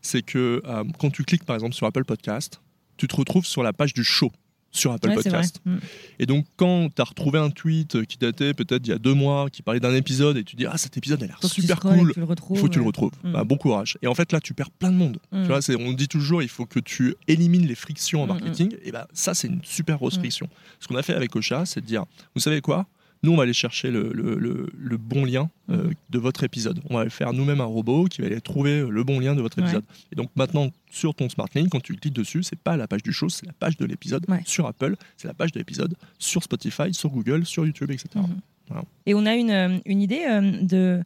c'est 0.00 0.22
que 0.22 0.62
quand 0.98 1.10
tu 1.10 1.24
cliques, 1.24 1.44
par 1.44 1.56
exemple, 1.56 1.74
sur 1.74 1.86
Apple 1.86 2.04
Podcast, 2.04 2.60
tu 2.96 3.08
te 3.08 3.16
retrouves 3.16 3.46
sur 3.46 3.62
la 3.62 3.72
page 3.72 3.94
du 3.94 4.04
show 4.04 4.30
sur 4.72 4.90
Apple 4.92 5.10
Ouais. 5.10 5.14
Podcast. 5.16 5.60
Mm. 5.64 5.76
Et 6.18 6.26
donc, 6.26 6.46
quand 6.56 6.88
tu 6.94 7.00
as 7.02 7.04
retrouvé 7.04 7.38
un 7.38 7.50
tweet 7.50 8.04
qui 8.06 8.16
datait 8.18 8.54
peut-être 8.54 8.86
il 8.86 8.90
y 8.90 8.92
a 8.94 8.98
deux 8.98 9.14
mois, 9.14 9.50
qui 9.50 9.62
parlait 9.62 9.80
d'un 9.80 9.94
épisode, 9.94 10.36
et 10.38 10.44
tu 10.44 10.56
dis 10.56 10.66
Ah, 10.66 10.78
cet 10.78 10.96
épisode 10.96 11.22
a 11.22 11.26
l'air 11.26 11.38
super 11.44 11.78
cool, 11.80 12.12
il 12.16 12.22
faut 12.58 12.66
que 12.66 12.72
tu 12.72 12.78
le 12.78 12.84
retrouves. 12.84 13.12
Mm. 13.22 13.32
Bah, 13.32 13.44
bon 13.44 13.56
courage. 13.56 13.98
Et 14.02 14.06
en 14.06 14.14
fait, 14.14 14.32
là, 14.32 14.40
tu 14.40 14.54
perds 14.54 14.70
plein 14.70 14.90
de 14.90 14.96
monde. 14.96 15.18
Mm. 15.30 15.42
Tu 15.42 15.48
vois, 15.48 15.62
c'est- 15.62 15.76
on 15.76 15.92
dit 15.92 16.08
toujours 16.08 16.42
il 16.42 16.48
faut 16.48 16.66
que 16.66 16.80
tu 16.80 17.14
élimines 17.28 17.66
les 17.66 17.74
frictions 17.74 18.22
en 18.22 18.26
Mm, 18.26 18.28
marketing. 18.28 18.74
Et 18.82 18.90
bah, 18.92 19.06
ça, 19.12 19.34
c'est 19.34 19.48
une 19.48 19.60
super 19.62 19.98
grosse 19.98 20.16
friction. 20.18 20.48
Ce 20.80 20.88
qu'on 20.88 20.96
a 20.96 21.02
fait 21.02 21.14
avec 21.14 21.36
Ocha, 21.36 21.64
c'est 21.66 21.80
de 21.80 21.86
dire 21.86 22.04
Vous 22.34 22.40
savez 22.40 22.60
quoi? 22.60 22.86
Nous, 23.22 23.32
on 23.32 23.36
va 23.36 23.44
aller 23.44 23.52
chercher 23.52 23.90
le, 23.90 24.10
le- 24.12 24.36
le- 24.36 24.68
le 24.76 24.96
bon 24.96 25.24
lien 25.24 25.48
euh, 25.70 25.84
Mhm. 25.84 25.94
de 26.10 26.18
votre 26.18 26.42
épisode. 26.44 26.80
On 26.90 26.94
va 26.94 27.02
aller 27.02 27.10
faire 27.10 27.32
nous-mêmes 27.32 27.60
un 27.60 27.64
robot 27.66 28.06
qui 28.06 28.20
va 28.20 28.26
aller 28.26 28.40
trouver 28.40 28.84
le 28.88 29.04
bon 29.04 29.20
lien 29.20 29.34
de 29.34 29.40
votre 29.40 29.58
Ouais. 29.58 29.64
épisode. 29.64 29.84
Et 30.10 30.16
donc 30.16 30.30
maintenant, 30.36 30.70
sur 30.90 31.14
ton 31.14 31.28
smart 31.28 31.48
link, 31.54 31.68
quand 31.70 31.80
tu 31.80 31.94
cliques 31.94 32.14
dessus, 32.14 32.42
c'est 32.42 32.58
pas 32.58 32.76
la 32.76 32.86
page 32.88 33.02
du 33.02 33.12
show, 33.12 33.28
c'est 33.28 33.46
la 33.46 33.52
page 33.52 33.76
de 33.76 33.84
l'épisode 33.84 34.24
Ouais. 34.28 34.40
sur 34.44 34.66
Apple, 34.66 34.96
c'est 35.16 35.28
la 35.28 35.34
page 35.34 35.52
de 35.52 35.58
l'épisode 35.60 35.94
sur 36.18 36.42
Spotify, 36.42 36.92
sur 36.92 37.10
Google, 37.10 37.46
sur 37.46 37.64
YouTube, 37.64 37.90
etc. 37.90 38.08
Mhm. 38.16 38.82
Et 39.06 39.14
on 39.14 39.26
a 39.26 39.34
une, 39.34 39.50
euh, 39.50 39.78
une 39.86 40.00
idée 40.00 40.22
euh, 40.28 40.62
de 40.62 41.02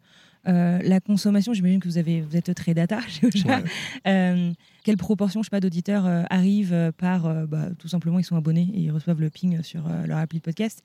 euh, 0.46 0.78
la 0.82 1.00
consommation. 1.00 1.52
J'imagine 1.52 1.80
que 1.80 1.88
vous, 1.88 1.98
avez, 1.98 2.20
vous 2.20 2.36
êtes 2.36 2.54
très 2.54 2.74
data 2.74 3.00
chez 3.08 3.26
Ocha. 3.26 3.58
Ouais. 3.58 3.64
Euh, 4.06 4.52
quelle 4.84 4.96
proportion, 4.96 5.42
je 5.42 5.46
sais 5.46 5.50
pas, 5.50 5.60
d'auditeurs 5.60 6.06
euh, 6.06 6.22
arrivent 6.30 6.92
par, 6.96 7.46
bah, 7.46 7.70
tout 7.78 7.88
simplement, 7.88 8.18
ils 8.18 8.24
sont 8.24 8.36
abonnés 8.36 8.70
et 8.74 8.80
ils 8.80 8.90
reçoivent 8.90 9.20
le 9.20 9.30
ping 9.30 9.62
sur 9.62 9.88
leur 10.06 10.18
appli 10.18 10.38
de 10.38 10.44
podcast, 10.44 10.82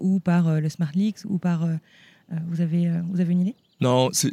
ou 0.00 0.18
par 0.20 0.60
le 0.60 0.68
Smart 0.68 0.92
Leaks, 0.94 1.24
ou 1.24 1.38
par. 1.38 1.66
vous, 2.30 2.60
avez, 2.60 2.90
vous 3.08 3.20
avez 3.20 3.32
une 3.32 3.40
idée? 3.40 3.54
Non, 3.80 4.10
c'est- 4.12 4.32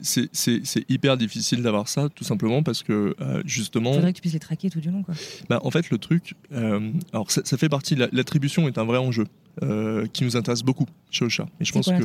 hyper 0.89 1.17
difficile 1.17 1.61
d'avoir 1.61 1.87
ça, 1.87 2.09
tout 2.09 2.23
simplement 2.23 2.63
parce 2.63 2.81
que 2.81 3.15
euh, 3.21 3.43
justement, 3.45 3.91
Il 3.91 3.95
faudrait 3.95 4.11
que 4.11 4.17
tu 4.17 4.21
puisses 4.21 4.33
les 4.33 4.39
traquer 4.39 4.69
tout 4.71 4.79
du 4.79 4.89
long. 4.89 5.03
Quoi. 5.03 5.13
bah, 5.49 5.59
en 5.63 5.69
fait, 5.69 5.89
le 5.91 5.97
truc, 5.99 6.33
euh, 6.51 6.91
alors 7.13 7.29
ça, 7.29 7.41
ça 7.45 7.55
fait 7.57 7.69
partie, 7.69 7.95
la- 7.95 8.09
l'attribution 8.11 8.67
est 8.67 8.77
un 8.77 8.85
vrai 8.85 8.97
enjeu. 8.97 9.25
euh, 9.63 10.05
qui 10.11 10.25
nous 10.25 10.35
intéresse 10.35 10.63
beaucoup 10.63 10.85
chez 11.09 11.23
Ocha. 11.23 11.45
Et 11.61 11.65
je 11.65 11.71
pense 11.71 11.85
quoi 11.85 11.93
que 11.97 12.03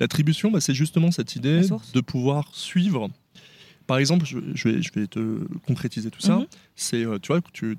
l'attribution? 0.00 0.50
bah, 0.50 0.60
c'est 0.60 0.74
justement 0.74 1.12
cette 1.12 1.36
idée 1.36 1.60
de 1.94 2.00
pouvoir 2.00 2.48
suivre. 2.52 3.08
Par 3.86 3.98
exemple, 3.98 4.26
je, 4.26 4.38
je 4.54 4.68
vais, 4.68 4.82
je 4.82 4.90
vais 4.92 5.06
te 5.06 5.38
concrétiser 5.66 6.10
tout 6.10 6.20
ça. 6.20 6.38
Mhm. 6.38 6.46
C'est, 6.74 7.04
tu 7.22 7.28
vois, 7.28 7.40
que 7.40 7.50
tu, 7.52 7.78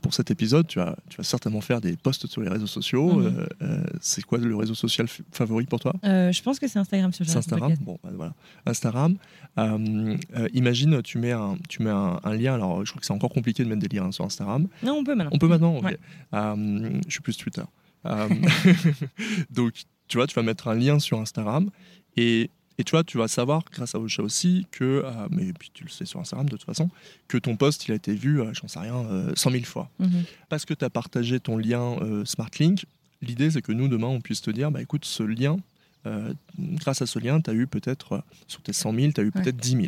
pour 0.00 0.14
cet 0.14 0.30
épisode, 0.30 0.66
tu 0.66 0.78
vas, 0.78 0.96
tu 1.08 1.16
vas 1.16 1.24
certainement 1.24 1.60
faire 1.60 1.80
des 1.80 1.96
posts 1.96 2.26
sur 2.26 2.40
les 2.40 2.48
réseaux 2.48 2.66
sociaux. 2.66 3.14
Mhm. 3.14 3.26
Euh, 3.26 3.46
euh, 3.62 3.84
c'est 4.00 4.22
quoi 4.24 4.38
le 4.38 4.54
réseau 4.56 4.74
social 4.74 5.06
favori 5.30 5.66
pour 5.66 5.80
toi? 5.80 5.94
Euh, 6.04 6.32
Je 6.32 6.42
pense 6.42 6.58
que 6.58 6.68
c'est 6.68 6.78
Instagram 6.78 7.12
C'est 7.12 7.36
Instagram? 7.36 7.74
Bon, 7.80 7.98
bah, 8.02 8.10
voilà. 8.14 8.34
Instagram. 8.66 9.16
Euh, 9.58 10.16
imagine, 10.54 11.02
tu 11.02 11.18
mets, 11.18 11.32
un, 11.32 11.56
tu 11.68 11.82
mets 11.82 11.90
un, 11.90 12.20
un 12.22 12.34
lien. 12.34 12.54
Alors, 12.54 12.84
je 12.84 12.90
crois 12.90 13.00
que 13.00 13.06
c'est 13.06 13.12
encore 13.12 13.30
compliqué 13.30 13.64
de 13.64 13.68
mettre 13.68 13.86
des 13.86 13.96
liens 13.96 14.10
sur 14.12 14.24
Instagram. 14.24 14.66
Non, 14.82 14.94
on 14.94 15.04
peut 15.04 15.14
maintenant. 15.14 15.32
On 15.34 15.38
peut 15.38 15.48
maintenant 15.48 15.76
ok. 15.76 15.84
Ouais. 15.84 15.98
Je 16.32 17.10
suis 17.12 17.20
plus 17.22 17.36
Twitter. 17.36 17.62
Donc, 19.50 19.74
tu 20.08 20.16
vois, 20.16 20.26
tu 20.26 20.34
vas 20.34 20.42
mettre 20.42 20.68
un 20.68 20.74
lien 20.74 20.98
sur 20.98 21.20
Instagram 21.20 21.70
et, 22.16 22.50
et 22.82 22.84
tu 22.84 22.90
vois, 22.90 23.04
tu 23.04 23.16
vas 23.16 23.28
savoir, 23.28 23.62
grâce 23.72 23.94
à 23.94 24.00
Ocha 24.00 24.24
aussi, 24.24 24.66
que, 24.72 25.02
euh, 25.04 25.10
mais 25.30 25.52
puis 25.52 25.70
tu 25.72 25.84
le 25.84 25.88
sais 25.88 26.04
sur 26.04 26.18
Instagram 26.18 26.46
de 26.48 26.56
toute 26.56 26.64
façon, 26.66 26.90
que 27.28 27.38
ton 27.38 27.54
post, 27.56 27.86
il 27.86 27.92
a 27.92 27.94
été 27.94 28.12
vu, 28.12 28.40
euh, 28.40 28.52
j'en 28.54 28.66
sais 28.66 28.80
rien, 28.80 28.96
euh, 28.96 29.32
100 29.36 29.50
000 29.52 29.62
fois. 29.64 29.88
Mhm. 30.00 30.24
Parce 30.48 30.64
que 30.64 30.74
tu 30.74 30.84
as 30.84 30.90
partagé 30.90 31.38
ton 31.38 31.56
lien 31.56 31.96
euh, 32.02 32.24
SmartLink, 32.24 32.84
l'idée, 33.20 33.52
c'est 33.52 33.62
que 33.62 33.70
nous, 33.70 33.86
demain, 33.86 34.08
on 34.08 34.20
puisse 34.20 34.42
te 34.42 34.50
dire, 34.50 34.72
bah 34.72 34.82
écoute, 34.82 35.04
ce 35.04 35.22
lien, 35.22 35.58
euh, 36.06 36.34
grâce 36.58 37.00
à 37.02 37.06
ce 37.06 37.20
lien, 37.20 37.40
tu 37.40 37.50
as 37.50 37.54
eu 37.54 37.68
peut-être, 37.68 38.14
euh, 38.14 38.20
sur 38.48 38.60
tes 38.62 38.72
100 38.72 38.92
000, 38.92 39.12
tu 39.12 39.20
as 39.20 39.24
eu 39.24 39.26
Ouais. 39.26 39.30
peut-être 39.42 39.56
10 39.58 39.70
000. 39.70 39.82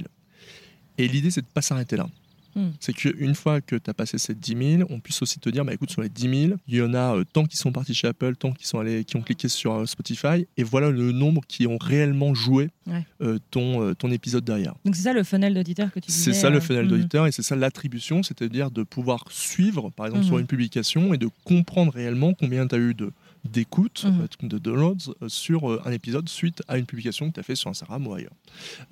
Et 0.99 1.09
l'idée, 1.09 1.33
c'est 1.33 1.41
de 1.43 1.47
pas 1.53 1.63
s'arrêter 1.63 1.97
là. 1.97 2.07
Hmm. 2.56 2.70
C'est 2.80 2.92
qu'une 2.92 3.34
fois 3.34 3.61
que 3.61 3.76
tu 3.76 3.90
as 3.90 3.94
passé 3.94 4.16
ces 4.18 4.34
10 4.34 4.76
000, 4.78 4.88
on 4.90 5.00
puisse 5.00 5.20
aussi 5.23 5.38
te 5.40 5.49
dire, 5.49 5.64
bah, 5.64 5.75
écoute, 5.75 5.90
sur 5.90 6.02
les 6.02 6.08
10 6.08 6.46
000, 6.49 6.58
il 6.68 6.76
y 6.76 6.82
en 6.82 6.94
a 6.94 7.16
euh, 7.16 7.25
tant 7.25 7.44
qui 7.46 7.56
sont 7.56 7.73
partis 7.73 7.94
chez 7.94 8.06
Apple, 8.08 8.37
tant 8.37 8.52
qui 8.52 8.66
sont 8.66 8.78
allés, 8.78 9.04
qui 9.04 9.16
ont 9.16 9.23
cliqué 9.23 9.49
sur 9.49 9.73
euh, 9.75 9.87
Spotify, 9.87 10.46
et 10.56 10.62
voilà 10.62 10.90
le 10.90 11.12
nombre 11.12 11.42
qui 11.49 11.66
ont 11.66 11.78
réellement 11.78 12.34
joué 12.34 12.70
Ouais. 12.87 13.06
euh, 13.23 13.38
ton, 13.50 13.94
ton 13.94 14.11
épisode 14.11 14.44
derrière. 14.44 14.75
Donc 14.84 14.94
c'est 14.94 15.02
ça 15.04 15.14
le 15.14 15.25
funnel 15.25 15.54
d'auditeur 15.54 15.90
que 15.90 16.00
tu 16.00 16.08
disais. 16.08 16.32
C'est 16.34 16.38
ça 16.38 16.50
le 16.50 16.61
funnel 16.61 16.84
mhm. 16.84 16.90
d'auditeur 16.90 17.26
et 17.26 17.32
c'est 17.32 17.42
ça 17.42 17.56
l'attribution, 17.56 18.23
c'est-à-dire 18.23 18.70
de 18.70 18.82
pouvoir 18.82 19.25
suivre, 19.30 19.90
par 19.90 20.06
exemple, 20.06 20.25
sur 20.25 20.34
Mhm. 20.34 20.40
une 20.43 20.47
publication 20.47 21.14
et 21.14 21.19
de 21.19 21.28
comprendre 21.45 21.93
réellement 21.93 22.34
combien 22.34 22.67
tu 22.67 22.75
as 22.75 22.78
eu 22.78 22.93
de 22.95 23.10
d'écoutes, 23.45 24.04
Mhm. 24.04 24.23
euh, 24.43 24.49
de 24.49 24.59
downloads 24.59 25.15
euh, 25.23 25.28
sur 25.28 25.71
euh, 25.71 25.83
un 25.85 25.93
épisode 25.93 26.28
suite 26.28 26.63
à 26.69 26.78
une 26.78 26.87
publication 26.87 27.28
que 27.28 27.35
tu 27.35 27.41
as 27.41 27.43
fait 27.43 27.54
sur 27.54 27.71
Instagram 27.71 28.07
ou 28.07 28.15
ailleurs. 28.15 28.33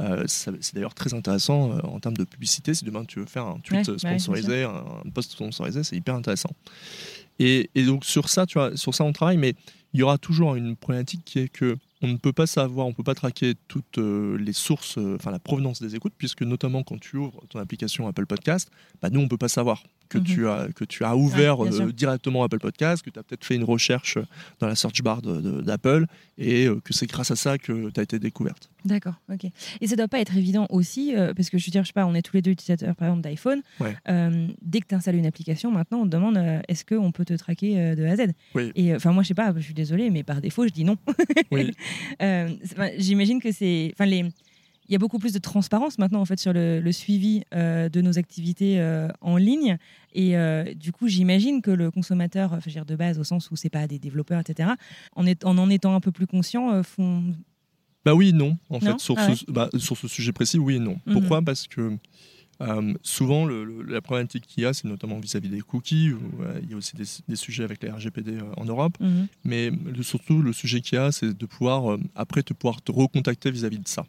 Euh, 0.01 0.25
c'est 0.27 0.75
d'ailleurs 0.75 0.95
très 0.95 1.15
intéressant 1.15 1.79
en 1.81 1.99
termes 2.01 2.17
de 2.17 2.25
publicité. 2.25 2.75
Si 2.75 2.85
demain 2.85 3.05
tu 3.05 3.19
veux 3.21 3.27
faire 3.27 3.45
un 3.47 3.59
tweet 3.61 3.87
Ouais, 3.89 3.95
ouais, 3.95 3.97
bien 3.97 4.19
sponsorisé, 4.19 4.65
un, 4.65 4.85
post 5.15 5.33
sponsorisé, 5.33 5.83
c'est 5.85 5.97
hyper 5.97 6.15
intéressant. 6.15 6.51
Et, 7.39 7.71
et 7.75 7.85
donc 7.85 8.05
sur 8.05 8.29
ça, 8.29 8.47
tu 8.47 8.59
vois, 8.59 8.77
sur 8.77 8.95
ça 8.95 9.05
on 9.05 9.13
travaille, 9.13 9.39
mais 9.39 9.55
il 9.95 10.01
y 10.01 10.03
aura 10.03 10.19
toujours 10.19 10.55
une 10.55 10.77
problématique 10.77 11.23
qui 11.25 11.39
est 11.41 11.49
que 11.49 11.77
on 12.05 12.09
ne 12.09 12.17
peut 12.17 12.33
pas 12.33 12.47
savoir, 12.49 12.87
on 12.87 12.91
ne 12.91 12.95
peut 12.95 13.05
pas 13.05 13.15
traquer 13.15 13.55
toutes 13.69 13.97
les 13.99 14.53
sources, 14.53 14.99
enfin 14.99 15.31
la 15.31 15.39
provenance 15.39 15.81
des 15.81 15.95
écoutes, 15.95 16.15
puisque 16.19 16.43
notamment 16.43 16.83
quand 16.83 16.99
tu 17.01 17.17
ouvres 17.17 17.43
ton 17.49 17.59
application 17.61 18.09
Apple 18.09 18.27
Podcast, 18.27 18.71
bah, 19.01 19.09
nous 19.11 19.21
on 19.21 19.25
ne 19.25 19.29
peut 19.29 19.37
pas 19.39 19.49
savoir 19.49 19.85
que, 20.13 20.19
Mhm. 20.19 20.25
tu 20.25 20.49
as, 20.49 20.69
que 20.75 20.85
tu 20.85 21.05
as 21.05 21.17
ouvert 21.17 21.59
Ouais, 21.61 21.71
euh, 21.81 21.91
directement 21.93 22.45
Apple 22.45 22.59
Podcast, 22.59 23.03
que 23.05 23.11
tu 23.11 23.19
as 23.19 23.23
peut-être 23.23 23.45
fait 23.45 23.55
une 23.55 23.65
recherche 23.65 24.19
dans 24.61 24.67
la 24.67 24.75
search 24.75 25.03
bar 25.03 25.23
d'Apple 25.23 26.07
et 26.39 26.67
euh, 26.67 26.81
que 26.85 26.93
c'est 26.93 27.07
grâce 27.07 27.31
à 27.31 27.37
ça 27.37 27.57
que 27.59 27.91
tu 27.91 28.01
as 28.01 28.03
été 28.03 28.19
découverte. 28.19 28.69
D'accord, 28.85 29.15
ok. 29.33 29.47
Et 29.81 29.87
ça 29.87 29.97
doit 29.97 30.09
pas 30.09 30.21
être 30.21 30.37
évident 30.37 30.67
aussi, 30.71 31.15
euh, 31.17 31.33
parce 31.35 31.49
que 31.51 31.57
je 31.59 31.67
veux 31.67 31.71
dire, 31.71 31.83
je 31.83 31.89
sais 31.89 31.93
pas, 31.93 32.05
on 32.07 32.15
est 32.15 32.23
tous 32.23 32.35
les 32.37 32.43
deux 32.43 32.51
utilisateurs, 32.51 32.95
par 32.97 33.09
exemple, 33.09 33.23
d'iPhone. 33.23 33.63
Ouais. 33.81 33.97
Dès 34.63 34.81
que 34.81 34.87
tu 34.89 34.95
installes 34.95 35.17
une 35.17 35.27
application, 35.27 35.71
maintenant, 35.71 36.01
on 36.01 36.05
te 36.05 36.11
demande 36.11 36.39
est-ce 36.69 36.85
qu'on 36.85 37.13
peut 37.13 37.25
te 37.25 37.35
traquer 37.35 37.95
de 37.95 38.05
A 38.05 38.11
à 38.13 38.17
Z? 38.17 38.21
Oui. 38.55 38.73
Et 38.75 38.95
enfin, 38.95 39.13
moi, 39.13 39.23
je 39.23 39.29
sais 39.29 39.35
pas, 39.35 39.53
je 39.57 39.61
suis 39.63 39.75
désolée, 39.75 40.11
mais 40.11 40.23
par 40.23 40.41
défaut, 40.41 40.67
je 40.67 40.73
dis 40.73 40.85
non. 40.85 40.97
Oui. 41.51 41.73
J'imagine 42.99 43.41
que 43.41 43.53
c'est. 43.53 43.91
Enfin, 43.95 44.07
les. 44.07 44.25
Il 44.89 44.93
y 44.93 44.97
a 44.97 44.99
beaucoup 44.99 45.19
plus 45.19 45.33
de 45.33 45.39
transparence 45.39 45.99
maintenant 45.99 46.21
en 46.21 46.25
fait 46.25 46.39
sur 46.41 46.53
le, 46.53 46.81
le 46.81 46.93
suivi 46.93 47.45
euh, 47.55 47.89
de 47.89 48.01
nos 48.01 48.19
activités 48.19 48.81
euh, 48.81 49.09
en 49.21 49.37
ligne 49.37 49.79
et 50.13 50.37
euh, 50.37 50.75
du 50.75 50.91
coup 50.93 51.07
j'imagine 51.09 51.63
que 51.63 51.71
le 51.71 51.91
consommateur, 51.91 52.53
enfin, 52.53 52.69
dire 52.71 52.85
de 52.85 52.97
base 52.97 53.19
au 53.19 53.25
sens 53.25 53.51
où 53.51 53.57
c'est 53.57 53.71
pas 53.71 53.87
des 53.87 53.99
développeurs 53.99 54.41
etc. 54.41 54.71
En, 55.15 55.25
est- 55.27 55.45
en 55.45 55.57
en 55.59 55.71
étant 55.71 55.95
un 55.95 56.01
peu 56.01 56.11
plus 56.13 56.27
conscient 56.27 56.83
font 56.83 57.23
Bah 58.05 58.15
oui, 58.15 58.33
non. 58.33 58.59
En 58.69 58.75
Non 58.75 58.81
fait, 58.81 58.99
sur, 59.01 59.15
Ah 59.19 59.35
ce, 59.35 59.45
bah, 59.51 59.71
sur 59.79 59.97
ce 59.97 60.09
sujet 60.09 60.33
précis, 60.33 60.59
oui 60.59 60.75
et 60.75 60.79
non. 60.81 60.99
Mhm. 61.07 61.13
Pourquoi? 61.15 61.41
Parce 61.43 61.69
que 61.69 61.97
souvent, 63.03 63.45
le- 63.45 63.65
le- 63.65 63.83
la 63.83 64.01
problématique 64.01 64.47
qu'il 64.47 64.63
y 64.63 64.67
a, 64.67 64.73
c'est 64.73 64.87
notamment 64.87 65.19
vis-à-vis 65.19 65.49
des 65.49 65.61
cookies. 65.61 66.11
Où, 66.13 66.21
il 66.63 66.71
y 66.71 66.75
a 66.75 66.77
aussi 66.77 66.97
des, 66.97 67.05
des 67.29 67.37
sujets 67.37 67.65
avec 67.65 67.83
les 67.83 67.91
RGPD 67.91 68.39
en 68.57 68.65
Europe. 68.65 68.97
Mhm. 69.01 69.27
Mais 69.45 69.71
surtout, 70.03 70.43
le 70.43 70.53
sujet 70.53 70.81
qu'il 70.81 70.97
y 70.97 71.01
a, 71.01 71.11
c'est 71.13 71.37
de 71.37 71.47
pouvoir, 71.47 71.97
après, 72.15 72.43
te 72.43 72.53
pouvoir 72.53 72.83
te 72.83 72.93
recontacter 72.93 73.51
vis-à-vis 73.51 73.79
de 73.79 73.89
ça. 73.89 74.05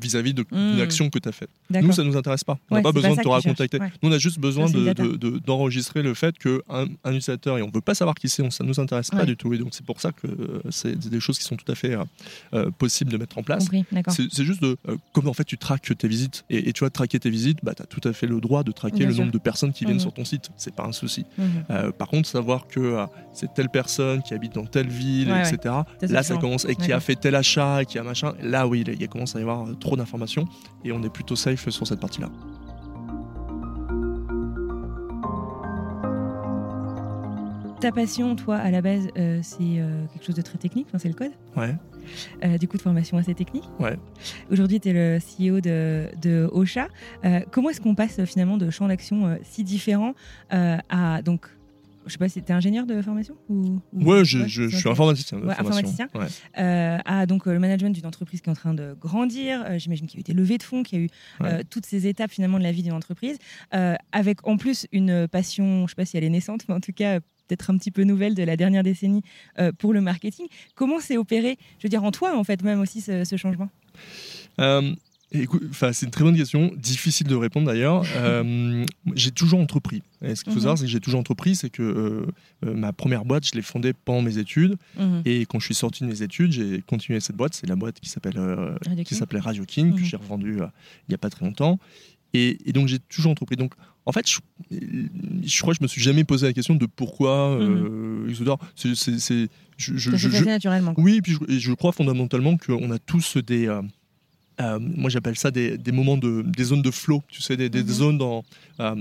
Vis-à-vis 0.00 0.34
d'une 0.34 0.44
Mhm. 0.52 0.80
action 0.80 1.10
que 1.10 1.18
tu 1.18 1.28
as 1.28 1.32
faite. 1.32 1.48
Nous, 1.70 1.92
ça 1.92 2.04
nous 2.04 2.16
intéresse 2.16 2.44
pas. 2.44 2.58
On 2.70 2.74
n'a 2.74 2.78
Ouais, 2.78 2.82
pas 2.82 2.92
besoin 2.92 3.10
pas 3.10 3.16
de 3.16 3.22
te 3.22 3.28
recontacter. 3.28 3.80
ouais. 3.80 3.90
Nous, 4.02 4.08
on 4.08 4.12
a 4.12 4.18
juste 4.18 4.38
besoin 4.38 4.70
de- 4.70 4.92
de- 4.92 5.16
de- 5.16 5.38
d'enregistrer 5.38 6.02
le 6.02 6.14
fait 6.14 6.38
qu'un 6.38 6.86
un 7.02 7.10
utilisateur, 7.10 7.58
et 7.58 7.62
on 7.62 7.66
ne 7.68 7.72
veut 7.72 7.80
pas 7.80 7.94
savoir 7.94 8.14
qui 8.14 8.28
c'est, 8.28 8.48
ça 8.52 8.62
ne 8.62 8.68
nous 8.68 8.78
intéresse 8.78 9.10
pas 9.10 9.24
du 9.24 9.36
tout. 9.36 9.52
Et 9.52 9.58
donc, 9.58 9.68
c'est 9.72 9.84
pour 9.84 10.00
ça 10.00 10.12
que 10.12 10.26
euh, 10.28 10.60
c'est 10.70 10.96
des 11.08 11.18
choses 11.20 11.38
qui 11.38 11.44
sont 11.44 11.56
tout 11.56 11.70
à 11.70 11.74
fait 11.74 11.94
euh, 11.94 12.04
euh, 12.54 12.70
possibles 12.70 13.10
de 13.10 13.16
mettre 13.16 13.38
en 13.38 13.42
place. 13.42 13.66
C'est 14.08 14.44
juste 14.44 14.62
de, 14.62 14.76
euh, 14.88 14.96
comme 15.12 15.26
en 15.28 15.32
fait 15.32 15.44
tu 15.44 15.58
traques 15.58 15.96
tes 15.96 16.08
visites 16.08 16.44
et, 16.50 16.68
et 16.68 16.72
tu 16.72 16.84
vas 16.84 16.90
traquer 16.90 17.18
tes 17.18 17.30
visites, 17.30 17.58
bah, 17.64 17.74
tu 17.74 17.82
as 17.82 17.86
tout 17.86 18.06
à 18.08 18.12
fait 18.12 18.26
le 18.26 18.40
droit 18.40 18.62
de 18.62 18.70
traquer 18.72 18.98
Bien 18.98 19.08
le 19.08 19.14
sûr. 19.14 19.22
nombre 19.22 19.32
de 19.32 19.38
personnes 19.38 19.72
qui 19.72 19.84
viennent 19.84 19.96
Mhm. 19.96 20.00
sur 20.00 20.12
ton 20.12 20.24
site. 20.24 20.50
C'est 20.56 20.74
pas 20.74 20.84
un 20.84 20.92
souci. 20.92 21.24
Mhm. 21.38 21.46
Euh, 21.70 21.90
par 21.92 22.08
contre, 22.08 22.28
savoir 22.28 22.68
que 22.68 23.04
c'est 23.32 23.52
telle 23.54 23.68
personne 23.70 24.22
qui 24.22 24.34
habite 24.34 24.54
dans 24.54 24.66
telle 24.66 24.88
ville, 24.88 25.30
etc. 25.30 25.74
Là, 26.02 26.22
ça 26.22 26.36
commence 26.36 26.64
et 26.66 26.76
qui 26.76 26.92
a 26.92 27.00
fait 27.00 27.16
tel 27.16 27.34
achat, 27.34 27.82
et 27.82 27.86
qui 27.86 27.98
a 27.98 28.02
machin. 28.02 28.34
Là, 28.42 28.66
oui, 28.68 28.84
il 28.86 29.00
y 29.00 29.04
a 29.04 29.06
commence 29.08 29.34
à 29.36 29.38
y 29.38 29.42
avoir 29.42 29.63
euh, 29.66 29.74
trop 29.74 29.96
d'informations 29.96 30.46
et 30.84 30.92
on 30.92 31.02
est 31.02 31.10
plutôt 31.10 31.36
safe 31.36 31.68
sur 31.68 31.86
cette 31.86 32.00
partie-là. 32.00 32.30
Ta 37.84 37.92
passion, 37.92 38.34
toi, 38.34 38.56
à 38.56 38.70
la 38.70 38.80
base, 38.80 39.08
euh, 39.18 39.40
c'est 39.42 39.58
euh, 39.60 40.06
quelque 40.10 40.24
chose 40.24 40.34
de 40.34 40.40
très 40.40 40.56
technique, 40.56 40.86
enfin, 40.88 40.96
c'est 40.96 41.08
le 41.08 41.14
code? 41.14 41.32
Ouais. 41.54 41.74
Euh, 42.42 42.56
du 42.56 42.66
coup, 42.66 42.78
de 42.78 42.82
formation 42.82 43.18
assez 43.18 43.34
technique? 43.34 43.68
Ouais. 43.78 43.98
Aujourd'hui, 44.50 44.80
tu 44.80 44.88
es 44.88 44.92
le 44.94 45.18
CEO 45.18 45.60
de, 45.60 46.08
de 46.22 46.48
Ocha. 46.50 46.88
Comment 47.50 47.68
est-ce 47.68 47.82
qu'on 47.82 47.94
passe 47.94 48.24
finalement 48.24 48.56
de 48.56 48.70
champs 48.70 48.88
d'action 48.88 49.38
si 49.42 49.64
différents 49.64 50.14
à. 50.48 51.20
Donc, 51.20 51.53
je 52.06 52.12
sais 52.12 52.18
pas 52.18 52.28
si 52.28 52.42
tu 52.42 52.50
es 52.52 52.54
ingénieur 52.54 52.86
de 52.86 53.00
formation 53.02 53.36
ou, 53.48 53.80
ou- 53.92 54.04
Ouais, 54.04 54.24
je, 54.24 54.46
je- 54.46 54.64
c'est 54.64 54.70
je 54.70 54.76
suis 54.78 54.88
informaticien. 54.88 55.38
de 55.38 55.46
Ouais, 55.46 55.52
informaticien. 55.58 56.08
Ouais. 56.14 56.26
Euh, 56.58 56.98
à 57.04 57.26
donc 57.26 57.46
euh, 57.46 57.52
le 57.52 57.58
management 57.58 57.90
d'une 57.94 58.06
entreprise 58.06 58.40
qui 58.40 58.48
est 58.48 58.52
en 58.52 58.56
train 58.56 58.74
de 58.74 58.94
grandir. 59.00 59.64
Euh, 59.66 59.78
J'imagine 59.78 60.06
qu'il 60.06 60.18
y 60.18 60.20
a 60.20 60.22
eu 60.22 60.24
des 60.24 60.34
levées 60.34 60.58
de 60.58 60.62
fonds, 60.62 60.82
qu'il 60.82 60.98
y 60.98 61.02
a 61.02 61.04
eu 61.04 61.08
euh, 61.42 61.62
toutes 61.68 61.86
ces 61.86 62.06
étapes 62.06 62.30
finalement 62.30 62.58
de 62.58 62.62
la 62.64 62.72
vie 62.72 62.82
d'une 62.82 62.92
entreprise, 62.92 63.38
avec 64.12 64.46
en 64.46 64.56
plus 64.56 64.86
une 64.92 65.26
passion, 65.28 65.78
je 65.78 65.82
ne 65.82 65.88
sais 65.88 65.94
pas 65.94 66.04
si 66.04 66.16
elle 66.16 66.24
est 66.24 66.30
naissante, 66.30 66.64
mais 66.68 66.74
en 66.74 66.80
tout 66.80 66.92
cas 66.92 67.20
peut-être 67.46 67.68
un 67.70 67.76
petit 67.76 67.90
peu 67.90 68.04
nouvelle 68.04 68.34
de 68.34 68.42
la 68.42 68.56
dernière 68.56 68.82
décennie 68.82 69.22
pour 69.78 69.92
le 69.92 70.00
marketing. 70.00 70.46
Comment 70.74 70.98
s'est 71.00 71.16
opéré, 71.18 71.58
je 71.78 71.84
veux 71.84 71.90
dire 71.90 72.02
en 72.04 72.10
toi 72.10 72.36
en 72.36 72.44
fait 72.44 72.62
même 72.62 72.80
aussi 72.80 73.00
ce, 73.02 73.24
ce 73.24 73.36
changement? 73.36 73.68
C'est 75.72 76.02
une 76.06 76.10
très 76.10 76.24
bonne 76.24 76.36
question, 76.36 76.72
difficile 76.76 77.26
de 77.26 77.34
répondre 77.34 77.66
d'ailleurs. 77.66 78.04
Euh, 78.16 78.84
j'ai 79.14 79.30
toujours 79.32 79.58
entrepris. 79.60 80.02
Et 80.22 80.34
ce 80.34 80.44
qu'il 80.44 80.52
faut 80.52 80.58
Mhm. 80.58 80.62
savoir, 80.62 80.78
c'est 80.78 80.84
que 80.84 80.90
j'ai 80.90 81.00
toujours 81.00 81.20
entrepris, 81.20 81.54
c'est 81.56 81.68
que 81.70 81.82
euh, 81.82 82.26
euh, 82.64 82.74
ma 82.74 82.92
première 82.92 83.24
boîte, 83.24 83.46
je 83.46 83.52
l'ai 83.54 83.62
fondée 83.62 83.92
pendant 83.92 84.22
mes 84.22 84.38
études. 84.38 84.76
Mhm. 84.98 85.22
Et 85.24 85.44
quand 85.46 85.58
je 85.58 85.66
suis 85.66 85.74
sorti 85.74 86.04
de 86.04 86.08
mes 86.08 86.22
études, 86.22 86.52
j'ai 86.52 86.82
continué 86.86 87.20
cette 87.20 87.36
boîte. 87.36 87.54
C'est 87.54 87.66
la 87.68 87.76
boîte 87.76 88.00
qui 88.00 88.08
s'appelle 88.08 88.38
euh, 88.38 88.72
Radio 88.86 88.96
qui 88.96 89.04
King. 89.04 89.18
s'appelait 89.18 89.40
Radio 89.40 89.64
King, 89.64 89.92
que 89.94 90.00
Mhm. 90.00 90.04
j'ai 90.04 90.16
revendue 90.16 90.54
il 90.58 91.08
n'y 91.10 91.14
a 91.14 91.18
pas 91.18 91.30
très 91.30 91.44
longtemps. 91.44 91.78
Et, 92.32 92.58
et 92.66 92.72
donc 92.72 92.88
j'ai 92.88 92.98
toujours 92.98 93.32
entrepris. 93.32 93.56
Donc 93.56 93.74
en 94.06 94.12
fait, 94.12 94.28
je, 94.30 94.38
je 94.70 95.60
crois 95.60 95.72
que 95.74 95.78
je 95.78 95.84
me 95.84 95.88
suis 95.88 96.00
jamais 96.02 96.24
posé 96.24 96.46
la 96.46 96.52
question 96.52 96.74
de 96.74 96.86
pourquoi. 96.86 97.58
C'est, 98.76 98.94
je, 99.76 99.96
je- 99.96 100.44
naturellement. 100.44 100.94
quoi. 100.94 101.02
oui, 101.04 101.16
et 101.16 101.22
puis 101.22 101.36
je 101.48 101.72
crois 101.72 101.92
fondamentalement 101.92 102.56
qu'on 102.56 102.90
a 102.90 102.98
tous 102.98 103.36
des. 103.38 103.68
Euh, 104.60 104.78
moi, 104.80 105.10
j'appelle 105.10 105.36
ça 105.36 105.50
des, 105.50 105.76
des 105.78 105.92
moments 105.92 106.16
de. 106.16 106.42
des 106.42 106.64
zones 106.64 106.82
de 106.82 106.90
flow, 106.90 107.22
tu 107.28 107.42
sais, 107.42 107.56
des, 107.56 107.68
des 107.68 107.82
Mhm. 107.82 107.88
zones 107.88 108.18
dans, 108.18 108.44
euh, 108.80 108.94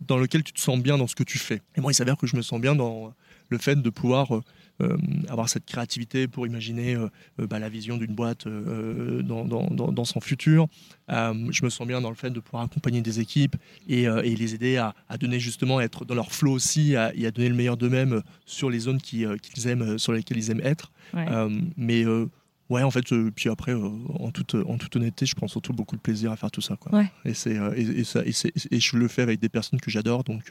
dans 0.00 0.18
lesquelles 0.18 0.44
tu 0.44 0.52
te 0.52 0.60
sens 0.60 0.78
bien 0.80 0.96
dans 0.98 1.06
ce 1.06 1.14
que 1.14 1.24
tu 1.24 1.38
fais. 1.38 1.60
Et 1.76 1.80
moi, 1.80 1.92
il 1.92 1.94
s'avère 1.94 2.16
que 2.16 2.26
je 2.26 2.36
me 2.36 2.42
sens 2.42 2.60
bien 2.60 2.74
dans 2.74 3.12
le 3.48 3.58
fait 3.58 3.76
de 3.80 3.90
pouvoir. 3.90 4.34
euh, 4.80 4.96
avoir 5.28 5.48
cette 5.48 5.66
créativité 5.66 6.26
pour 6.26 6.44
imaginer 6.44 6.96
bah, 7.38 7.60
la 7.60 7.68
vision 7.68 7.98
d'une 7.98 8.14
boîte 8.14 8.48
dans, 8.48 9.44
dans- 9.44 9.68
dans- 9.70 9.92
dans 9.92 10.04
son 10.04 10.20
futur. 10.20 10.66
Je 11.08 11.64
me 11.64 11.70
sens 11.70 11.86
bien 11.86 12.00
dans 12.00 12.08
le 12.08 12.16
fait 12.16 12.30
de 12.30 12.40
pouvoir 12.40 12.64
accompagner 12.64 13.00
des 13.00 13.20
équipes 13.20 13.54
et, 13.88 14.04
et 14.04 14.34
les 14.34 14.54
aider 14.54 14.78
à, 14.78 14.94
à 15.08 15.18
donner 15.18 15.38
justement, 15.38 15.78
à 15.78 15.84
être 15.84 16.04
dans 16.04 16.14
leur 16.16 16.32
flow 16.32 16.50
aussi 16.52 16.96
à- 16.96 17.14
et 17.14 17.26
à 17.26 17.30
donner 17.30 17.48
le 17.50 17.54
meilleur 17.54 17.76
d'eux-mêmes 17.76 18.22
sur 18.44 18.70
les 18.70 18.80
zones 18.80 19.00
qui, 19.00 19.24
qu'ils 19.42 19.68
aiment, 19.68 19.98
sur 19.98 20.12
lesquelles 20.12 20.38
ils 20.38 20.50
aiment 20.50 20.62
être. 20.64 20.90
Ouais. 21.14 21.26
Mais 21.76 22.04
ouais, 22.72 22.82
en 22.82 22.90
fait, 22.90 23.12
euh, 23.12 23.30
puis 23.34 23.48
après, 23.48 23.72
euh, 23.72 23.88
en, 24.18 24.30
toute, 24.30 24.54
en 24.54 24.78
toute 24.78 24.96
honnêteté, 24.96 25.26
je 25.26 25.34
prends 25.34 25.48
surtout 25.48 25.72
beaucoup 25.72 25.94
de 25.96 26.00
plaisir 26.00 26.32
à 26.32 26.36
faire 26.36 26.50
tout 26.50 26.60
ça. 26.60 26.76
Quoi. 26.76 26.98
Ouais. 26.98 27.06
Et, 27.24 27.34
c'est, 27.34 27.56
euh, 27.58 27.72
et, 27.76 27.82
et 28.00 28.04
ça, 28.04 28.22
et, 28.24 28.80
je 28.80 28.96
le 28.96 29.08
fais 29.08 29.22
avec 29.22 29.40
des 29.40 29.48
personnes 29.48 29.80
que 29.80 29.90
j'adore, 29.90 30.24
donc 30.24 30.50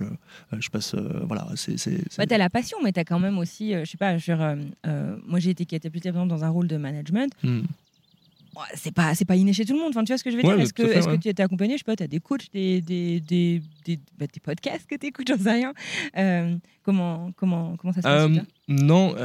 je 0.58 0.70
passe. 0.70 0.96
voilà, 0.96 1.48
c'est. 1.56 1.78
c'est, 1.78 1.98
c'est- 2.10 2.18
Bah, 2.18 2.26
t'as 2.28 2.38
la 2.38 2.50
passion, 2.50 2.78
mais 2.84 2.92
t'as 2.92 3.04
quand 3.04 3.20
même 3.20 3.38
aussi, 3.38 3.74
je 3.74 3.86
sais 3.86 3.98
pas, 3.98 4.18
sur, 4.20 4.38
moi 5.26 5.40
j'ai 5.40 5.50
été 5.52 5.66
exemple 5.76 6.28
dans 6.28 6.44
un 6.44 6.50
rôle 6.50 6.68
de 6.68 6.78
management. 6.78 7.34
Ouais, 8.54 8.64
c'est 8.76 8.94
pas 8.94 9.16
c'est 9.16 9.24
pas 9.24 9.38
inné 9.38 9.54
chez 9.54 9.64
tout 9.64 9.74
le 9.74 9.80
monde. 9.80 9.92
Enfin, 9.92 10.04
tu 10.04 10.12
vois 10.12 10.18
ce 10.18 10.26
que 10.26 10.30
je 10.30 10.36
veux 10.36 10.44
Ouais, 10.44 10.56
dire? 10.56 10.64
Est-ce 10.64 10.74
que 10.74 10.86
fait, 10.86 10.98
est-ce 10.98 11.08
ouais. 11.08 11.16
que 11.18 11.22
tu 11.22 11.30
es 11.30 11.42
accompagné 11.42 11.76
Je 11.76 11.78
sais 11.78 11.84
pas, 11.86 11.96
t'as 11.96 12.08
des 12.08 12.20
coachs, 12.20 12.52
des 12.52 12.82
des 12.82 13.22
des, 13.22 13.62
des, 13.86 13.98
bah, 14.20 14.26
des 14.28 14.40
podcasts 14.42 14.86
que 14.90 14.96
t'écoutes, 14.96 15.28
j'en 15.30 15.38
sais 15.42 15.52
rien. 15.54 15.74
Comment 16.84 17.32
comment 17.38 17.78
comment 17.78 17.94
ça 17.94 18.02
se 18.02 18.08
passe 18.08 18.46
non, 18.68 19.16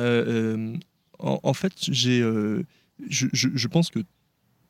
en, 1.18 1.40
en 1.42 1.54
fait, 1.54 1.72
j'ai, 1.90 2.22
je, 3.08 3.26
je- 3.32 3.48
je 3.54 3.68
pense 3.68 3.90
que 3.90 4.00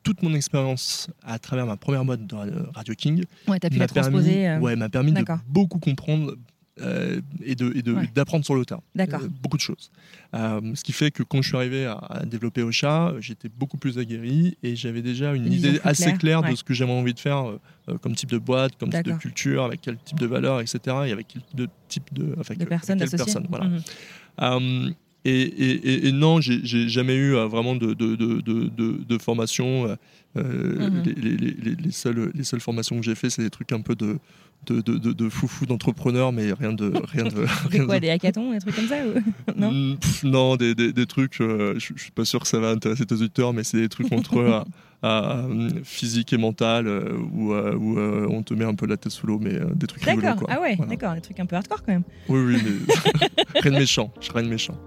toute 0.03 0.21
mon 0.23 0.33
expérience 0.33 1.09
à 1.23 1.37
travers 1.39 1.65
ma 1.65 1.75
première 1.77 2.05
boîte 2.05 2.25
de 2.25 2.35
Radio 2.73 2.93
King 2.95 3.23
Ouais, 3.47 3.59
t'as 3.59 3.69
pu 3.69 3.75
m'a 3.77 3.83
la 3.83 3.87
transposer. 3.87 4.31
permis, 4.31 4.45
euh, 4.45 4.59
ouais, 4.59 4.75
m'a 4.75 4.89
permis 4.89 5.11
de 5.11 5.23
beaucoup 5.49 5.79
comprendre 5.79 6.35
euh, 6.79 7.19
et 7.43 7.55
de, 7.55 7.75
et 7.75 7.81
de- 7.81 7.93
Ouais. 7.93 8.07
d'apprendre 8.13 8.45
sur 8.45 8.53
le. 8.53 8.63
D'accord. 8.95 9.21
Euh, 9.23 9.27
beaucoup 9.41 9.57
de 9.57 9.61
choses. 9.63 9.89
Euh, 10.35 10.61
ce 10.75 10.83
qui 10.83 10.93
fait 10.93 11.09
que 11.09 11.23
quand 11.23 11.41
je 11.41 11.47
suis 11.47 11.57
arrivé 11.57 11.87
à, 11.87 11.93
à 11.95 12.23
développer 12.25 12.61
Ocha, 12.61 13.15
j'étais 13.19 13.49
beaucoup 13.49 13.77
plus 13.77 13.97
aguerri 13.97 14.55
et 14.61 14.75
j'avais 14.75 15.01
déjà 15.01 15.33
une, 15.33 15.51
idée 15.51 15.79
assez 15.83 16.03
claire, 16.03 16.17
claire 16.19 16.41
ouais. 16.43 16.51
de 16.51 16.55
ce 16.55 16.63
que 16.63 16.75
j'avais 16.75 16.91
envie 16.91 17.15
de 17.15 17.19
faire 17.19 17.57
comme 18.01 18.13
type 18.15 18.29
de 18.29 18.37
boîte, 18.37 18.73
comme 18.77 18.91
type 18.91 19.05
de 19.07 19.13
culture, 19.13 19.63
avec 19.63 19.81
quel 19.81 19.97
type 19.97 20.19
de 20.19 20.27
valeur, 20.27 20.61
etc. 20.61 20.79
Et 21.07 21.11
avec 21.11 21.27
quel 21.29 21.41
de 21.55 21.67
type 21.87 22.13
de, 22.13 22.35
enfin, 22.39 22.53
de 22.53 22.63
personnes, 22.65 22.99
personne, 22.99 23.47
voilà. 23.49 23.65
Mhm. 23.65 24.93
Et, 25.25 25.41
et- 25.41 26.07
et- 26.07 26.11
non, 26.13 26.39
j'ai 26.41 26.87
jamais 26.87 27.15
eu 27.15 27.35
euh, 27.35 27.47
vraiment 27.47 27.75
de, 27.75 27.93
de, 27.93 28.15
de, 28.15 28.39
de, 28.41 28.69
de- 28.69 29.03
de 29.07 29.17
formation. 29.17 29.97
euh, 30.37 30.89
les, 31.05 31.13
les- 31.13 31.37
les- 31.37 31.55
les- 31.63 31.75
les 31.75 31.91
seules, 31.91 32.31
les 32.35 32.43
seules 32.43 32.61
formations 32.61 32.95
que 32.97 33.03
j'ai 33.03 33.15
fait, 33.15 33.29
c'est 33.29 33.41
des 33.41 33.49
trucs 33.49 33.71
un 33.71 33.81
peu 33.81 33.95
de, 33.95 34.19
de, 34.67 34.81
de, 34.81 34.97
de, 34.97 35.11
de 35.13 35.29
foufou 35.29 35.65
d'entrepreneur, 35.65 36.31
mais 36.31 36.53
rien 36.53 36.71
de. 36.71 36.93
Rien 37.11 37.23
de, 37.25 37.45
rien 37.69 37.85
quoi, 37.85 37.95
de- 37.95 38.01
des 38.01 38.09
hackathons, 38.09 38.51
des 38.51 38.59
trucs 38.59 38.75
comme 38.75 38.87
ça 38.87 38.97
ou- 39.05 39.19
Non 39.59 39.71
Mm, 39.71 39.97
pff, 39.97 40.23
non, 40.23 40.55
des, 40.55 40.75
des, 40.75 40.93
des 40.93 41.05
trucs, 41.07 41.41
euh, 41.41 41.73
je 41.77 41.93
suis 41.97 42.11
pas 42.11 42.23
sûr 42.25 42.39
que 42.41 42.47
ça 42.47 42.59
va 42.59 42.69
intéresser 42.69 43.05
tes 43.05 43.15
auditeurs, 43.15 43.51
mais 43.53 43.63
c'est 43.63 43.79
des 43.79 43.89
trucs 43.89 44.11
entre 44.13 44.41
à, 45.01 45.01
à, 45.01 45.37
euh, 45.47 45.69
physique 45.83 46.31
et 46.33 46.37
mental, 46.37 46.87
euh, 46.87 47.17
où, 47.33 47.53
où, 47.53 47.99
on 48.29 48.43
te 48.43 48.53
met 48.53 48.65
un 48.65 48.75
peu 48.75 48.85
la 48.85 48.95
tête 48.97 49.11
sous 49.11 49.25
l'eau, 49.27 49.39
mais 49.41 49.59
des 49.75 49.87
trucs. 49.87 50.05
D'accord. 50.05 50.47
Ah 50.49 50.61
ouais, 50.61 50.75
Voilà. 50.75 50.91
d'accord, 50.91 51.15
des 51.15 51.21
trucs 51.21 51.39
un 51.39 51.45
peu 51.47 51.55
hardcore 51.55 51.83
quand 51.83 51.91
même. 51.93 52.03
Oui, 52.29 52.39
oui, 52.39 52.61
mais 52.63 53.59
rien 53.61 53.71
de 53.71 53.77
méchant, 53.79 54.13
je 54.21 54.31
rien 54.31 54.43
de 54.43 54.49
méchant. 54.49 54.77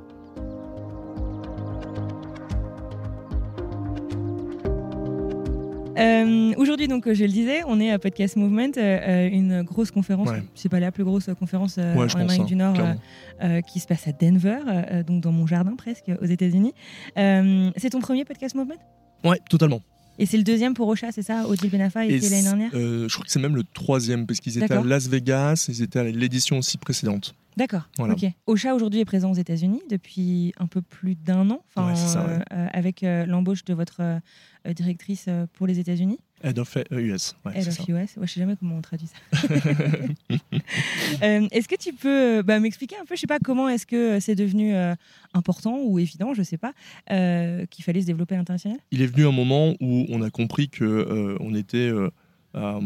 Euh, 6.00 6.54
Aujourd'hui, 6.56 6.88
donc, 6.88 7.10
je 7.12 7.22
le 7.24 7.30
disais, 7.30 7.62
on 7.66 7.78
est 7.80 7.90
à 7.90 7.98
Podcast 7.98 8.36
Movement, 8.36 8.72
euh, 8.76 8.80
euh, 8.80 9.28
une 9.30 9.62
grosse 9.62 9.90
conférence. 9.90 10.28
Ouais. 10.28 10.42
C'est 10.54 10.68
pas 10.68 10.80
la 10.80 10.90
plus 10.92 11.04
grosse 11.04 11.28
conférence 11.38 11.76
euh, 11.78 11.94
Ouais, 11.94 12.06
en 12.14 12.18
Amérique 12.20 12.42
hein, 12.42 12.44
du 12.44 12.56
Nord 12.56 12.76
euh, 12.78 12.94
euh, 13.42 13.60
qui 13.60 13.80
se 13.80 13.86
passe 13.86 14.08
à 14.08 14.12
Denver, 14.12 14.58
donc 15.06 15.20
dans 15.22 15.32
mon 15.32 15.46
jardin 15.46 15.74
presque, 15.76 16.10
aux 16.20 16.26
États-Unis. 16.26 16.74
Euh, 17.18 17.70
c'est 17.76 17.90
ton 17.90 18.00
premier 18.00 18.24
Podcast 18.24 18.54
Movement? 18.54 18.74
Ouais, 19.24 19.38
totalement. 19.48 19.80
Et 20.20 20.26
c'est 20.26 20.36
le 20.36 20.44
deuxième 20.44 20.74
pour 20.74 20.86
Ocha, 20.86 21.12
c'est 21.12 21.22
ça 21.22 21.48
Odile 21.48 21.70
Benafa 21.70 22.04
Et 22.04 22.14
était 22.14 22.28
l'année 22.28 22.42
dernière 22.42 22.70
euh, 22.74 23.08
je 23.08 23.14
crois 23.14 23.24
que 23.24 23.32
c'est 23.32 23.40
même 23.40 23.56
le 23.56 23.64
troisième, 23.64 24.26
parce 24.26 24.38
qu'ils 24.38 24.58
étaient 24.62 24.74
à. 24.74 24.82
Las 24.82 25.08
Vegas, 25.08 25.66
ils 25.68 25.82
étaient 25.82 25.98
à 25.98 26.04
l'édition 26.04 26.58
aussi 26.58 26.76
précédente. 26.76 27.34
D'accord. 27.56 27.88
Voilà. 27.98 28.14
Ocha 28.46 28.74
aujourd'hui 28.74 29.00
est 29.00 29.04
présent 29.04 29.30
aux 29.30 29.34
États-Unis 29.34 29.82
depuis 29.88 30.52
un 30.58 30.66
peu 30.66 30.82
plus 30.82 31.14
d'un 31.14 31.50
an, 31.50 31.62
Ouais, 31.76 31.94
c'est 31.94 32.08
ça, 32.08 32.26
ouais. 32.26 32.38
euh, 32.52 32.66
avec 32.72 33.02
euh, 33.02 33.26
l'embauche 33.26 33.64
de 33.64 33.74
votre 33.74 34.00
euh, 34.00 34.72
directrice 34.74 35.26
pour 35.54 35.66
les 35.66 35.78
États-Unis. 35.78 36.18
Head 36.42 36.58
of 36.58 36.76
euh, 36.76 36.82
US. 37.00 37.34
Ouais, 37.44 37.52
Head 37.58 37.68
of 37.68 37.74
ça. 37.74 37.82
US. 37.88 38.16
Ouais, 38.16 38.26
je 38.26 38.32
sais 38.32 38.40
jamais 38.40 38.56
comment 38.56 38.76
on 38.76 38.82
traduit 38.82 39.06
ça. 39.08 39.38
Euh, 41.22 41.46
est-ce 41.50 41.68
que 41.68 41.74
tu 41.76 41.92
peux 41.92 42.38
euh, 42.38 42.42
bah, 42.42 42.60
m'expliquer 42.60 42.96
un 43.00 43.04
peu, 43.04 43.14
je 43.14 43.20
sais 43.20 43.26
pas, 43.26 43.38
comment 43.38 43.68
est-ce 43.68 43.84
que 43.86 44.20
c'est 44.20 44.34
devenu 44.34 44.74
euh, 44.74 44.94
important 45.34 45.78
ou 45.82 45.98
évident, 45.98 46.32
je 46.34 46.42
sais 46.42 46.56
pas, 46.56 46.72
euh, 47.10 47.66
qu'il 47.66 47.84
fallait 47.84 48.00
se 48.00 48.06
développer 48.06 48.34
à 48.34 48.38
l'international? 48.38 48.78
Il 48.90 49.02
est 49.02 49.06
venu 49.06 49.26
un 49.26 49.32
moment 49.32 49.74
où 49.80 50.06
on 50.08 50.22
a 50.22 50.30
compris 50.30 50.68
que 50.68 50.84
euh, 50.84 51.36
on 51.40 51.54
était 51.54 51.76
euh, 51.88 52.10
euh, 52.54 52.80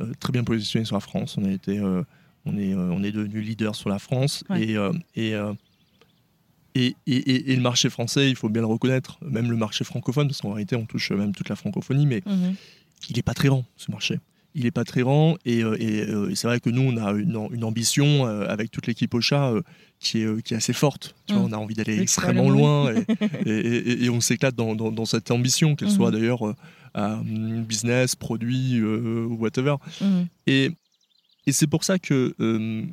euh, 0.00 0.12
très 0.18 0.32
bien 0.32 0.42
positionné 0.42 0.84
sur 0.84 0.96
la 0.96 1.00
France. 1.00 1.36
On 1.38 1.44
a 1.44 1.50
été, 1.50 1.78
euh, 1.78 2.02
on 2.44 2.56
est, 2.58 2.72
euh, 2.74 2.90
on 2.92 3.02
est 3.04 3.12
devenu 3.12 3.40
leader 3.40 3.74
sur 3.76 3.88
la 3.88 3.98
France 4.00 4.42
Ouais. 4.50 4.64
et 4.64 4.76
euh, 4.76 4.92
et, 5.14 5.34
euh, 5.34 5.52
et, 6.74 6.94
et- 7.06 7.16
et- 7.16 7.52
et 7.52 7.56
le 7.56 7.62
marché 7.62 7.88
français, 7.88 8.28
il 8.28 8.36
faut 8.36 8.48
bien 8.48 8.62
le 8.62 8.66
reconnaître, 8.68 9.18
même 9.24 9.50
le 9.50 9.56
marché 9.56 9.84
francophone, 9.84 10.26
parce 10.28 10.40
qu'en 10.42 10.52
réalité, 10.52 10.76
on 10.76 10.84
touche 10.86 11.10
même 11.12 11.34
toute 11.34 11.48
la 11.48 11.56
francophonie, 11.56 12.04
mais 12.06 12.22
il 13.10 13.16
n'est 13.16 13.22
pas 13.22 13.34
très 13.34 13.48
grand, 13.48 13.64
ce 13.76 13.90
marché. 13.90 14.18
Il 14.54 14.64
n'est 14.64 14.70
pas 14.70 14.84
très 14.84 15.02
grand, 15.02 15.36
et, 15.44 15.62
euh, 15.62 15.76
et, 15.78 16.00
euh, 16.08 16.30
et 16.30 16.34
c'est 16.34 16.46
vrai 16.48 16.60
que 16.60 16.70
nous, 16.70 16.80
on 16.80 16.96
a 16.96 17.12
une, 17.12 17.36
am- 17.36 17.48
une 17.52 17.62
ambition 17.64 18.26
euh, 18.26 18.46
avec 18.48 18.70
toute 18.70 18.86
l'équipe 18.86 19.12
Ocha 19.12 19.50
euh, 19.50 19.60
qui, 20.00 20.22
est, 20.22 20.42
qui 20.42 20.54
est 20.54 20.56
assez 20.56 20.72
forte. 20.72 21.14
Tu 21.26 21.34
vois, 21.34 21.42
Mm. 21.42 21.46
on 21.46 21.52
a 21.52 21.56
envie 21.58 21.74
d'aller 21.74 22.00
extrêmement 22.00 22.48
loin, 22.48 22.90
et, 23.44 24.08
on 24.08 24.20
s'éclate 24.22 24.54
dans, 24.54 24.74
dans- 24.74 24.90
dans 24.92 25.04
cette 25.04 25.30
ambition, 25.30 25.76
qu'elle 25.76 25.88
Mhm. 25.88 25.94
soit 25.94 26.10
d'ailleurs 26.10 26.54
business, 27.66 28.14
produit, 28.16 28.82
whatever. 28.82 29.76
Mhm. 30.00 30.26
Et, 30.46 30.70
et 31.46 31.52
c'est 31.52 31.66
pour 31.68 31.84
ça 31.84 31.98
que 31.98 32.34
euh, 32.40 32.84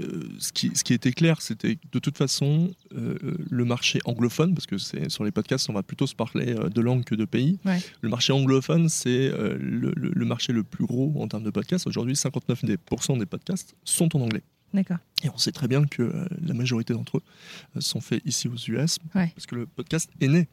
euh, 0.00 0.28
ce, 0.38 0.52
qui, 0.52 0.70
ce 0.74 0.82
qui 0.82 0.94
était 0.94 1.12
clair, 1.12 1.40
c'était 1.40 1.78
de 1.92 1.98
toute 1.98 2.18
façon, 2.18 2.72
euh, 2.96 3.16
le 3.50 3.64
marché 3.64 4.00
anglophone, 4.04 4.54
parce 4.54 4.66
que 4.66 4.78
c'est 4.78 5.08
sur 5.10 5.24
les 5.24 5.30
podcasts, 5.30 5.68
on 5.70 5.72
va 5.72 5.82
plutôt 5.82 6.06
se 6.06 6.14
parler 6.14 6.54
de 6.54 6.80
langue 6.80 7.04
que 7.04 7.14
de 7.14 7.24
pays. 7.24 7.58
Ouais. 7.64 7.78
Le 8.00 8.08
marché 8.08 8.32
anglophone, 8.32 8.88
c'est 8.88 9.28
euh, 9.28 9.56
le, 9.60 9.92
le- 9.96 10.10
le 10.14 10.24
marché 10.24 10.52
le 10.52 10.62
plus 10.64 10.86
gros 10.86 11.12
en 11.20 11.28
termes 11.28 11.44
de 11.44 11.50
podcasts. 11.50 11.86
Aujourd'hui, 11.86 12.14
59% 12.14 13.18
des, 13.18 13.26
podcasts 13.26 13.74
sont 13.84 14.16
en 14.16 14.20
anglais. 14.22 14.42
D'accord. 14.72 14.98
Et 15.22 15.30
on 15.30 15.38
sait 15.38 15.52
très 15.52 15.68
bien 15.68 15.84
que 15.86 16.26
la 16.44 16.52
majorité 16.54 16.94
d'entre 16.94 17.18
eux 17.18 17.80
sont 17.80 18.00
faits 18.00 18.20
ici 18.24 18.48
aux 18.48 18.56
US, 18.56 18.98
Ouais. 19.14 19.30
parce 19.36 19.46
que 19.46 19.54
le 19.54 19.66
podcast 19.66 20.10
est 20.20 20.26
né 20.28 20.48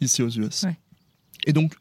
ici 0.00 0.22
aux 0.22 0.28
US. 0.30 0.62
Ouais. 0.62 0.78
Et 1.46 1.52
donc, 1.52 1.74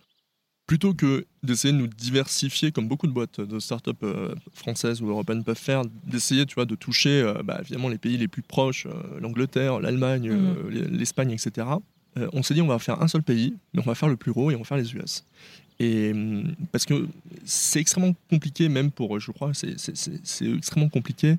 plutôt 0.67 0.93
que 0.93 1.25
d'essayer 1.43 1.71
de 1.73 1.78
nous 1.78 1.88
diversifier, 1.88 2.71
comme 2.71 2.88
beaucoup 2.88 3.06
de 3.08 3.12
boîtes 3.12 3.39
de 3.39 3.60
start-up 3.60 3.97
euh, 4.04 4.34
françaises 4.54 5.01
ou 5.01 5.08
européennes 5.10 5.43
peuvent 5.43 5.58
faire, 5.58 5.84
d'essayer 6.06 6.45
tu 6.45 6.56
vois, 6.56 6.65
de 6.65 6.73
toucher 6.75 7.21
euh, 7.21 7.43
bah, 7.43 7.60
évidemment 7.62 7.89
les 7.89 7.99
pays 7.99 8.17
les 8.17 8.28
plus 8.28 8.41
proches, 8.41 8.88
euh, 8.88 9.19
l'Angleterre, 9.19 9.80
l'Allemagne, 9.80 10.32
Mhm. 10.32 10.69
l'Espagne, 10.97 11.32
etc., 11.32 11.67
on 12.32 12.43
s'est 12.43 12.54
dit 12.54 12.62
on 12.62 12.67
va 12.67 12.80
faire 12.80 13.01
un 13.01 13.10
seul 13.10 13.23
pays, 13.23 13.56
mais 13.73 13.82
on 13.82 13.86
va 13.86 13.93
faire 13.93 14.08
le 14.08 14.15
plus 14.15 14.32
gros 14.32 14.49
et 14.49 14.56
on 14.56 14.60
va 14.60 14.63
faire 14.63 14.78
les 14.78 14.93
US. 14.95 15.25
Et 15.82 16.12
hum, 16.13 16.56
parce 16.71 16.86
que 16.86 17.08
c'est 17.43 17.82
extrêmement 17.82 18.15
compliqué, 18.30 18.69
même 18.69 18.89
pour, 18.89 19.19
je 19.19 19.32
crois, 19.34 19.51
c'est- 19.54 19.75
extrêmement 20.56 20.88
compliqué, 20.89 21.36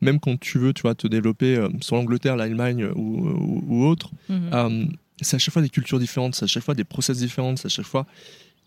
même 0.00 0.20
quand 0.20 0.38
tu 0.38 0.58
veux, 0.58 0.72
tu 0.72 0.82
vois, 0.82 0.94
te 0.94 1.08
développer 1.08 1.56
euh, 1.56 1.68
sur 1.80 1.96
l'Angleterre, 1.96 2.36
l'Allemagne 2.36 2.84
ou, 2.94 3.28
ou, 3.28 3.64
ou 3.66 3.84
autre. 3.84 4.10
Mhm. 4.28 4.50
Euh, 4.52 4.84
c'est 5.20 5.34
à 5.36 5.38
chaque 5.40 5.52
fois 5.52 5.62
des 5.62 5.70
cultures 5.70 5.98
différentes, 5.98 6.36
c'est 6.36 6.44
à 6.44 6.48
chaque 6.48 6.62
fois 6.62 6.74
des 6.76 6.84
process 6.84 7.18
différents, 7.18 7.56
c'est 7.56 7.66
à 7.66 7.70
chaque 7.70 7.86
fois. 7.86 8.06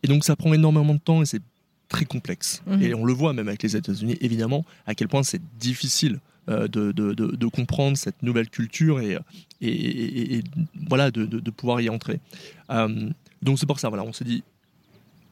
Et 0.03 0.07
donc 0.07 0.23
ça 0.23 0.35
prend 0.35 0.53
énormément 0.53 0.93
de 0.93 0.99
temps 0.99 1.21
et 1.21 1.25
c'est 1.25 1.41
très 1.89 2.05
complexe. 2.05 2.61
Mhm. 2.67 2.81
Et 2.81 2.93
on 2.93 3.03
le 3.05 3.13
voit 3.13 3.33
même 3.33 3.47
avec 3.47 3.63
les 3.63 3.75
États-Unis, 3.75 4.17
évidemment, 4.21 4.63
à 4.85 4.95
quel 4.95 5.07
point 5.07 5.23
c'est 5.23 5.41
difficile 5.59 6.19
euh, 6.49 6.67
de, 6.67 6.91
de- 6.91 7.13
de- 7.13 7.35
de 7.35 7.47
comprendre 7.47 7.95
cette 7.97 8.21
nouvelle 8.23 8.49
culture 8.49 8.99
et, 9.01 9.17
et, 9.61 10.35
et- 10.37 10.43
voilà, 10.87 11.11
de, 11.11 11.25
pouvoir 11.51 11.81
y 11.81 11.89
entrer. 11.89 12.19
Euh, 12.71 13.09
donc 13.41 13.59
c'est 13.59 13.65
pour 13.65 13.79
ça, 13.79 13.89
voilà, 13.89 14.03
on 14.03 14.13
s'est 14.13 14.25
dit, 14.25 14.43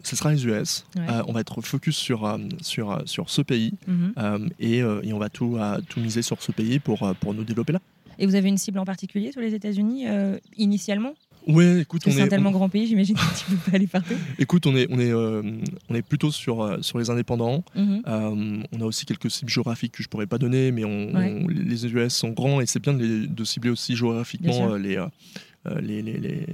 ce 0.03 0.15
sera 0.15 0.31
les 0.31 0.45
US. 0.45 0.85
Ouais. 0.95 1.01
Euh, 1.09 1.23
on 1.27 1.33
va 1.33 1.41
être 1.41 1.61
focus 1.61 1.95
sur, 1.97 2.25
euh, 2.25 2.37
sur, 2.61 2.91
euh, 2.91 3.01
sur 3.05 3.29
ce 3.29 3.41
pays 3.41 3.73
Mhm. 3.87 4.13
euh, 4.17 4.49
et, 4.59 4.81
euh, 4.83 5.01
et 5.03 5.11
on 5.13 5.17
va 5.19 5.29
tout, 5.29 5.57
euh, 5.57 5.79
tout 5.89 5.99
miser 5.99 6.21
sur 6.21 6.41
ce 6.41 6.51
pays 6.51 6.79
pour, 6.79 7.03
euh, 7.03 7.13
pour 7.19 7.33
nous 7.33 7.43
développer 7.43 7.73
là. 7.73 7.79
Et 8.19 8.25
vous 8.25 8.35
avez 8.35 8.49
une 8.49 8.57
cible 8.57 8.79
en 8.79 8.85
particulier 8.85 9.31
sur 9.31 9.41
les 9.41 9.53
États-Unis 9.53 10.07
euh, 10.07 10.37
initialement? 10.57 11.13
Ouais, 11.47 11.81
écoute, 11.81 12.03
Parce 12.03 12.15
que 12.15 12.19
on 12.19 12.23
un 12.23 12.27
est, 12.27 12.29
tellement 12.29 12.49
on- 12.49 12.53
grand 12.53 12.69
pays, 12.69 12.87
j'imagine 12.87 13.15
que 13.15 13.39
tu 13.39 13.45
peux 13.55 13.71
pas 13.71 13.75
aller 13.77 13.87
partout. 13.87 14.13
écoute, 14.39 14.65
on 14.67 14.75
est, 14.75 14.87
on 14.89 14.99
est, 14.99 15.11
euh, 15.11 15.41
on 15.89 15.95
est 15.95 16.01
plutôt 16.01 16.31
sur, 16.31 16.61
euh, 16.61 16.77
sur 16.81 16.99
les 16.99 17.09
indépendants. 17.09 17.63
Mhm. 17.75 18.01
Euh, 18.07 18.63
on 18.71 18.81
a 18.81 18.83
aussi 18.85 19.05
quelques 19.05 19.31
cibles 19.31 19.49
géographiques 19.51 19.93
que 19.93 20.03
je 20.03 20.09
pourrais 20.09 20.27
pas 20.27 20.37
donner, 20.37 20.71
mais 20.71 20.83
on, 20.83 21.13
Ouais. 21.15 21.41
on- 21.43 21.47
les 21.47 21.85
US 21.87 22.13
sont 22.13 22.29
grands 22.29 22.59
et 22.61 22.65
c'est 22.65 22.79
bien 22.81 22.93
de, 22.93 23.03
les- 23.05 23.27
de 23.27 23.43
cibler 23.43 23.69
aussi 23.69 23.95
géographiquement 23.95 24.75
les, 24.75 24.97
les, 25.81 26.01
les, 26.01 26.17
les, 26.19 26.45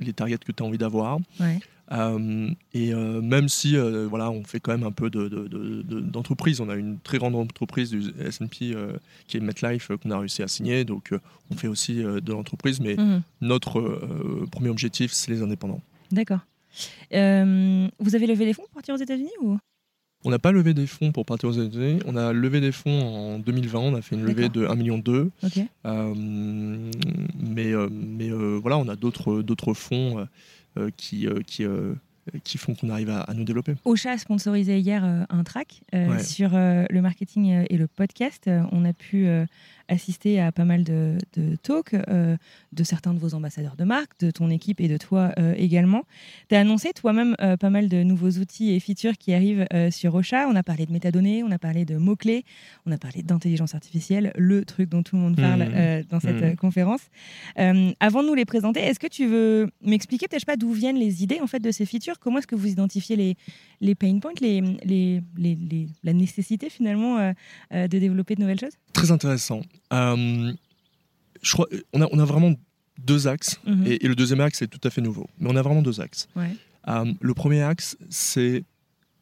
les 0.00 0.12
targets 0.12 0.38
que 0.38 0.52
tu 0.52 0.62
as 0.62 0.66
envie 0.66 0.78
d'avoir. 0.78 1.18
Ouais. 1.40 1.58
Euh, 1.92 2.48
et 2.74 2.92
euh, 2.92 3.20
même 3.22 3.48
si 3.48 3.76
euh, 3.76 4.06
voilà, 4.08 4.30
on 4.30 4.42
fait 4.42 4.58
quand 4.58 4.72
même 4.72 4.82
un 4.82 4.90
peu 4.90 5.08
de- 5.08 5.28
de- 5.28 5.46
de- 5.46 5.82
de- 5.82 6.00
d'entreprise, 6.00 6.60
on 6.60 6.68
a 6.68 6.74
une 6.74 6.98
très 6.98 7.18
grande 7.18 7.36
entreprise 7.36 7.90
du 7.90 8.02
S&P 8.20 8.74
qui 9.28 9.36
est 9.36 9.40
MetLife 9.40 9.90
qu'on 10.02 10.10
a 10.10 10.18
réussi 10.18 10.42
à 10.42 10.48
signer, 10.48 10.84
donc 10.84 11.12
on 11.50 11.54
fait 11.54 11.68
aussi 11.68 11.94
de 11.96 12.32
l'entreprise, 12.32 12.80
mais 12.80 12.96
Mhm. 12.96 13.22
notre 13.40 14.00
premier 14.50 14.68
objectif 14.68 15.12
c'est 15.12 15.30
les 15.30 15.42
indépendants. 15.42 15.80
D'accord. 16.10 16.40
Vous 17.12 18.14
avez 18.14 18.26
levé 18.26 18.44
des 18.46 18.52
fonds 18.52 18.62
pour 18.64 18.72
partir 18.74 18.94
aux 18.94 18.98
États-Unis 18.98 19.30
ou? 19.42 19.56
On 20.24 20.30
n'a 20.30 20.38
pas 20.40 20.50
levé 20.50 20.74
des 20.74 20.88
fonds 20.88 21.12
pour 21.12 21.24
partir 21.24 21.50
aux 21.50 21.52
États-Unis, 21.52 22.00
on 22.04 22.16
a 22.16 22.32
levé 22.32 22.60
des 22.60 22.72
fonds 22.72 23.00
en 23.34 23.38
2020, 23.38 23.78
on 23.78 23.94
a 23.94 24.02
fait 24.02 24.16
une 24.16 24.24
levée 24.24 24.48
de 24.48 24.66
1,2 24.66 24.74
million. 24.76 25.02
Ok. 25.44 25.58
Euh, 25.84 26.14
mais 26.16 27.72
mais 27.90 28.30
euh, 28.30 28.58
voilà, 28.60 28.76
on 28.78 28.88
a 28.88 28.96
d'autres 28.96 29.42
d'autres 29.42 29.72
fonds 29.74 30.26
qui, 30.96 31.26
euh, 31.26 31.40
qui, 31.46 31.64
euh, 31.64 31.94
qui 32.44 32.58
font 32.58 32.74
qu'on 32.74 32.90
arrive 32.90 33.10
à, 33.10 33.20
à 33.20 33.34
nous 33.34 33.44
développer. 33.44 33.74
Ocha 33.84 34.10
a 34.12 34.18
sponsorisé 34.18 34.78
hier 34.78 35.04
euh, 35.04 35.22
un 35.30 35.44
track 35.44 35.80
euh, 35.94 36.08
Ouais. 36.08 36.22
sur 36.22 36.54
euh, 36.54 36.84
le 36.90 37.00
marketing 37.00 37.52
euh, 37.52 37.64
et 37.70 37.76
le 37.76 37.86
podcast. 37.86 38.48
Euh, 38.48 38.62
on 38.72 38.84
a 38.84 38.92
pu 38.92 39.26
assister 39.88 40.40
à 40.40 40.52
pas 40.52 40.64
mal 40.64 40.84
de, 40.84 41.16
de 41.36 41.56
talks 41.56 41.94
euh, 41.94 42.36
de 42.72 42.84
certains 42.84 43.14
de 43.14 43.18
vos 43.18 43.34
ambassadeurs 43.34 43.76
de 43.76 43.84
marque, 43.84 44.18
de 44.20 44.30
ton 44.30 44.50
équipe 44.50 44.80
et 44.80 44.88
de 44.88 44.96
toi 44.96 45.32
euh, 45.38 45.54
également. 45.56 46.02
Tu 46.48 46.54
as 46.54 46.60
annoncé 46.60 46.92
toi-même 46.92 47.34
euh, 47.40 47.56
pas 47.56 47.70
mal 47.70 47.88
de 47.88 48.02
nouveaux 48.02 48.30
outils 48.32 48.72
et 48.72 48.80
features 48.80 49.16
qui 49.18 49.32
arrivent 49.34 49.66
euh, 49.72 49.90
sur 49.90 50.14
Ocha. 50.14 50.48
On 50.48 50.56
a 50.56 50.62
parlé 50.62 50.86
de 50.86 50.92
métadonnées, 50.92 51.42
on 51.42 51.50
a 51.50 51.58
parlé 51.58 51.84
de 51.84 51.96
mots-clés, 51.96 52.44
on 52.86 52.92
a 52.92 52.98
parlé 52.98 53.22
d'intelligence 53.22 53.74
artificielle, 53.74 54.32
le 54.36 54.64
truc 54.64 54.88
dont 54.88 55.02
tout 55.02 55.16
le 55.16 55.22
monde 55.22 55.36
parle 55.36 55.62
euh, 55.62 56.02
dans 56.08 56.20
cette 56.20 56.42
euh, 56.42 56.54
conférence. 56.56 57.00
Euh, 57.58 57.92
avant 58.00 58.22
de 58.22 58.28
nous 58.28 58.34
les 58.34 58.44
présenter, 58.44 58.80
est-ce 58.80 58.98
que 58.98 59.06
tu 59.06 59.26
veux 59.26 59.70
m'expliquer 59.82 60.28
peut-être 60.28 60.46
pas 60.46 60.56
d'où 60.56 60.72
viennent 60.72 60.98
les 60.98 61.22
idées 61.22 61.40
en 61.40 61.46
fait 61.46 61.60
de 61.60 61.70
ces 61.70 61.86
features? 61.86 62.18
Comment 62.18 62.38
est-ce 62.38 62.46
que 62.46 62.56
vous 62.56 62.68
identifiez 62.68 63.16
les, 63.16 63.36
les 63.80 63.94
pain 63.94 64.18
points, 64.18 64.32
les, 64.40 64.60
les, 64.84 65.22
les- 65.36 65.54
les- 65.70 65.88
la 66.02 66.12
nécessité 66.12 66.70
finalement 66.70 67.18
euh, 67.18 67.32
euh, 67.72 67.88
de 67.88 67.98
développer 67.98 68.34
de 68.34 68.40
nouvelles 68.40 68.60
choses? 68.60 68.76
Très 68.92 69.10
intéressant. 69.10 69.60
Euh, 69.92 70.52
je 71.42 71.52
crois, 71.52 71.66
on 71.92 72.00
a, 72.02 72.08
on 72.12 72.18
a 72.18 72.24
vraiment 72.24 72.54
deux 72.98 73.28
axes, 73.28 73.60
Mhm. 73.66 73.86
et, 73.86 74.04
et 74.04 74.08
le 74.08 74.14
deuxième 74.14 74.40
axe 74.40 74.62
est 74.62 74.68
tout 74.68 74.80
à 74.84 74.90
fait 74.90 75.00
nouveau. 75.02 75.28
Mais 75.38 75.50
on 75.50 75.56
a 75.56 75.62
vraiment 75.62 75.82
deux 75.82 76.00
axes. 76.00 76.28
Ouais. 76.34 76.56
Euh, 76.88 77.12
le 77.20 77.34
premier 77.34 77.62
axe, 77.62 77.96
c'est 78.10 78.64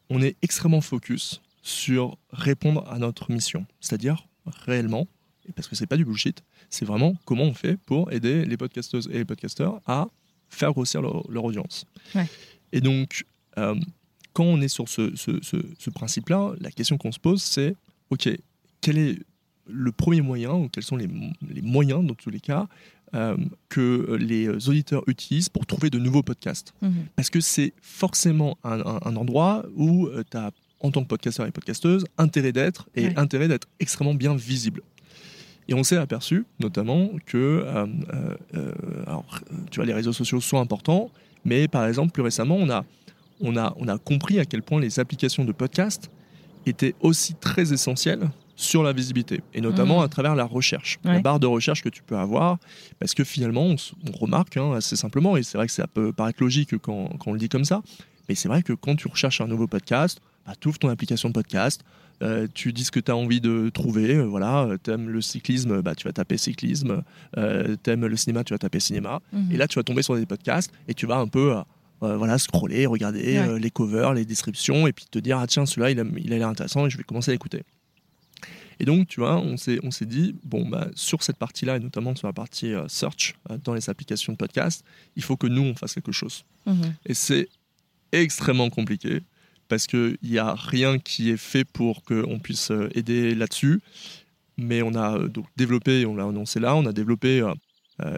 on 0.09 0.21
est 0.21 0.35
extrêmement 0.41 0.81
focus 0.81 1.41
sur 1.63 2.17
répondre 2.31 2.87
à 2.91 2.99
notre 2.99 3.31
mission, 3.31 3.65
c'est-à-dire 3.81 4.27
réellement, 4.45 5.07
et 5.49 5.51
parce 5.51 5.67
que 5.67 5.75
c'est 5.75 5.87
pas 5.87 5.97
du 5.97 6.05
bullshit, 6.05 6.43
c'est 6.69 6.85
vraiment 6.85 7.15
comment 7.25 7.43
on 7.43 7.53
fait 7.53 7.77
pour 7.85 8.11
aider 8.11 8.45
les 8.45 8.55
podcasteuses 8.57 9.09
et 9.11 9.17
les 9.17 9.25
podcasteurs 9.25 9.81
à 9.87 10.07
faire 10.49 10.71
grossir 10.73 11.01
leur, 11.01 11.29
leur 11.29 11.43
audience. 11.43 11.85
Ouais. 12.13 12.27
Et 12.71 12.81
donc, 12.81 13.25
euh, 13.57 13.75
quand 14.33 14.43
on 14.43 14.61
est 14.61 14.67
sur 14.67 14.87
ce, 14.87 15.15
ce- 15.15 15.41
ce- 15.41 15.65
ce 15.79 15.89
principe-là, 15.89 16.53
la 16.59 16.69
question 16.71 16.97
qu'on 16.99 17.11
se 17.11 17.19
pose, 17.19 17.41
c'est 17.41 17.75
ok, 18.11 18.29
quel 18.81 18.97
est 18.99 19.19
le 19.67 19.91
premier 19.91 20.21
moyen, 20.21 20.53
ou 20.53 20.69
quels 20.69 20.83
sont 20.83 20.95
les, 20.97 21.09
les 21.49 21.61
moyens, 21.61 22.05
dans 22.05 22.13
tous 22.13 22.29
les 22.29 22.39
cas, 22.39 22.67
euh, 23.13 23.37
que 23.69 24.17
les 24.19 24.47
auditeurs 24.69 25.03
utilisent 25.07 25.49
pour 25.49 25.65
trouver 25.65 25.89
de 25.89 25.99
nouveaux 25.99 26.23
podcasts 26.23 26.73
Mhm. 26.81 27.05
parce 27.15 27.29
que 27.29 27.39
c'est 27.39 27.73
forcément 27.81 28.57
un, 28.63 28.79
un- 28.81 28.99
un 29.03 29.15
endroit 29.15 29.65
où 29.75 30.09
tu 30.29 30.37
as, 30.37 30.51
en 30.81 30.91
tant 30.91 31.01
que 31.03 31.07
podcasteur 31.07 31.45
et 31.47 31.51
podcasteuse, 31.51 32.05
intérêt 32.17 32.51
d'être 32.51 32.89
et 32.95 33.05
Ouais. 33.07 33.13
intérêt 33.19 33.47
d'être 33.47 33.67
extrêmement 33.79 34.13
bien 34.15 34.35
visible. 34.35 34.81
Et 35.67 35.73
on 35.73 35.83
s'est 35.83 35.97
aperçu, 35.97 36.45
notamment, 36.59 37.09
que 37.25 37.37
euh, 37.37 37.85
euh, 38.13 38.35
euh, 38.55 38.71
alors, 39.07 39.25
euh, 39.51 39.55
tu 39.71 39.77
vois, 39.77 39.85
les 39.85 39.93
réseaux 39.93 40.13
sociaux 40.13 40.41
sont 40.41 40.59
importants, 40.59 41.09
mais 41.43 41.67
par 41.67 41.85
exemple, 41.87 42.11
plus 42.11 42.21
récemment, 42.21 42.55
on 42.57 42.69
a, 42.69 42.85
on, 43.41 43.55
a, 43.57 43.73
on 43.77 43.87
a 43.87 43.97
compris 43.97 44.39
à 44.39 44.45
quel 44.45 44.61
point 44.61 44.79
les 44.79 44.99
applications 44.99 45.43
de 45.45 45.51
podcast 45.51 46.11
étaient 46.67 46.93
aussi 47.01 47.33
très 47.35 47.73
essentielles 47.73 48.29
sur 48.55 48.83
la 48.83 48.93
visibilité, 48.93 49.41
et 49.53 49.61
notamment 49.61 49.99
Mhm. 49.99 50.05
à 50.05 50.07
travers 50.07 50.35
la 50.35 50.45
recherche, 50.45 50.97
Ouais. 51.03 51.13
la 51.15 51.19
barre 51.21 51.39
de 51.39 51.47
recherche 51.47 51.81
que 51.83 51.89
tu 51.89 52.01
peux 52.03 52.17
avoir, 52.17 52.57
parce 52.99 53.13
que 53.13 53.23
finalement, 53.23 53.65
on, 53.67 54.11
remarque 54.17 54.55
hein, 54.57 54.71
assez 54.73 54.95
simplement, 54.95 55.35
et 55.37 55.43
c'est 55.43 55.57
vrai 55.57 55.67
que 55.67 55.73
ça 55.73 55.87
peut 55.87 56.13
paraître 56.13 56.41
logique 56.41 56.77
quand, 56.77 57.09
quand 57.19 57.31
on 57.31 57.33
le 57.33 57.39
dit 57.39 57.49
comme 57.49 57.65
ça, 57.65 57.81
mais 58.29 58.35
c'est 58.35 58.47
vrai 58.47 58.63
que 58.63 58.73
quand 58.73 58.95
tu 58.95 59.07
recherches 59.07 59.41
un 59.41 59.47
nouveau 59.47 59.67
podcast, 59.67 60.19
bah, 60.45 60.53
tu 60.59 60.67
ouvres 60.69 60.79
ton 60.79 60.89
application 60.89 61.27
de 61.29 61.33
podcast, 61.33 61.81
euh, 62.23 62.47
tu 62.53 62.71
dis 62.71 62.85
ce 62.85 62.91
que 62.91 63.01
tu 63.01 63.11
as 63.11 63.15
envie 63.17 63.41
de 63.41 63.69
trouver, 63.73 64.15
euh, 64.15 64.23
voilà, 64.23 64.63
euh, 64.63 64.77
t'aimes 64.77 65.09
le 65.09 65.21
cyclisme, 65.21 65.81
bah, 65.81 65.93
tu 65.95 66.05
vas 66.07 66.13
taper 66.13 66.37
cyclisme, 66.37 67.03
euh, 67.37 67.75
t'aimes 67.83 68.05
le 68.05 68.15
cinéma, 68.15 68.43
tu 68.45 68.53
vas 68.53 68.57
taper 68.57 68.79
cinéma, 68.79 69.19
Mhm. 69.33 69.51
et 69.51 69.57
là 69.57 69.67
tu 69.67 69.77
vas 69.77 69.83
tomber 69.83 70.01
sur 70.01 70.15
des 70.15 70.25
podcasts, 70.25 70.71
et 70.87 70.93
tu 70.93 71.05
vas 71.07 71.17
un 71.17 71.27
peu... 71.27 71.55
euh, 72.03 72.17
voilà, 72.17 72.37
scroller, 72.37 72.85
regarder 72.85 73.19
Ouais. 73.39 73.47
euh, 73.49 73.57
les 73.57 73.71
covers, 73.71 74.13
les 74.13 74.25
descriptions, 74.25 74.85
et 74.85 74.91
puis 74.93 75.05
te 75.09 75.17
dire, 75.17 75.39
ah 75.39 75.47
tiens, 75.47 75.65
celui-là, 75.65 75.89
il 75.91 76.33
a 76.33 76.37
l'air 76.37 76.47
intéressant, 76.49 76.85
et 76.85 76.89
je 76.89 76.97
vais 76.97 77.03
commencer 77.03 77.31
à 77.31 77.33
l'écouter. 77.33 77.63
Et 78.79 78.85
donc, 78.85 79.07
tu 79.07 79.19
vois, 79.19 79.37
on 79.37 79.57
s'est, 79.57 79.79
on 79.83 79.91
s'est 79.91 80.05
dit, 80.05 80.35
bon, 80.43 80.67
bah, 80.67 80.87
sur 80.95 81.23
cette 81.23 81.37
partie-là, 81.37 81.77
et 81.77 81.79
notamment 81.79 82.15
sur 82.15 82.27
la 82.27 82.33
partie 82.33 82.73
euh, 82.73 82.87
search 82.87 83.35
euh, 83.49 83.57
dans 83.63 83.73
les 83.73 83.89
applications 83.89 84.33
de 84.33 84.37
podcast, 84.37 84.83
il 85.15 85.23
faut 85.23 85.37
que 85.37 85.47
nous, 85.47 85.61
on 85.61 85.75
fasse 85.75 85.93
quelque 85.93 86.11
chose. 86.11 86.43
Mhm. 86.65 86.93
Et 87.05 87.13
c'est 87.13 87.47
extrêmement 88.11 88.69
compliqué 88.69 89.21
parce 89.67 89.87
qu'il 89.87 90.17
n'y 90.23 90.37
a 90.37 90.53
rien 90.53 90.99
qui 90.99 91.31
est 91.31 91.37
fait 91.37 91.65
pour 91.65 92.03
qu'on 92.03 92.39
puisse 92.39 92.71
euh, 92.71 92.89
aider 92.93 93.33
là-dessus. 93.35 93.81
Mais 94.57 94.81
on 94.81 94.95
a 94.95 95.27
donc 95.27 95.47
développé, 95.57 96.05
on 96.05 96.15
l'a 96.15 96.23
annoncé 96.23 96.59
là, 96.59 96.75
on 96.75 96.85
a 96.85 96.93
développé 96.93 97.43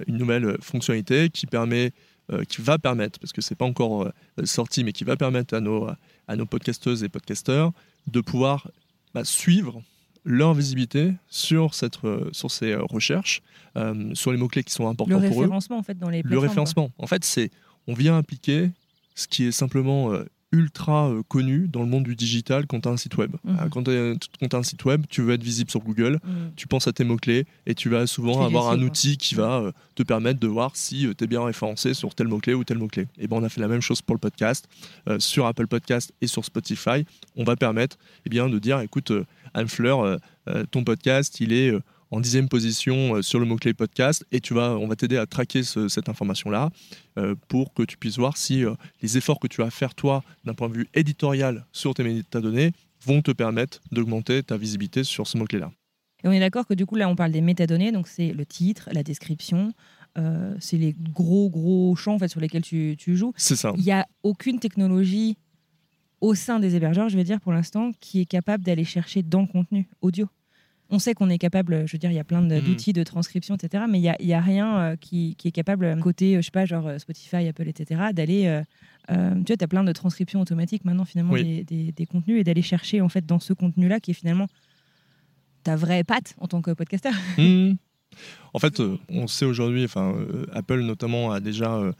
une 0.05 0.17
nouvelle 0.17 0.57
fonctionnalité 0.61 1.31
qui 1.31 1.47
permet, 1.47 1.93
euh, 2.31 2.43
qui 2.43 2.61
va 2.61 2.77
permettre, 2.77 3.19
parce 3.19 3.33
que 3.33 3.41
c'est 3.41 3.55
pas 3.55 3.65
encore 3.65 4.03
euh, 4.03 4.45
sorti, 4.45 4.83
mais 4.83 4.91
qui 4.91 5.03
va 5.03 5.15
permettre 5.15 5.55
à 5.55 5.61
nos, 5.61 5.89
à 6.27 6.35
nos 6.35 6.45
podcasteuses 6.45 7.03
et 7.03 7.09
podcasteurs 7.09 7.71
de 8.05 8.21
pouvoir 8.21 8.69
bah, 9.13 9.23
suivre 9.23 9.81
leur 10.29 10.53
visibilité 10.53 11.13
sur, 11.29 11.73
cette, 11.73 12.03
euh, 12.03 12.29
sur 12.33 12.51
ces 12.51 12.73
euh, 12.73 12.83
recherches, 12.83 13.41
euh, 13.77 14.13
sur 14.13 14.31
les 14.31 14.37
mots-clés 14.37 14.63
qui 14.63 14.73
sont 14.73 14.87
importants 14.87 15.19
Le 15.19 15.27
pour 15.29 15.37
eux 15.39 15.43
référencement 15.43 15.77
en 15.77 15.83
fait 15.83 15.97
dans 15.97 16.09
les 16.09 16.21
le 16.21 16.29
quoi. 16.37 16.47
référencement. 16.47 16.91
En 16.97 17.07
fait, 17.07 17.23
c'est 17.23 17.49
on 17.87 17.93
vient 17.93 18.17
appliquer 18.17 18.69
ce 19.15 19.27
qui 19.27 19.45
est 19.45 19.51
simplement 19.51 20.11
euh, 20.13 20.25
ultra 20.53 21.09
euh, 21.09 21.23
connu 21.27 21.67
dans 21.67 21.81
le 21.81 21.87
monde 21.87 22.03
du 22.03 22.15
digital 22.15 22.67
quand 22.67 22.79
tu 22.81 22.87
as 22.89 22.91
un 22.91 22.97
site 22.97 23.17
web. 23.17 23.35
Mhm. 23.43 23.57
Euh, 23.59 23.69
quand 23.69 23.83
tu 24.49 24.55
as 24.55 24.59
un 24.59 24.63
site 24.63 24.83
web, 24.85 25.03
tu 25.09 25.21
veux 25.21 25.33
être 25.33 25.43
visible 25.43 25.69
sur 25.69 25.81
Google, 25.81 26.19
Mhm. 26.23 26.51
tu 26.55 26.67
penses 26.67 26.87
à 26.87 26.93
tes 26.93 27.03
mots-clés 27.03 27.45
et 27.65 27.75
tu 27.75 27.89
vas 27.89 28.07
souvent 28.07 28.45
avoir 28.45 28.69
un 28.69 28.77
quoi. 28.77 28.85
outil 28.85 29.17
qui 29.17 29.35
va 29.35 29.59
euh, 29.59 29.71
te 29.95 30.03
permettre 30.03 30.39
de 30.39 30.47
voir 30.47 30.75
si 30.75 31.07
tu 31.17 31.23
es 31.23 31.27
bien 31.27 31.43
référencé 31.43 31.93
sur 31.93 32.15
tel 32.15 32.27
mot-clé 32.27 32.53
ou 32.53 32.63
tel 32.63 32.77
mot-clé. 32.77 33.07
Et 33.17 33.27
ben 33.27 33.37
on 33.37 33.43
a 33.43 33.49
fait 33.49 33.61
la 33.61 33.67
même 33.67 33.81
chose 33.81 34.01
pour 34.01 34.15
le 34.15 34.19
podcast. 34.19 34.67
Euh, 35.09 35.19
sur 35.19 35.45
Apple 35.47 35.67
Podcast 35.67 36.13
et 36.21 36.27
sur 36.27 36.45
Spotify, 36.45 37.05
on 37.35 37.43
va 37.43 37.55
permettre 37.57 37.97
eh 38.25 38.29
bien, 38.29 38.47
de 38.49 38.57
dire 38.59 38.79
écoute, 38.79 39.11
euh, 39.11 39.25
Anne 39.53 39.67
Fleur, 39.67 40.01
euh, 40.01 40.17
euh, 40.49 40.63
ton 40.69 40.83
podcast, 40.83 41.39
il 41.39 41.53
est. 41.53 41.71
euh, 41.71 41.81
en 42.09 42.21
dixième 42.21 42.47
position 42.47 43.21
sur 43.21 43.37
le 43.37 43.45
mot-clé 43.45 43.73
podcast 43.73 44.25
et 44.31 44.39
tu 44.39 44.53
vas, 44.53 44.77
on 44.77 44.87
va 44.87 44.95
t'aider 44.95 45.17
à 45.17 45.25
traquer 45.25 45.61
ce- 45.63 45.89
cette 45.89 46.07
information-là 46.07 46.69
euh, 47.17 47.35
pour 47.49 47.73
que 47.73 47.83
tu 47.83 47.97
puisses 47.97 48.17
voir 48.17 48.37
si 48.37 48.63
euh, 48.63 48.75
les 49.01 49.17
efforts 49.17 49.41
que 49.41 49.47
tu 49.47 49.59
vas 49.61 49.69
faire 49.69 49.93
toi 49.93 50.23
d'un 50.45 50.53
point 50.53 50.69
de 50.69 50.73
vue 50.75 50.87
éditorial 50.93 51.65
sur 51.73 51.93
tes 51.93 52.03
métadonnées 52.05 52.71
vont 53.05 53.21
te 53.21 53.31
permettre 53.31 53.81
d'augmenter 53.91 54.41
ta 54.41 54.55
visibilité 54.55 55.03
sur 55.03 55.27
ce 55.27 55.37
mot-clé-là. 55.37 55.69
Et 56.23 56.29
on 56.29 56.31
est 56.31 56.39
d'accord 56.39 56.65
que 56.65 56.73
du 56.73 56.85
coup 56.85 56.95
là 56.95 57.09
on 57.09 57.17
parle 57.17 57.33
des 57.33 57.41
métadonnées, 57.41 57.91
donc 57.91 58.07
c'est 58.07 58.31
le 58.31 58.45
titre, 58.45 58.87
la 58.93 59.03
description, 59.03 59.73
euh, 60.17 60.55
c'est 60.61 60.77
les 60.77 60.95
gros 61.13 61.49
gros 61.49 61.93
champs 61.97 62.13
en 62.15 62.19
fait, 62.19 62.29
sur 62.29 62.39
lesquels 62.39 62.61
tu, 62.63 62.95
tu 62.97 63.17
joues. 63.17 63.33
C'est 63.35 63.57
ça. 63.57 63.73
Il 63.77 63.83
n'y 63.83 63.91
a 63.91 64.07
aucune 64.23 64.59
technologie 64.59 65.35
au 66.21 66.33
sein 66.35 66.59
des 66.59 66.75
hébergeurs, 66.75 67.09
je 67.09 67.17
vais 67.17 67.23
dire 67.23 67.39
pour 67.39 67.51
l'instant, 67.53 67.91
qui 67.99 68.21
est 68.21 68.25
capable 68.25 68.63
d'aller 68.63 68.83
chercher 68.85 69.23
dans 69.23 69.41
le 69.41 69.47
contenu 69.47 69.87
audio. 70.01 70.27
On 70.89 70.99
sait 70.99 71.13
qu'on 71.13 71.29
est 71.29 71.37
capable, 71.37 71.85
je 71.85 71.91
veux 71.91 71.97
dire, 71.97 72.11
il 72.11 72.15
y 72.15 72.19
a 72.19 72.23
plein 72.23 72.41
Mhm. 72.41 72.61
d'outils 72.61 72.93
de 72.93 73.03
transcription, 73.03 73.55
etc. 73.55 73.83
Mais 73.89 73.99
il 73.99 74.03
n'y 74.03 74.09
a, 74.09 74.15
il 74.21 74.27
y 74.27 74.33
a 74.33 74.39
rien 74.39 74.77
euh, 74.79 74.95
qui, 74.95 75.35
qui 75.37 75.49
est 75.49 75.51
capable, 75.51 75.83
euh, 75.85 75.95
côté, 75.97 76.35
euh, 76.35 76.41
je 76.41 76.45
sais 76.45 76.51
pas, 76.51 76.65
genre 76.65 76.89
Spotify, 76.97 77.47
Apple, 77.47 77.67
etc., 77.67 78.01
d'aller. 78.13 78.45
euh, 78.47 78.61
euh, 79.11 79.31
tu 79.35 79.43
vois, 79.47 79.57
tu 79.57 79.63
as 79.63 79.67
plein 79.67 79.83
de 79.83 79.91
transcriptions 79.91 80.39
automatiques 80.41 80.85
maintenant, 80.85 81.03
finalement, 81.05 81.33
Oui. 81.33 81.43
des, 81.43 81.63
des- 81.65 81.91
des 81.91 82.05
contenus 82.05 82.39
et 82.39 82.43
d'aller 82.45 82.61
chercher, 82.61 83.01
en 83.01 83.09
fait, 83.09 83.25
dans 83.25 83.39
ce 83.39 83.51
contenu-là, 83.53 83.99
qui 83.99 84.11
est 84.11 84.13
finalement 84.13 84.47
ta 85.63 85.75
vraie 85.75 86.03
patte 86.05 86.35
en 86.39 86.47
tant 86.47 86.61
que 86.61 86.71
podcasteur. 86.71 87.13
Hmm. 87.37 87.73
En 88.53 88.59
fait, 88.59 88.81
on 89.09 89.27
sait 89.27 89.45
aujourd'hui, 89.45 89.83
enfin, 89.83 90.15
Apple 90.53 90.79
notamment 90.81 91.31
a 91.31 91.39
déjà 91.39 91.93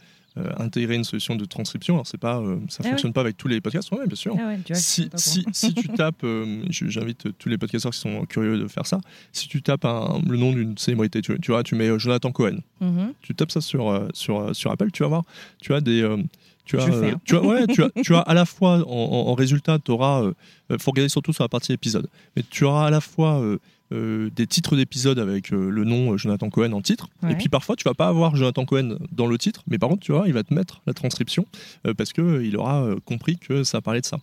intégrer 0.58 0.94
une 0.94 1.04
solution 1.04 1.34
de 1.36 1.44
transcription. 1.44 1.94
Alors, 1.94 2.06
c'est 2.06 2.18
pas, 2.18 2.38
euh, 2.38 2.58
ça 2.68 2.82
Ah 2.84 2.90
fonctionne 2.90 3.12
pas 3.12 3.22
avec 3.22 3.36
tous 3.36 3.48
les 3.48 3.60
podcasts, 3.60 3.90
ouais, 3.92 4.06
bien 4.06 4.14
sûr. 4.16 4.36
Ah 4.38 4.46
ouais, 4.48 4.58
tu 4.64 4.72
vois, 4.72 4.80
si, 4.80 5.08
si, 5.52 5.74
tu 5.74 5.88
tapes, 5.96 6.22
euh, 6.24 6.62
j'invite 6.70 7.36
tous 7.38 7.48
les 7.48 7.58
podcasteurs 7.58 7.92
qui 7.92 7.98
sont 7.98 8.24
curieux 8.26 8.58
de 8.58 8.68
faire 8.68 8.86
ça, 8.86 9.00
si 9.32 9.48
tu 9.48 9.62
tapes 9.62 9.84
un- 9.84 10.20
le 10.28 10.36
nom 10.36 10.52
d'une 10.52 10.76
célébrité, 10.78 11.22
tu, 11.22 11.38
tu 11.40 11.50
vois, 11.50 11.62
tu 11.62 11.74
mets 11.74 11.88
euh, 11.88 11.98
Jonathan 11.98 12.30
Cohen, 12.30 12.58
Mhm. 12.80 13.12
tu 13.22 13.34
tapes 13.34 13.50
ça 13.50 13.60
sur, 13.60 13.88
euh, 13.88 14.08
sur, 14.14 14.38
euh, 14.40 14.52
sur 14.52 14.70
Apple, 14.70 14.90
tu 14.92 15.02
vas 15.02 15.08
voir, 15.08 15.24
tu 15.60 15.74
as 15.74 15.80
des... 15.80 16.02
euh, 16.02 16.16
tu 16.64 16.78
as, 16.78 16.86
euh, 16.86 17.14
tu 17.24 17.34
as, 17.34 17.42
ouais, 17.42 17.66
tu 17.66 17.82
as, 17.82 17.88
tu 18.04 18.14
as 18.14 18.20
à 18.20 18.34
la 18.34 18.44
fois, 18.44 18.86
en, 18.86 18.90
en- 18.92 19.28
en 19.30 19.34
résultat, 19.34 19.78
tu 19.82 19.90
auras, 19.90 20.22
il 20.70 20.78
faut 20.78 20.90
regarder 20.90 21.08
surtout 21.08 21.32
sur 21.32 21.42
la 21.42 21.48
partie 21.48 21.72
épisode, 21.72 22.08
mais 22.36 22.42
tu 22.48 22.64
auras 22.64 22.86
à 22.86 22.90
la 22.90 23.00
fois 23.00 23.40
euh, 23.40 23.58
euh, 23.92 24.30
des 24.34 24.46
titres 24.46 24.76
d'épisodes 24.76 25.18
avec 25.18 25.52
euh, 25.52 25.70
le 25.70 25.84
nom 25.84 26.12
euh, 26.12 26.16
Jonathan 26.16 26.50
Cohen 26.50 26.72
en 26.72 26.80
titre, 26.82 27.08
Ouais. 27.22 27.32
et 27.32 27.34
puis 27.36 27.48
parfois 27.48 27.74
tu 27.76 27.84
vas 27.84 27.94
pas 27.94 28.08
avoir 28.08 28.36
Jonathan 28.36 28.64
Cohen 28.64 28.98
dans 29.12 29.26
le 29.26 29.38
titre, 29.38 29.62
mais 29.66 29.78
par 29.78 29.88
contre, 29.88 30.02
tu 30.02 30.12
vois, 30.12 30.26
il 30.26 30.32
va 30.34 30.42
te 30.42 30.52
mettre 30.52 30.82
la 30.86 30.92
transcription 30.94 31.46
parce 31.96 32.12
qu'il 32.12 32.56
aura 32.56 32.82
euh, 32.84 32.96
compris 33.04 33.38
que 33.38 33.64
ça 33.64 33.80
parlait 33.80 34.00
de 34.00 34.06
ça. 34.06 34.18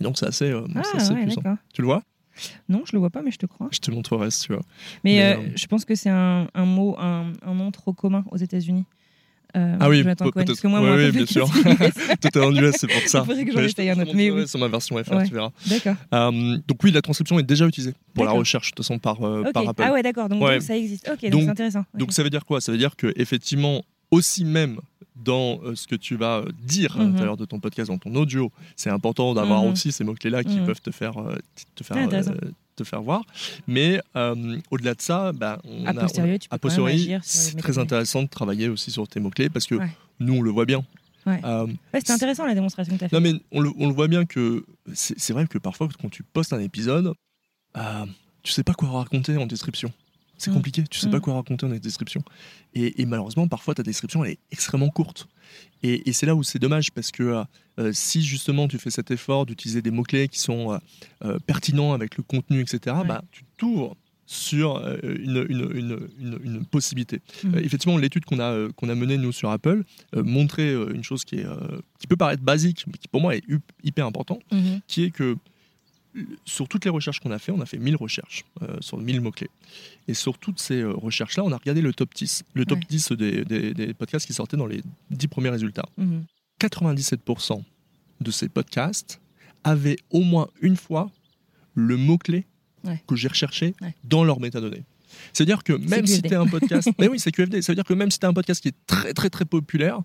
Et 0.00 0.04
donc 0.04 0.18
c'est 0.18 0.26
assez, 0.26 0.50
Ah, 0.74 0.82
c'est 0.84 0.96
assez 0.98 1.12
ouais, 1.14 1.22
puissant. 1.24 1.42
Tu 1.72 1.82
le 1.82 1.86
vois? 1.86 2.02
Non, 2.68 2.82
je 2.84 2.92
le 2.94 2.98
vois 2.98 3.10
pas, 3.10 3.22
mais 3.22 3.30
je 3.30 3.38
te 3.38 3.46
crois. 3.46 3.68
Je 3.70 3.78
te 3.78 3.90
montrerai 3.92 4.30
si 4.32 4.46
tu 4.46 4.52
veux. 4.52 4.60
Mais, 5.04 5.36
Mais, 5.38 5.52
je 5.56 5.66
pense 5.66 5.84
que 5.84 5.94
c'est 5.94 6.10
un, 6.10 6.48
un 6.52 6.64
mot, 6.64 6.96
un, 6.98 7.32
un 7.42 7.54
nom 7.54 7.70
trop 7.70 7.92
commun 7.92 8.24
aux 8.32 8.36
États-Unis. 8.36 8.84
Euh, 9.56 9.76
Ah 9.80 9.88
oui, 9.88 10.02
peut-être. 10.02 10.30
parce 10.32 10.60
que 10.60 10.66
moi, 10.66 10.80
Ouais, 10.80 10.86
moi, 10.88 10.96
oui, 10.96 11.10
bien 11.12 11.26
sûr. 11.26 11.48
Tout 12.20 12.38
est 12.38 12.42
en 12.44 12.52
US, 12.54 12.74
c'est 12.78 12.86
pour 12.88 13.00
ça. 13.08 13.20
Il 13.20 13.26
faudrait 13.26 13.44
que 13.44 13.52
j'en 13.52 13.60
essaye 13.60 13.90
un 13.90 14.00
autre, 14.00 14.12
mais 14.14 14.30
oui. 14.30 14.48
sur 14.48 14.58
ma 14.58 14.68
version 14.68 14.96
FR, 15.02 15.12
Ouais. 15.16 15.28
tu 15.28 15.34
verras. 15.34 15.50
D'accord. 15.68 15.94
Euh, 16.12 16.58
donc 16.66 16.82
oui, 16.82 16.90
la 16.90 17.02
transcription 17.02 17.38
est 17.38 17.44
déjà 17.44 17.66
utilisée 17.66 17.94
pour 18.14 18.24
la 18.24 18.32
recherche 18.32 18.70
de 18.72 18.74
toute 18.76 18.84
façon 18.84 18.98
par, 18.98 19.22
euh, 19.24 19.44
par 19.52 19.68
Apple. 19.68 19.82
Ah 19.86 19.92
ouais, 19.92 20.02
d'accord. 20.02 20.28
Donc, 20.28 20.42
Ouais. 20.42 20.54
donc 20.54 20.62
ça 20.62 20.76
existe. 20.76 21.08
Ok, 21.12 21.30
donc, 21.30 21.42
c'est 21.42 21.48
intéressant. 21.48 21.84
Donc 21.94 22.12
ça 22.12 22.22
veut 22.22 22.30
dire 22.30 22.44
quoi? 22.44 22.60
Ça 22.60 22.72
veut 22.72 22.78
dire 22.78 22.96
que 22.96 23.12
effectivement 23.16 23.82
aussi 24.10 24.44
même 24.44 24.78
dans 25.14 25.60
euh, 25.62 25.74
ce 25.76 25.86
que 25.86 25.94
tu 25.94 26.16
vas 26.16 26.38
euh, 26.38 26.48
dire 26.62 26.96
à 26.96 27.00
Mhm. 27.04 27.10
l'intérieur 27.12 27.36
de 27.36 27.44
ton 27.44 27.60
podcast, 27.60 27.88
dans 27.90 27.98
ton 27.98 28.14
audio, 28.16 28.50
c'est 28.76 28.90
important 28.90 29.32
d'avoir 29.34 29.62
Mhm. 29.64 29.72
aussi 29.72 29.92
ces 29.92 30.02
mots-clés-là 30.04 30.42
qui 30.44 30.56
Mhm. 30.58 30.66
peuvent 30.66 30.80
te 30.80 30.90
faire, 30.90 31.18
euh, 31.18 31.36
te 31.76 31.84
faire, 31.84 31.96
Ah, 31.98 32.14
euh, 32.14 32.50
te 32.76 32.82
faire 32.84 33.00
voir. 33.02 33.22
Mais 33.68 34.00
euh, 34.16 34.58
au-delà 34.72 34.94
de 34.94 35.00
ça, 35.00 35.32
bah, 35.32 35.60
on 35.64 35.86
A 35.86 35.90
a- 35.90 35.94
posteriori, 35.94 36.40
c'est 37.22 37.56
très 37.56 37.78
intéressant 37.78 38.22
de 38.24 38.28
travailler 38.28 38.68
aussi 38.68 38.90
sur 38.90 39.06
tes 39.06 39.20
mots-clés 39.20 39.48
parce 39.48 39.66
que 39.66 39.76
Ouais. 39.76 39.90
nous, 40.18 40.34
on 40.34 40.42
le 40.42 40.50
voit 40.50 40.64
bien. 40.66 40.84
Ouais. 41.26 41.40
Euh, 41.44 41.66
Ouais, 41.66 41.74
c'était 42.00 42.12
intéressant 42.12 42.44
la 42.44 42.54
démonstration 42.54 42.92
que 42.94 42.98
tu 42.98 43.04
as 43.04 43.08
fait. 43.08 43.16
non, 43.16 43.22
mais 43.22 43.32
on 43.52 43.60
le, 43.60 43.70
on 43.78 43.86
le 43.88 43.94
voit 43.94 44.08
bien 44.08 44.26
que 44.26 44.64
c'est 44.92 45.32
vrai 45.32 45.46
que 45.46 45.56
parfois, 45.58 45.88
quand 46.02 46.10
tu 46.10 46.22
postes 46.22 46.52
un 46.52 46.60
épisode, 46.60 47.14
tu 48.42 48.52
sais 48.52 48.62
pas 48.64 48.74
quoi 48.74 48.90
raconter 48.90 49.36
en 49.36 49.46
description. 49.46 49.92
C'est 50.36 50.50
Mm. 50.50 50.54
compliqué, 50.54 50.82
tu 50.90 50.98
sais 50.98 51.08
pas 51.10 51.18
Mm. 51.18 51.20
quoi 51.20 51.34
raconter 51.34 51.66
en 51.66 51.70
description. 51.70 52.22
Et, 52.74 53.00
et 53.00 53.06
malheureusement, 53.06 53.46
parfois, 53.48 53.74
ta 53.74 53.82
description, 53.82 54.24
elle 54.24 54.32
est 54.32 54.38
extrêmement 54.50 54.88
courte. 54.90 55.28
Et, 55.82 56.08
et 56.08 56.12
c'est 56.12 56.26
là 56.26 56.34
où 56.34 56.42
c'est 56.42 56.58
dommage, 56.58 56.90
parce 56.92 57.10
que 57.12 57.22
euh, 57.22 57.44
euh, 57.78 57.90
si 57.92 58.22
justement 58.22 58.66
tu 58.68 58.78
fais 58.78 58.90
cet 58.90 59.10
effort 59.10 59.46
d'utiliser 59.46 59.80
des 59.82 59.90
mots-clés 59.90 60.28
qui 60.28 60.38
sont 60.40 60.78
euh, 61.24 61.38
pertinents 61.46 61.92
avec 61.92 62.16
le 62.16 62.22
contenu, 62.24 62.60
etc., 62.60 62.96
Ouais. 63.00 63.06
bah, 63.06 63.22
tu 63.30 63.44
t'ouvres 63.56 63.96
sur 64.26 64.78
une, 65.02 65.46
une- 65.50 65.70
une- 65.74 66.08
une- 66.18 66.38
une 66.42 66.64
possibilité. 66.64 67.20
Euh, 67.44 67.58
effectivement, 67.62 67.98
l'étude 67.98 68.24
qu'on 68.24 68.38
a, 68.38 68.50
euh, 68.52 68.70
qu'on 68.74 68.88
a 68.88 68.94
menée, 68.94 69.18
nous, 69.18 69.32
sur 69.32 69.50
Apple, 69.50 69.84
euh, 70.16 70.22
montrait 70.24 70.72
une 70.72 71.04
chose 71.04 71.24
qui, 71.26 71.36
est, 71.36 71.46
qui 71.98 72.06
peut 72.06 72.16
paraître 72.16 72.42
basique, 72.42 72.84
mais 72.86 72.94
qui 72.94 73.06
pour 73.06 73.20
moi 73.20 73.36
est 73.36 73.44
hyper 73.84 74.06
important, 74.06 74.38
Mhm. 74.50 74.80
qui 74.88 75.04
est 75.04 75.10
que 75.10 75.36
sur 76.44 76.68
toutes 76.68 76.84
les 76.84 76.90
recherches 76.90 77.20
qu'on 77.20 77.30
a 77.32 77.38
fait, 77.38 77.50
on 77.52 77.60
a 77.60 77.66
fait 77.66 77.78
1000 77.78 77.96
recherches 77.96 78.44
euh, 78.62 78.76
sur 78.80 78.98
1000 78.98 79.20
mots-clés. 79.20 79.50
Et 80.08 80.14
sur 80.14 80.38
toutes 80.38 80.60
ces 80.60 80.80
euh, 80.80 80.92
recherches-là, 80.92 81.42
on 81.44 81.52
a 81.52 81.56
regardé 81.56 81.80
le 81.80 81.92
top 81.92 82.14
10, 82.14 82.44
le 82.54 82.64
top 82.64 82.78
Ouais. 82.78 82.84
10 82.88 83.12
des, 83.12 83.44
des- 83.44 83.74
des 83.74 83.94
podcasts 83.94 84.26
qui 84.26 84.32
sortaient 84.32 84.56
dans 84.56 84.66
les 84.66 84.82
10 85.10 85.28
premiers 85.28 85.50
résultats. 85.50 85.86
Mhm. 85.96 86.24
97% 86.60 87.62
de 88.20 88.30
ces 88.30 88.48
podcasts 88.48 89.20
avaient 89.64 89.96
au 90.10 90.20
moins 90.22 90.48
une 90.60 90.76
fois 90.76 91.10
le 91.74 91.96
mot-clé 91.96 92.44
Ouais. 92.84 93.02
que 93.08 93.16
j'ai 93.16 93.28
recherché 93.28 93.74
Ouais. 93.80 93.94
dans 94.04 94.24
leur 94.24 94.40
métadonnées. 94.40 94.84
C'est-à-dire 95.32 95.62
que 95.64 95.72
même 95.72 96.06
si 96.06 96.20
tu 96.20 96.34
un 96.34 96.46
podcast, 96.46 96.90
mais 96.98 97.08
oui, 97.08 97.18
c'est 97.18 97.32
QFD, 97.32 97.62
ça 97.62 97.72
veut 97.72 97.76
dire 97.76 97.84
que 97.84 97.94
même 97.94 98.10
si 98.10 98.18
tu 98.18 98.26
un 98.26 98.34
podcast 98.34 98.60
qui 98.60 98.68
est 98.68 98.74
très 98.86 99.14
très 99.14 99.30
très 99.30 99.44
populaire, 99.46 100.00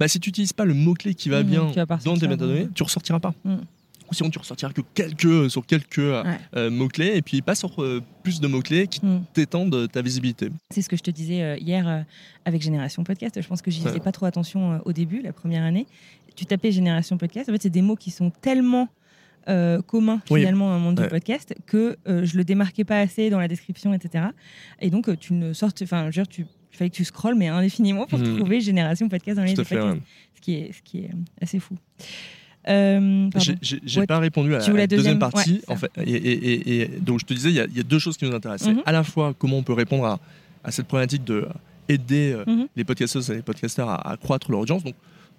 bah, 0.00 0.08
si 0.08 0.18
tu 0.18 0.30
n'utilises 0.30 0.52
pas 0.52 0.64
le 0.64 0.74
mot-clé 0.74 1.14
qui 1.14 1.28
va 1.28 1.42
Mhm, 1.44 1.48
bien 1.50 1.62
dans 2.04 2.16
tes 2.16 2.26
métadonnées, 2.26 2.68
tu 2.74 2.82
ressortiras 2.82 3.20
pas. 3.20 3.34
Mhm. 3.44 3.60
Ou 4.10 4.14
sinon 4.14 4.30
tu 4.30 4.38
ressortiras 4.38 4.72
que 4.72 4.82
quelques, 4.94 5.50
sur 5.50 5.64
quelques 5.66 5.98
euh, 5.98 6.22
Ouais. 6.24 6.38
euh, 6.56 6.70
mots-clés 6.70 7.12
et 7.16 7.22
puis 7.22 7.40
pas 7.42 7.54
sur 7.54 7.82
euh, 7.82 8.02
plus 8.22 8.40
de 8.40 8.46
mots-clés 8.46 8.86
qui 8.86 9.04
Mhm. 9.04 9.24
t'étendent 9.32 9.90
ta 9.90 10.02
visibilité. 10.02 10.50
C'est 10.70 10.82
ce 10.82 10.88
que 10.88 10.96
je 10.96 11.02
te 11.02 11.10
disais 11.10 11.42
euh, 11.42 11.56
hier 11.56 11.88
euh, 11.88 12.02
avec 12.44 12.60
Génération 12.62 13.02
Podcast. 13.04 13.40
Je 13.40 13.48
pense 13.48 13.62
que 13.62 13.70
j'y 13.70 13.80
faisais 13.80 13.94
Ouais. 13.94 14.00
pas 14.00 14.12
trop 14.12 14.26
attention 14.26 14.72
euh, 14.72 14.78
au 14.84 14.92
début, 14.92 15.22
la 15.22 15.32
première 15.32 15.62
année. 15.62 15.86
Tu 16.36 16.44
tapais 16.46 16.70
Génération 16.72 17.16
Podcast. 17.16 17.48
En 17.48 17.52
fait, 17.52 17.62
c'est 17.62 17.70
des 17.70 17.82
mots 17.82 17.96
qui 17.96 18.10
sont 18.10 18.30
tellement 18.30 18.88
euh, 19.48 19.82
communs 19.82 20.20
Oui. 20.30 20.40
finalement 20.40 20.68
dans 20.70 20.76
le 20.76 20.80
monde 20.80 20.98
Ouais. 20.98 21.04
du 21.04 21.10
podcast 21.10 21.54
que 21.66 21.96
euh, 22.08 22.24
je 22.24 22.36
le 22.38 22.44
démarquais 22.44 22.84
pas 22.84 22.98
assez 23.00 23.28
dans 23.28 23.38
la 23.38 23.46
description, 23.48 23.92
etc. 23.92 24.24
Et 24.80 24.88
donc, 24.90 25.08
euh, 25.08 25.16
tu 25.16 25.34
ne 25.34 25.52
sortes. 25.52 25.82
Enfin, 25.82 26.02
je 26.04 26.06
veux 26.06 26.24
dire, 26.24 26.28
tu. 26.28 26.46
Il 26.72 26.76
fallait 26.76 26.90
que 26.90 26.96
tu 26.96 27.04
scrolles, 27.04 27.36
mais 27.36 27.48
indéfiniment, 27.48 28.06
pour 28.06 28.18
Mhm. 28.18 28.36
trouver 28.38 28.60
Génération 28.60 29.08
Podcast 29.08 29.36
dans 29.36 29.44
les 29.44 29.54
podcasts. 29.54 29.98
Ce 30.34 30.40
qui 30.40 30.54
est, 30.54 30.72
ce 30.72 30.82
qui 30.82 30.98
est 31.00 31.10
euh, 31.10 31.16
assez 31.42 31.58
fou. 31.60 31.76
Euh. 32.68 33.28
J'ai- 33.62 34.00
Ouais, 34.00 34.06
pas 34.06 34.18
répondu 34.18 34.54
à 34.54 34.58
la 34.58 34.66
la 34.66 34.86
deuxième, 34.86 34.86
deuxième 34.88 35.18
partie. 35.18 35.52
Ouais, 35.54 35.60
en 35.68 35.76
fait, 35.76 35.90
et, 35.98 36.10
et- 36.12 36.52
et- 36.52 36.80
et 36.82 36.88
donc 37.00 37.20
je 37.20 37.24
te 37.26 37.34
disais, 37.34 37.50
il 37.50 37.54
y, 37.56 37.60
a- 37.60 37.66
il 37.66 37.76
y 37.76 37.80
a 37.80 37.82
deux 37.82 37.98
choses 37.98 38.16
qui 38.16 38.24
nous 38.24 38.34
intéressent. 38.34 38.68
Mhm. 38.68 38.80
C'est 38.84 38.88
à 38.88 38.92
la 38.92 39.02
fois 39.04 39.34
comment 39.38 39.58
on 39.58 39.62
peut 39.62 39.72
répondre 39.74 40.04
à, 40.06 40.18
à 40.62 40.70
cette 40.70 40.86
problématique 40.86 41.24
de 41.24 41.34
euh, 41.34 41.48
aider 41.88 42.32
euh, 42.34 42.44
Mhm. 42.46 42.66
les 42.76 42.84
podcasteuses 42.84 43.30
et 43.30 43.34
les 43.34 43.42
podcasteurs 43.42 43.88
à, 43.88 43.96
à 43.96 44.12
accroître 44.12 44.50
leur 44.50 44.60
audience. 44.60 44.82
Donc 44.82 44.94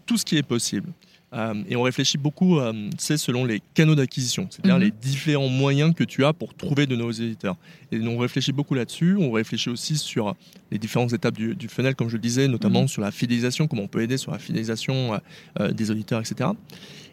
tout 0.05 0.17
ce 0.17 0.25
qui 0.25 0.37
est 0.37 0.43
possible. 0.43 0.89
Euh, 1.35 1.53
et 1.67 1.75
on 1.75 1.81
réfléchit 1.81 2.17
beaucoup, 2.17 2.59
euh, 2.59 2.71
c'est 2.97 3.17
selon 3.17 3.43
les 3.43 3.61
canaux 3.73 3.95
d'acquisition, 3.95 4.47
c'est-à-dire 4.49 4.75
Mhm. 4.77 4.83
les 4.83 4.91
différents 4.91 5.49
moyens 5.49 5.93
que 5.93 6.05
tu 6.05 6.23
as 6.23 6.31
pour 6.31 6.53
trouver 6.53 6.85
de 6.87 6.95
nouveaux 6.95 7.11
éditeurs. 7.11 7.57
Et 7.91 7.99
on 7.99 8.17
réfléchit 8.17 8.53
beaucoup 8.53 8.73
là-dessus. 8.73 9.17
On 9.19 9.31
réfléchit 9.31 9.69
aussi 9.69 9.97
sur 9.97 10.33
les 10.71 10.77
différentes 10.79 11.11
étapes 11.11 11.35
du, 11.35 11.53
du 11.55 11.67
funnel, 11.67 11.93
comme 11.95 12.07
je 12.07 12.13
le 12.15 12.21
disais, 12.21 12.47
notamment 12.47 12.83
Mhm. 12.83 12.87
sur 12.87 13.01
la 13.01 13.11
fidélisation, 13.11 13.67
comment 13.67 13.83
on 13.83 13.87
peut 13.89 14.01
aider 14.01 14.15
sur 14.17 14.31
la 14.31 14.39
fidélisation 14.39 15.13
euh, 15.15 15.17
euh, 15.59 15.71
des 15.73 15.91
auditeurs, 15.91 16.21
etc. 16.21 16.51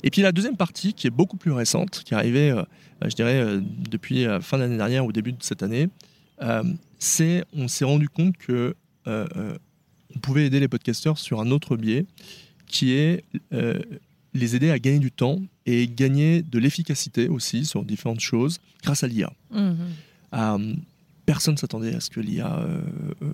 Et 0.05 0.11
puis 0.11 0.23
la 0.23 0.31
deuxième 0.31 0.57
partie, 0.57 0.95
qui 0.95 1.09
est 1.09 1.11
beaucoup 1.11 1.37
plus 1.37 1.51
récente, 1.53 2.03
qui 2.05 2.15
est 2.15 2.17
arrivée, 2.17 2.51
euh, 2.53 2.63
euh, 3.03 3.09
je 3.11 3.17
dirais, 3.17 3.41
euh, 3.41 3.61
depuis 3.91 4.25
fin 4.41 4.57
de 4.57 4.63
l'année 4.63 4.77
dernière 4.77 5.05
ou 5.05 5.11
début 5.13 5.33
de 5.33 5.39
cette 5.43 5.65
année, 5.65 5.89
euh, 6.43 6.63
c'est 7.01 7.45
on 7.57 7.67
s'est 7.67 7.85
rendu 7.85 8.09
compte 8.09 8.37
que 8.37 8.75
euh, 9.09 9.27
euh, 9.37 9.57
on 10.15 10.19
pouvait 10.21 10.47
aider 10.47 10.61
les 10.61 10.69
podcasteurs 10.69 11.19
sur 11.19 11.41
un 11.41 11.51
autre 11.51 11.77
biais, 11.77 12.07
qui 12.67 12.93
est 12.93 13.25
euh, 13.53 13.79
les 14.35 14.57
aider 14.57 14.71
à 14.71 14.79
gagner 14.79 14.99
du 14.99 15.11
temps 15.11 15.41
et 15.67 15.87
gagner 15.89 16.43
de 16.43 16.59
l'efficacité 16.59 17.29
aussi 17.29 17.65
sur 17.65 17.85
différentes 17.85 18.21
choses 18.21 18.61
grâce 18.83 19.05
à 19.05 19.07
l'IA. 19.07 19.33
Mhm. 19.51 19.77
Euh, 20.35 20.75
personne 21.27 21.57
s'attendait 21.57 21.95
à 21.95 22.01
ce 22.01 22.09
que 22.11 22.21
l'IA 22.21 22.59
euh, 22.61 22.81
euh, 23.23 23.27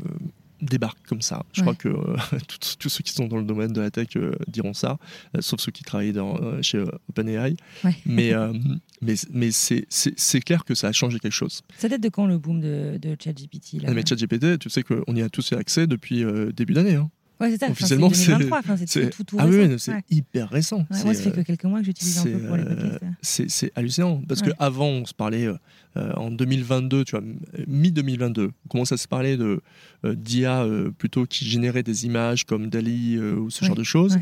débarque 0.60 0.98
comme 1.06 1.22
ça. 1.22 1.44
Je 1.52 1.60
Ouais. 1.62 1.66
crois 1.66 1.74
que 1.76 1.88
tous, 2.80 2.88
ceux 2.88 3.02
qui 3.04 3.12
sont 3.12 3.28
dans 3.28 3.36
le 3.36 3.44
domaine 3.44 3.72
de 3.72 3.80
la 3.80 3.90
tech 3.92 4.08
diront 4.48 4.74
ça, 4.74 4.98
sauf 5.38 5.60
ceux 5.60 5.70
qui 5.70 5.84
travaillent 5.84 6.12
dans, 6.12 6.60
chez 6.62 6.84
OpenAI. 7.08 7.54
Ouais. 7.84 7.94
Mais, 8.04 8.32
mais, 9.00 9.14
mais 9.32 9.50
c'est- 9.52 10.40
clair 10.40 10.64
que 10.64 10.74
ça 10.74 10.88
a 10.88 10.92
changé 10.92 11.20
quelque 11.20 11.30
chose. 11.32 11.62
Ça 11.78 11.88
date 11.88 12.00
de 12.00 12.08
quand 12.08 12.26
le 12.26 12.38
boom 12.38 12.60
de, 12.60 12.98
de 13.00 13.16
ChatGPT 13.22 13.76
Ah, 13.86 13.92
mais 13.92 14.02
ChatGPT, 14.04 14.58
tu 14.58 14.68
sais 14.68 14.82
qu'on 14.82 15.14
y 15.14 15.22
a 15.22 15.28
tous 15.28 15.52
accès 15.52 15.86
depuis 15.86 16.24
début 16.52 16.72
d'année. 16.74 16.96
hein. 16.96 17.08
Ouais, 17.40 17.50
c'est 17.50 17.58
ça. 17.58 17.66
Enfin, 17.66 17.72
officiellement, 17.72 18.08
c'est 18.10 18.14
c'est- 18.16 18.26
2023. 18.32 18.58
Enfin, 18.58 18.76
c'est 18.86 19.10
tout, 19.10 19.24
tout, 19.24 19.36
ah 19.38 19.46
oui, 19.46 19.74
c'est 19.78 19.92
Ouais. 19.92 20.02
hyper 20.10 20.48
récent. 20.50 20.78
Ouais, 20.90 21.04
moi, 21.04 21.14
ça 21.14 21.22
fait 21.22 21.28
euh, 21.28 21.32
que 21.32 21.40
quelques 21.42 21.64
mois 21.64 21.78
que 21.80 21.86
j'utilise 21.86 22.18
un 22.18 22.24
peu 22.24 22.38
pour 22.38 22.56
les 22.56 22.62
euh, 22.64 22.98
podcasts. 22.98 23.44
c'est 23.48 23.72
hallucinant 23.76 24.22
parce 24.28 24.42
que 24.42 24.50
avant 24.58 24.88
on 24.88 25.04
se 25.04 25.14
parlait 25.14 25.46
euh, 25.46 26.12
en 26.16 26.30
2022 26.30 27.04
tu 27.04 27.12
vois 27.16 27.24
mi 27.66 27.90
2022 27.92 28.50
on 28.64 28.68
commence 28.68 28.92
à 28.92 28.96
se 28.96 29.06
parler 29.08 29.36
de 29.36 29.60
euh, 30.04 30.14
d'IA 30.14 30.62
euh, 30.62 30.90
plutôt 30.90 31.26
qui 31.26 31.44
générait 31.44 31.82
des 31.82 32.06
images 32.06 32.44
comme 32.44 32.68
Dali 32.68 33.18
ou 33.18 33.50
ce 33.50 33.64
genre 33.64 33.74
de 33.76 33.82
choses 33.84 34.18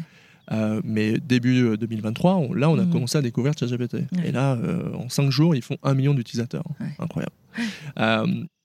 mais 0.84 1.18
début 1.18 1.62
euh, 1.64 1.76
2023 1.76 2.34
on- 2.36 2.52
là 2.54 2.70
on 2.70 2.78
a 2.78 2.84
Mhm. 2.84 2.92
commencé 2.92 3.18
à 3.18 3.22
découvrir 3.22 3.54
ChatGPT 3.58 3.96
et 4.24 4.32
là 4.32 4.56
en 4.94 5.08
5 5.08 5.30
jours 5.30 5.54
ils 5.54 5.62
font 5.62 5.76
un 5.82 5.94
million 5.94 6.14
d'utilisateurs 6.14 6.64
incroyable 6.98 7.32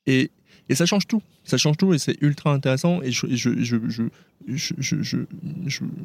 et 0.07 0.31
et 0.71 0.75
ça 0.75 0.85
change 0.85 1.05
tout, 1.07 1.21
ça 1.43 1.57
change 1.57 1.77
tout 1.77 1.93
et 1.93 1.99
c'est 1.99 2.17
ultra 2.21 2.51
intéressant 2.53 3.01
et 3.03 3.11
je 3.11 3.25
je, 3.29 3.49
je, 3.61 3.77
je, 4.47 5.17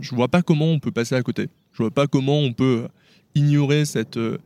je, 0.02 0.14
vois 0.14 0.28
pas 0.28 0.42
comment 0.42 0.66
on 0.72 0.78
peut 0.78 0.90
passer 0.90 1.14
à 1.14 1.22
côté. 1.22 1.48
Je 1.72 1.78
vois 1.82 1.90
pas 1.90 2.06
comment 2.06 2.40
on 2.40 2.52
peut 2.52 2.86
ignorer 3.34 3.84
cette, 3.84 4.16
euh, 4.18 4.38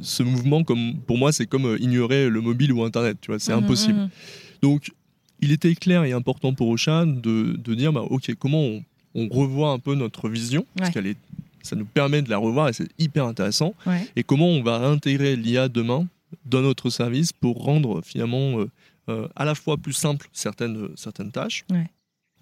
ce 0.00 0.22
mouvement 0.22 0.64
comme 0.64 0.94
pour 1.06 1.18
moi 1.18 1.32
c'est 1.32 1.46
comme 1.46 1.66
euh, 1.66 1.78
ignorer 1.80 2.28
le 2.28 2.40
mobile 2.40 2.72
ou 2.72 2.82
internet, 2.82 3.18
tu 3.20 3.30
vois, 3.30 3.38
c'est 3.38 3.52
Mhm, 3.54 3.64
impossible. 3.64 3.98
mhm. 3.98 4.08
Donc 4.62 4.90
il 5.40 5.52
était 5.52 5.74
clair 5.74 6.04
et 6.04 6.12
important 6.12 6.52
pour 6.54 6.68
Ocha 6.68 7.04
de, 7.06 7.56
de 7.56 7.74
dire 7.74 7.92
bah, 7.92 8.02
ok 8.08 8.34
comment 8.38 8.62
on, 8.62 8.82
on 9.14 9.28
revoit 9.28 9.70
un 9.70 9.78
peu 9.78 9.94
notre 9.94 10.28
vision 10.28 10.64
parce 10.76 10.90
qu'elle 10.90 11.06
est 11.06 11.16
ça 11.62 11.76
nous 11.76 11.84
permet 11.84 12.22
de 12.22 12.30
la 12.30 12.38
revoir 12.38 12.68
et 12.68 12.72
c'est 12.72 12.88
hyper 12.98 13.26
intéressant 13.26 13.74
Ouais. 13.86 14.06
et 14.16 14.22
comment 14.22 14.48
on 14.48 14.62
va 14.62 14.76
intégrer 14.86 15.36
l'IA 15.36 15.68
demain 15.68 16.06
dans 16.46 16.62
notre 16.62 16.90
service 16.90 17.32
pour 17.32 17.62
rendre 17.64 18.00
finalement 18.04 18.60
euh, 18.60 18.68
euh, 19.08 19.28
à 19.36 19.44
la 19.44 19.54
fois 19.54 19.76
plus 19.76 19.92
simple 19.94 20.28
certaines, 20.32 20.88
certaines 20.96 21.32
tâches 21.32 21.64
Ouais. 21.70 21.88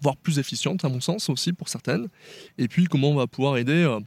voire 0.01 0.17
plus 0.17 0.39
efficiente 0.39 0.83
à 0.85 0.89
mon 0.89 0.99
sens 1.01 1.29
aussi 1.29 1.53
pour 1.53 1.69
certaines. 1.69 2.07
Et 2.57 2.67
puis 2.67 2.85
comment 2.85 3.09
on 3.11 3.15
va 3.15 3.27
pouvoir 3.27 3.57
aider 3.57 3.83
euh, 3.83 3.99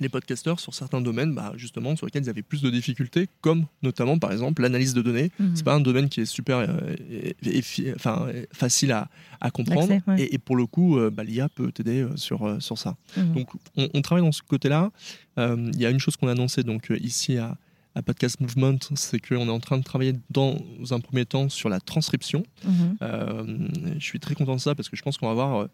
les 0.00 0.08
podcasteurs 0.08 0.58
sur 0.58 0.74
certains 0.74 1.00
domaines, 1.00 1.32
bah, 1.32 1.52
justement, 1.54 1.94
sur 1.94 2.06
lesquels 2.06 2.24
ils 2.24 2.30
avaient 2.30 2.42
plus 2.42 2.60
de 2.60 2.70
difficultés, 2.70 3.28
comme 3.40 3.66
notamment, 3.82 4.18
par 4.18 4.32
exemple, 4.32 4.62
l'analyse 4.62 4.94
de 4.94 5.02
données. 5.02 5.30
Mhm. 5.38 5.54
C'est 5.54 5.62
pas 5.64 5.74
un 5.74 5.80
domaine 5.80 6.08
qui 6.08 6.20
est 6.22 6.24
super 6.24 6.58
euh, 6.58 6.66
enfin, 7.94 8.26
euh, 8.28 8.44
facile 8.52 8.90
à, 8.92 9.08
à 9.40 9.50
comprendre. 9.52 9.92
Ouais. 10.08 10.22
et, 10.22 10.34
et 10.34 10.38
pour 10.38 10.56
le 10.56 10.66
coup, 10.66 10.98
euh, 10.98 11.10
bah, 11.10 11.22
l'IA 11.22 11.48
peut 11.48 11.70
t'aider 11.70 12.02
euh, 12.02 12.16
sur, 12.16 12.44
euh, 12.46 12.58
sur 12.58 12.78
ça. 12.78 12.96
Mhm. 13.16 13.32
Donc, 13.34 13.48
on, 13.76 13.88
on 13.94 14.02
travaille 14.02 14.24
dans 14.24 14.32
ce 14.32 14.42
côté-là. 14.42 14.90
Euh, 15.38 15.70
Il 15.74 15.80
y 15.80 15.86
a 15.86 15.90
une 15.90 16.00
chose 16.00 16.16
qu'on 16.16 16.26
a 16.28 16.32
annoncée 16.32 16.64
donc, 16.64 16.90
euh, 16.90 16.98
ici 16.98 17.36
à, 17.36 17.56
à 17.94 18.02
Podcast 18.02 18.40
Movement, 18.40 18.78
c'est 18.94 19.18
qu'on 19.20 19.46
est 19.48 19.50
en 19.50 19.60
train 19.60 19.78
de 19.78 19.82
travailler 19.84 20.14
dans 20.30 20.56
un 20.90 21.00
premier 21.00 21.26
temps 21.26 21.48
sur 21.48 21.68
la 21.68 21.80
transcription. 21.80 22.42
Mhm. 22.64 22.96
Euh, 23.02 23.68
je 23.98 24.04
suis 24.04 24.20
très 24.20 24.34
content 24.34 24.54
de 24.56 24.60
ça 24.60 24.74
parce 24.74 24.88
que 24.88 24.96
je 24.96 25.02
pense 25.02 25.18
qu'on 25.18 25.26
va 25.26 25.32
avoir 25.32 25.62
euh, 25.62 25.66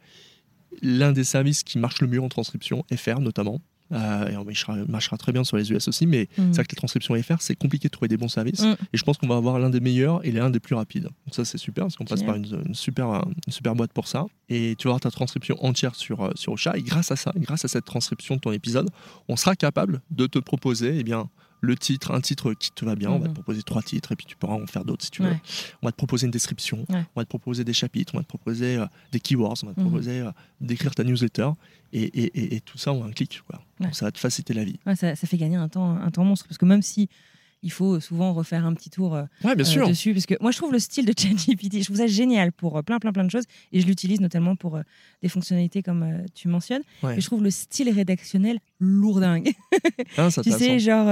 l'un 0.82 1.12
des 1.12 1.24
services 1.24 1.62
qui 1.62 1.78
marche 1.78 2.00
le 2.00 2.08
mieux 2.08 2.20
en 2.20 2.28
transcription, 2.28 2.84
FR 2.94 3.20
notamment. 3.20 3.60
Euh, 3.90 4.28
et 4.28 4.36
on 4.36 4.44
marchera, 4.44 4.74
marchera 4.86 5.16
très 5.16 5.32
bien 5.32 5.44
sur 5.44 5.56
les 5.56 5.72
US 5.72 5.88
aussi, 5.88 6.06
mais 6.06 6.28
Mhm. 6.36 6.52
c'est 6.52 6.56
vrai 6.56 6.64
que 6.64 6.74
la 6.74 6.76
transcription 6.76 7.14
FR, 7.22 7.36
c'est 7.40 7.56
compliqué 7.56 7.88
de 7.88 7.90
trouver 7.90 8.08
des 8.08 8.18
bons 8.18 8.28
services. 8.28 8.60
Mhm. 8.60 8.76
Et 8.92 8.98
je 8.98 9.02
pense 9.02 9.16
qu'on 9.16 9.28
va 9.28 9.36
avoir 9.36 9.58
l'un 9.58 9.70
des 9.70 9.80
meilleurs 9.80 10.22
et 10.26 10.30
l'un 10.30 10.50
des 10.50 10.60
plus 10.60 10.74
rapides. 10.74 11.04
Donc 11.04 11.32
ça, 11.34 11.46
c'est 11.46 11.56
super 11.56 11.84
parce 11.84 11.96
qu'on 11.96 12.04
passe 12.04 12.22
par 12.22 12.34
une, 12.34 12.64
une 12.66 12.74
super, 12.74 13.08
euh, 13.10 13.20
une 13.46 13.52
super 13.52 13.74
boîte 13.74 13.92
pour 13.94 14.06
ça. 14.06 14.26
Et 14.50 14.74
tu 14.76 14.88
vas 14.88 14.90
avoir 14.90 15.00
ta 15.00 15.10
transcription 15.10 15.56
entière 15.64 15.94
sur, 15.94 16.30
sur 16.34 16.52
Ocha. 16.52 16.76
Et 16.76 16.82
grâce 16.82 17.10
à 17.12 17.16
ça, 17.16 17.32
grâce 17.36 17.64
à 17.64 17.68
cette 17.68 17.86
transcription 17.86 18.34
de 18.36 18.40
ton 18.40 18.52
épisode, 18.52 18.90
on 19.28 19.36
sera 19.36 19.56
capable 19.56 20.02
de 20.10 20.26
te 20.26 20.38
proposer 20.38 20.96
eh 20.98 21.02
bien, 21.04 21.30
le 21.60 21.76
titre, 21.76 22.12
un 22.12 22.20
titre 22.20 22.52
qui 22.54 22.70
te 22.70 22.84
va 22.84 22.94
bien. 22.94 23.10
On 23.10 23.18
va 23.18 23.24
Mhm. 23.26 23.30
te 23.30 23.34
proposer 23.34 23.62
trois 23.62 23.82
titres 23.82 24.12
et 24.12 24.16
puis 24.16 24.26
tu 24.26 24.36
pourras 24.36 24.54
en 24.54 24.66
faire 24.66 24.84
d'autres 24.84 25.04
si 25.04 25.10
tu 25.10 25.22
veux. 25.22 25.30
Ouais. 25.30 25.40
On 25.82 25.86
va 25.86 25.92
te 25.92 25.96
proposer 25.96 26.26
une 26.26 26.30
description, 26.30 26.84
Ouais. 26.88 27.04
on 27.16 27.20
va 27.20 27.24
te 27.24 27.28
proposer 27.28 27.64
des 27.64 27.72
chapitres, 27.72 28.14
on 28.14 28.18
va 28.18 28.22
te 28.24 28.28
proposer 28.28 28.76
euh, 28.76 28.86
des 29.12 29.20
keywords, 29.20 29.56
on 29.64 29.66
va 29.66 29.74
te 29.74 29.80
Mhm. 29.80 29.86
proposer 29.86 30.20
euh, 30.20 30.30
d'écrire 30.60 30.94
ta 30.94 31.04
newsletter. 31.04 31.50
Et, 31.94 32.02
et- 32.02 32.38
et- 32.38 32.54
et 32.56 32.60
tout 32.60 32.76
ça 32.76 32.92
en 32.92 33.02
un 33.02 33.10
clic. 33.12 33.40
Quoi. 33.48 33.60
Ouais. 33.80 33.86
Donc, 33.86 33.94
ça 33.94 34.04
va 34.04 34.12
te 34.12 34.18
faciliter 34.18 34.52
la 34.52 34.62
vie. 34.64 34.78
Ça 34.94 35.16
fait 35.16 35.38
gagner 35.38 35.56
un 35.56 35.68
temps, 35.70 35.96
un 35.96 36.10
temps 36.10 36.22
monstre. 36.24 36.46
Parce 36.46 36.58
que 36.58 36.66
même 36.66 36.82
si 36.82 37.08
il 37.62 37.72
faut 37.72 38.00
souvent 38.00 38.32
refaire 38.32 38.64
un 38.64 38.74
petit 38.74 38.90
tour 38.90 39.14
euh, 39.14 39.24
Ouais, 39.44 39.54
bien 39.54 39.64
euh, 39.64 39.68
sûr. 39.68 39.88
dessus, 39.88 40.12
parce 40.12 40.26
que 40.26 40.34
moi 40.40 40.50
je 40.50 40.58
trouve 40.58 40.72
le 40.72 40.78
style 40.78 41.06
de 41.06 41.12
ChatGPT, 41.18 41.78
je 41.80 41.84
trouve 41.84 41.96
ça 41.96 42.06
génial 42.06 42.52
pour 42.52 42.76
euh, 42.76 42.82
plein 42.82 42.98
plein 42.98 43.12
plein 43.12 43.24
de 43.24 43.30
choses, 43.30 43.44
et 43.72 43.80
je 43.80 43.86
l'utilise 43.86 44.20
notamment 44.20 44.56
pour 44.56 44.78
des 45.22 45.28
fonctionnalités 45.28 45.82
comme 45.82 46.24
tu 46.34 46.48
mentionnes. 46.48 46.82
Ouais. 47.02 47.16
Et 47.16 47.20
je 47.20 47.26
trouve 47.26 47.42
le 47.42 47.50
style 47.50 47.90
rédactionnel 47.90 48.58
lourdingue. 48.80 49.52
Hein, 50.16 50.30
ça 50.30 50.42
tu 50.42 50.50
sais, 50.50 50.78
genre, 50.78 51.08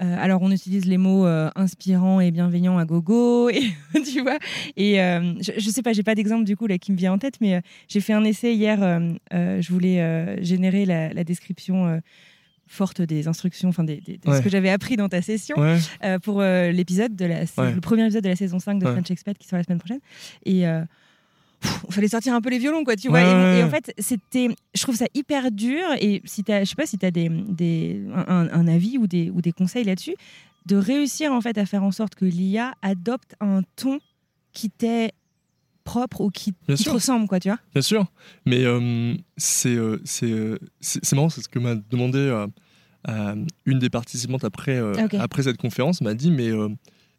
euh, 0.00 0.16
alors 0.18 0.42
on 0.42 0.50
utilise 0.50 0.86
les 0.86 0.98
mots 0.98 1.26
euh, 1.26 1.50
inspirants 1.54 2.20
et 2.20 2.30
bienveillants 2.30 2.78
à 2.78 2.84
gogo, 2.84 3.48
et, 3.50 3.72
tu 4.12 4.22
vois. 4.22 4.38
Et 4.76 5.00
euh, 5.00 5.34
je, 5.40 5.52
je 5.56 5.70
sais 5.70 5.82
pas, 5.82 5.92
j'ai 5.92 6.02
pas 6.02 6.14
d'exemple 6.14 6.44
du 6.44 6.56
coup 6.56 6.66
là 6.66 6.78
qui 6.78 6.92
me 6.92 6.96
vient 6.96 7.12
en 7.12 7.18
tête, 7.18 7.34
mais 7.40 7.62
j'ai 7.88 8.00
fait 8.00 8.12
un 8.12 8.24
essai 8.24 8.54
hier. 8.54 8.78
je 9.30 9.72
voulais 9.72 10.42
générer 10.42 10.84
la, 10.86 11.12
la 11.12 11.24
description. 11.24 12.00
Forte 12.74 13.00
des 13.02 13.28
instructions, 13.28 13.68
enfin 13.70 13.84
des, 13.84 13.96
des- 14.00 14.18
de 14.18 14.28
Ouais. 14.28 14.38
ce 14.38 14.42
que 14.42 14.50
j'avais 14.50 14.70
appris 14.70 14.96
dans 14.96 15.08
ta 15.08 15.22
session 15.22 15.56
Ouais. 15.58 15.78
euh, 16.04 16.18
pour 16.18 16.40
euh, 16.40 16.70
l'épisode 16.72 17.14
de 17.16 17.24
la, 17.24 17.40
Ouais. 17.58 17.72
le 17.72 17.80
premier 17.80 18.02
épisode 18.04 18.24
de 18.24 18.28
la 18.28 18.36
saison 18.36 18.58
5 18.58 18.78
de. 18.78 18.84
French 18.86 19.10
Expat 19.10 19.36
qui 19.38 19.46
sort 19.48 19.56
la 19.58 19.64
semaine 19.64 19.78
prochaine. 19.78 20.00
Et 20.44 20.66
euh, 20.66 20.82
pff, 21.60 21.84
fallait 21.90 22.08
sortir 22.08 22.34
un 22.34 22.40
peu 22.40 22.50
les 22.50 22.58
violons, 22.58 22.84
quoi, 22.84 22.96
tu 22.96 23.08
vois. 23.08 23.20
Et, 23.22 23.62
en 23.62 23.70
fait, 23.70 23.94
c'était, 23.98 24.48
je 24.74 24.82
trouve 24.82 24.96
ça 24.96 25.06
hyper 25.14 25.50
dur. 25.50 25.82
Et 26.00 26.20
si 26.24 26.42
t'as, 26.44 26.64
je 26.64 26.68
sais 26.70 26.74
pas 26.76 26.86
si 26.86 26.98
tu 26.98 27.06
as 27.06 27.10
des, 27.10 27.28
des, 27.28 28.02
un, 28.14 28.48
un 28.50 28.68
avis 28.68 28.98
ou 28.98 29.06
des, 29.06 29.30
ou 29.30 29.40
des 29.40 29.52
conseils 29.52 29.84
là-dessus, 29.84 30.14
de 30.66 30.76
réussir 30.76 31.32
en 31.32 31.40
fait 31.40 31.56
à 31.58 31.66
faire 31.66 31.82
en 31.84 31.92
sorte 31.92 32.14
que 32.14 32.24
l'IA 32.24 32.74
adopte 32.82 33.34
un 33.40 33.60
ton 33.76 33.98
qui 34.52 34.70
t'est 34.70 35.12
propre 35.84 36.22
ou 36.22 36.30
qui, 36.30 36.54
te 36.54 36.88
ressemble, 36.88 37.28
quoi, 37.28 37.38
tu 37.38 37.48
vois. 37.50 37.58
Bien 37.74 37.82
sûr, 37.82 38.06
mais 38.46 38.64
euh, 38.64 39.14
c'est 39.36 39.74
euh, 39.74 40.00
c'est 40.04 40.30
euh, 40.30 40.58
marrant, 41.12 41.28
c'est 41.28 41.42
ce 41.42 41.48
que 41.50 41.58
m'a 41.58 41.74
demandé 41.74 42.18
une 43.06 43.78
des 43.78 43.90
participantes 43.90 44.44
après, 44.44 44.76
euh, 44.76 44.94
après 45.18 45.42
cette 45.42 45.56
conférence, 45.58 46.00
m'a 46.00 46.14
dit, 46.14 46.30
mais 46.30 46.48
euh, 46.50 46.68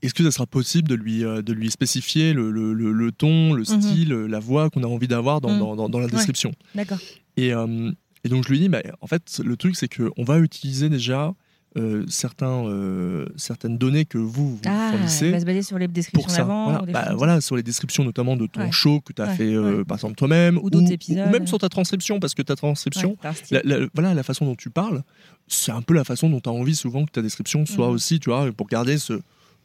est-ce 0.01 0.13
que 0.13 0.23
ça 0.23 0.31
sera 0.31 0.45
possible 0.47 0.87
de 0.87 0.95
lui, 0.95 1.23
euh, 1.23 1.41
de 1.41 1.53
lui 1.53 1.69
spécifier 1.71 2.33
le, 2.33 2.51
le- 2.51 2.73
le- 2.73 2.91
le 2.91 3.11
ton, 3.11 3.53
le 3.53 3.61
Mhm. 3.61 3.81
style, 3.81 4.09
la 4.13 4.39
voix 4.39 4.69
qu'on 4.69 4.83
a 4.83 4.87
envie 4.87 5.07
d'avoir 5.07 5.41
dans, 5.41 5.51
Mhm. 5.53 5.59
dans- 5.59 5.75
dans- 5.75 5.89
dans 5.89 5.99
la 5.99 6.05
Ouais. 6.05 6.11
description? 6.11 6.51
D'accord. 6.73 6.99
et, 7.37 7.53
euh, 7.53 7.91
et 8.23 8.29
donc 8.29 8.43
je 8.45 8.49
lui 8.49 8.59
dis, 8.59 8.69
bah, 8.69 8.81
en 9.01 9.07
fait, 9.07 9.41
le 9.43 9.55
truc, 9.57 9.75
c'est 9.75 9.93
qu'on 9.93 10.23
va 10.23 10.39
utiliser 10.39 10.89
déjà 10.89 11.33
euh, 11.77 12.05
certains, 12.07 12.65
euh, 12.67 13.25
certaines 13.35 13.77
données 13.77 14.05
que 14.05 14.17
vous, 14.17 14.51
vous 14.55 14.59
Ah, 14.65 14.91
fournissez 14.93 15.31
va 15.31 15.39
se 15.39 15.45
baser 15.45 15.61
sur 15.61 15.77
les 15.77 15.87
descriptions 15.87 16.21
pour 16.23 16.31
ça. 16.31 16.37
d'avant. 16.43 16.63
Voilà. 16.65 16.83
ou 16.83 16.85
des 16.85 16.91
Bah, 16.93 17.13
voilà, 17.17 17.41
sur 17.41 17.55
les 17.55 17.63
descriptions 17.63 18.03
notamment 18.03 18.37
de 18.37 18.47
ton 18.47 18.61
Ouais. 18.61 18.71
show 18.71 19.01
que 19.01 19.11
tu 19.13 19.21
as 19.21 19.25
Ouais, 19.27 19.35
fait 19.35 19.53
euh, 19.53 19.77
ouais. 19.79 19.83
par 19.85 19.97
exemple 19.97 20.15
toi-même, 20.15 20.57
Ou 20.61 20.69
d'autres 20.69 20.91
épisodes. 20.91 21.27
ou 21.27 21.31
même 21.31 21.47
sur 21.47 21.57
ta 21.57 21.67
transcription, 21.69 22.19
parce 22.19 22.33
que 22.33 22.41
ta 22.41 22.55
transcription, 22.55 23.17
la, 23.51 23.61
la- 23.63 23.87
voilà, 23.93 24.13
la 24.13 24.23
façon 24.23 24.45
dont 24.45 24.55
tu 24.55 24.69
parles, 24.69 25.03
c'est 25.47 25.71
un 25.71 25.81
peu 25.81 25.93
la 25.93 26.03
façon 26.03 26.29
dont 26.29 26.39
tu 26.39 26.49
as 26.49 26.53
envie 26.53 26.75
souvent 26.75 27.05
que 27.05 27.11
ta 27.11 27.21
description 27.21 27.65
soit 27.65 27.87
Mhm. 27.87 27.93
aussi, 27.93 28.19
tu 28.19 28.29
vois, 28.29 28.51
pour 28.51 28.67
garder 28.67 28.97
ce, 28.97 29.19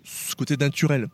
ce 0.04 0.34
côté 0.34 0.56
naturel. 0.56 1.08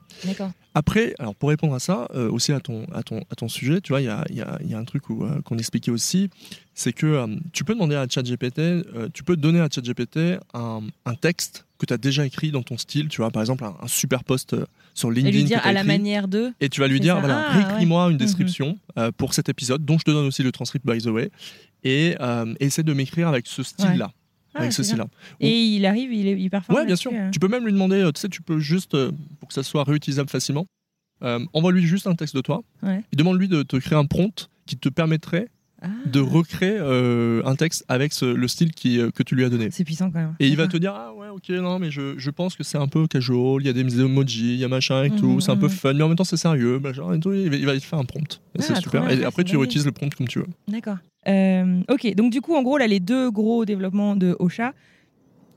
Après, 0.74 1.14
alors 1.18 1.34
pour 1.34 1.49
répondre 1.49 1.74
à 1.74 1.78
ça, 1.80 2.07
euh, 2.14 2.30
aussi 2.30 2.53
à 2.53 2.61
ton, 2.61 2.84
à, 2.93 3.03
ton, 3.03 3.20
à 3.30 3.34
ton 3.34 3.49
sujet, 3.49 3.80
tu 3.80 3.93
vois, 3.93 4.01
il 4.01 4.05
y 4.05 4.09
a, 4.09 4.24
y 4.30 4.41
a- 4.43 4.59
y 4.62 4.74
a 4.74 4.78
un 4.78 4.84
truc 4.84 5.09
où, 5.09 5.24
euh, 5.24 5.41
qu'on 5.43 5.57
expliquait 5.59 5.91
aussi, 5.91 6.28
c'est 6.74 6.93
que 6.93 7.07
euh, 7.07 7.26
tu 7.53 7.64
peux 7.64 7.74
demander 7.74 7.95
à 7.97 8.07
ChatGPT, 8.09 8.61
tu 9.14 9.22
peux 9.24 9.37
donner 9.37 9.61
à 9.61 9.68
ChatGPT 9.70 10.39
un, 10.55 10.80
un 11.07 11.14
texte 11.14 11.64
que 11.78 11.87
tu 11.87 11.93
as 11.95 11.99
déjà 11.99 12.24
écrit 12.26 12.51
dans 12.51 12.62
ton 12.62 12.76
style, 12.78 13.09
tu 13.09 13.18
vois, 13.22 13.30
par 13.30 13.43
exemple 13.43 13.64
un, 13.64 13.74
un 13.80 13.89
super 13.89 14.22
post 14.24 14.55
sur 14.95 15.11
Et 15.11 15.14
LinkedIn. 15.14 15.37
lui 15.37 15.43
que 15.45 15.49
dire 15.49 15.61
à 15.64 15.72
la 15.72 15.84
manière 15.84 16.28
de. 16.28 16.53
Et 16.61 16.68
tu 16.68 16.80
vas 16.80 16.89
lui 16.89 17.01
dire, 17.01 17.14
ça. 17.14 17.20
voilà, 17.20 17.45
Ah, 17.47 17.53
réécris-moi 17.53 18.07
une 18.07 18.12
Mhm. 18.12 18.18
description 18.18 18.78
euh, 18.99 19.11
pour 19.16 19.34
cet 19.34 19.49
épisode, 19.49 19.84
dont 19.84 19.99
je 19.99 20.05
te 20.05 20.11
donne 20.11 20.26
aussi 20.26 20.43
le 20.43 20.53
transcript, 20.53 20.87
by 20.87 20.99
the 20.99 21.07
way, 21.07 21.30
et 21.84 22.16
essaie 22.61 22.82
de 22.82 22.93
m'écrire 22.93 23.28
avec 23.28 23.47
ce 23.47 23.62
style-là. 23.62 24.11
Ah, 24.57 24.61
avec 24.62 24.72
ce 24.72 24.82
c'est 24.82 24.94
bien. 24.94 25.04
style-là. 25.07 25.46
Et 25.46 25.64
il 25.64 25.86
arrive, 25.86 26.12
il 26.12 26.26
est 26.28 26.40
hyper 26.40 26.64
fort. 26.64 26.76
Ouais, 26.76 26.86
bien 26.86 26.96
sûr. 26.96 27.11
euh. 27.14 27.30
Tu 27.30 27.38
peux 27.38 27.48
même 27.48 27.64
lui 27.64 27.72
demander, 27.72 27.96
euh, 27.96 28.12
tu 28.12 28.20
sais, 28.20 28.28
tu 28.28 28.42
peux 28.42 28.59
juste, 28.59 28.94
euh, 28.94 29.12
pour 29.40 29.48
que 29.48 29.54
ça 29.54 29.62
soit 29.62 29.84
réutilisable 29.84 30.28
facilement, 30.30 30.66
euh, 31.22 31.40
envoie-lui 31.52 31.86
juste 31.86 32.07
un 32.07 32.14
texte 32.14 32.34
de 32.36 32.40
toi, 32.40 32.62
Ouais. 32.82 33.02
et 33.12 33.16
demande-lui 33.16 33.48
de 33.48 33.62
te 33.62 33.76
créer 33.76 33.98
un 33.98 34.07
prompt 34.07 34.48
qui 34.66 34.76
te 34.76 34.88
permettrait 34.88 35.48
Ah, 35.82 35.88
de 36.06 36.20
recréer 36.20 36.78
euh, 36.80 37.42
un 37.44 37.54
texte 37.54 37.84
avec 37.88 38.14
ce- 38.14 38.24
le 38.24 38.48
style 38.48 38.72
qui, 38.72 38.98
euh, 38.98 39.10
que 39.10 39.22
tu 39.22 39.34
lui 39.34 39.44
as 39.44 39.50
donné. 39.50 39.68
C'est 39.70 39.84
puissant 39.84 40.10
quand 40.10 40.18
même. 40.20 40.34
Et 40.40 40.48
il 40.48 40.56
va 40.56 40.66
te 40.68 40.76
dire 40.78 40.94
ah 40.94 41.12
ouais 41.14 41.28
ok 41.28 41.50
non 41.50 41.78
mais 41.78 41.90
je, 41.90 42.14
je 42.18 42.30
pense 42.30 42.56
que 42.56 42.64
c'est 42.64 42.78
un 42.78 42.88
peu 42.88 43.06
casual, 43.06 43.60
il 43.60 43.66
y 43.66 43.68
a 43.68 43.74
des 43.74 44.00
emojis, 44.00 44.54
il 44.54 44.58
y 44.60 44.64
a 44.64 44.68
machin 44.68 45.04
et 45.04 45.10
tout, 45.10 45.26
Mhm, 45.34 45.40
c'est 45.42 45.50
un 45.52 45.56
peu 45.58 45.66
mhm. 45.66 45.72
fun 45.72 45.92
mais 45.92 46.02
en 46.02 46.08
même 46.08 46.16
temps 46.16 46.24
c'est 46.24 46.38
sérieux, 46.38 46.78
machin 46.78 47.12
et 47.12 47.20
tout, 47.20 47.32
il 47.34 47.50
va, 47.50 47.56
il 47.56 47.66
va 47.66 47.74
te 47.74 47.80
faire 47.84 47.98
un 47.98 48.04
prompt. 48.06 48.40
Et 48.54 48.58
Ah, 48.60 48.62
c'est 48.62 48.74
super. 48.76 49.04
bien, 49.04 49.10
Et 49.18 49.24
après 49.24 49.44
tu 49.44 49.56
réutilises 49.58 49.84
le 49.84 49.92
prompt 49.92 50.14
comme 50.14 50.28
tu 50.28 50.38
veux. 50.38 50.46
D'accord. 50.66 50.96
Euh, 51.28 51.82
ok, 51.90 52.14
donc 52.14 52.32
du 52.32 52.40
coup, 52.40 52.54
en 52.54 52.62
gros, 52.62 52.78
là, 52.78 52.86
les 52.86 53.00
deux 53.00 53.30
gros 53.30 53.64
développements 53.66 54.16
de 54.16 54.34
Ocha, 54.38 54.72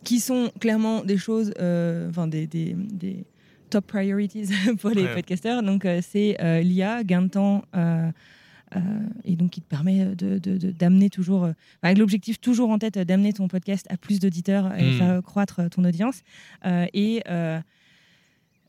qui 0.03 0.19
sont 0.19 0.51
clairement 0.59 1.03
des 1.05 1.17
choses, 1.17 1.53
enfin, 2.09 2.27
des, 2.27 2.45
des, 2.47 2.75
des 2.75 3.23
top 3.69 3.85
priorities 3.87 4.49
pour 4.81 4.89
les 4.89 5.03
Ouais. 5.03 5.13
podcasters. 5.13 5.61
Donc, 5.63 5.85
c'est 6.01 6.35
l'IA, 6.63 7.03
gain 7.03 7.21
de 7.21 7.27
temps, 7.29 7.61
euh, 8.75 8.79
euh, 8.79 8.81
et 9.25 9.35
donc 9.35 9.51
qui 9.51 9.61
te 9.61 9.67
permet 9.67 10.05
d'amener 10.15 11.09
toujours, 11.09 11.45
euh, 11.45 11.51
avec 11.81 11.97
l'objectif 11.97 12.39
toujours 12.39 12.69
en 12.69 12.77
tête 12.79 12.97
euh, 12.97 13.03
d'amener 13.05 13.33
ton 13.33 13.47
podcast 13.47 13.85
à 13.89 13.97
plus 13.97 14.19
d'auditeurs 14.19 14.73
et 14.79 14.91
Mm. 14.91 14.97
faire 14.97 15.23
croître 15.23 15.69
ton 15.69 15.83
audience. 15.85 16.21
Euh, 16.65 16.85
et 16.93 17.21
euh, 17.29 17.59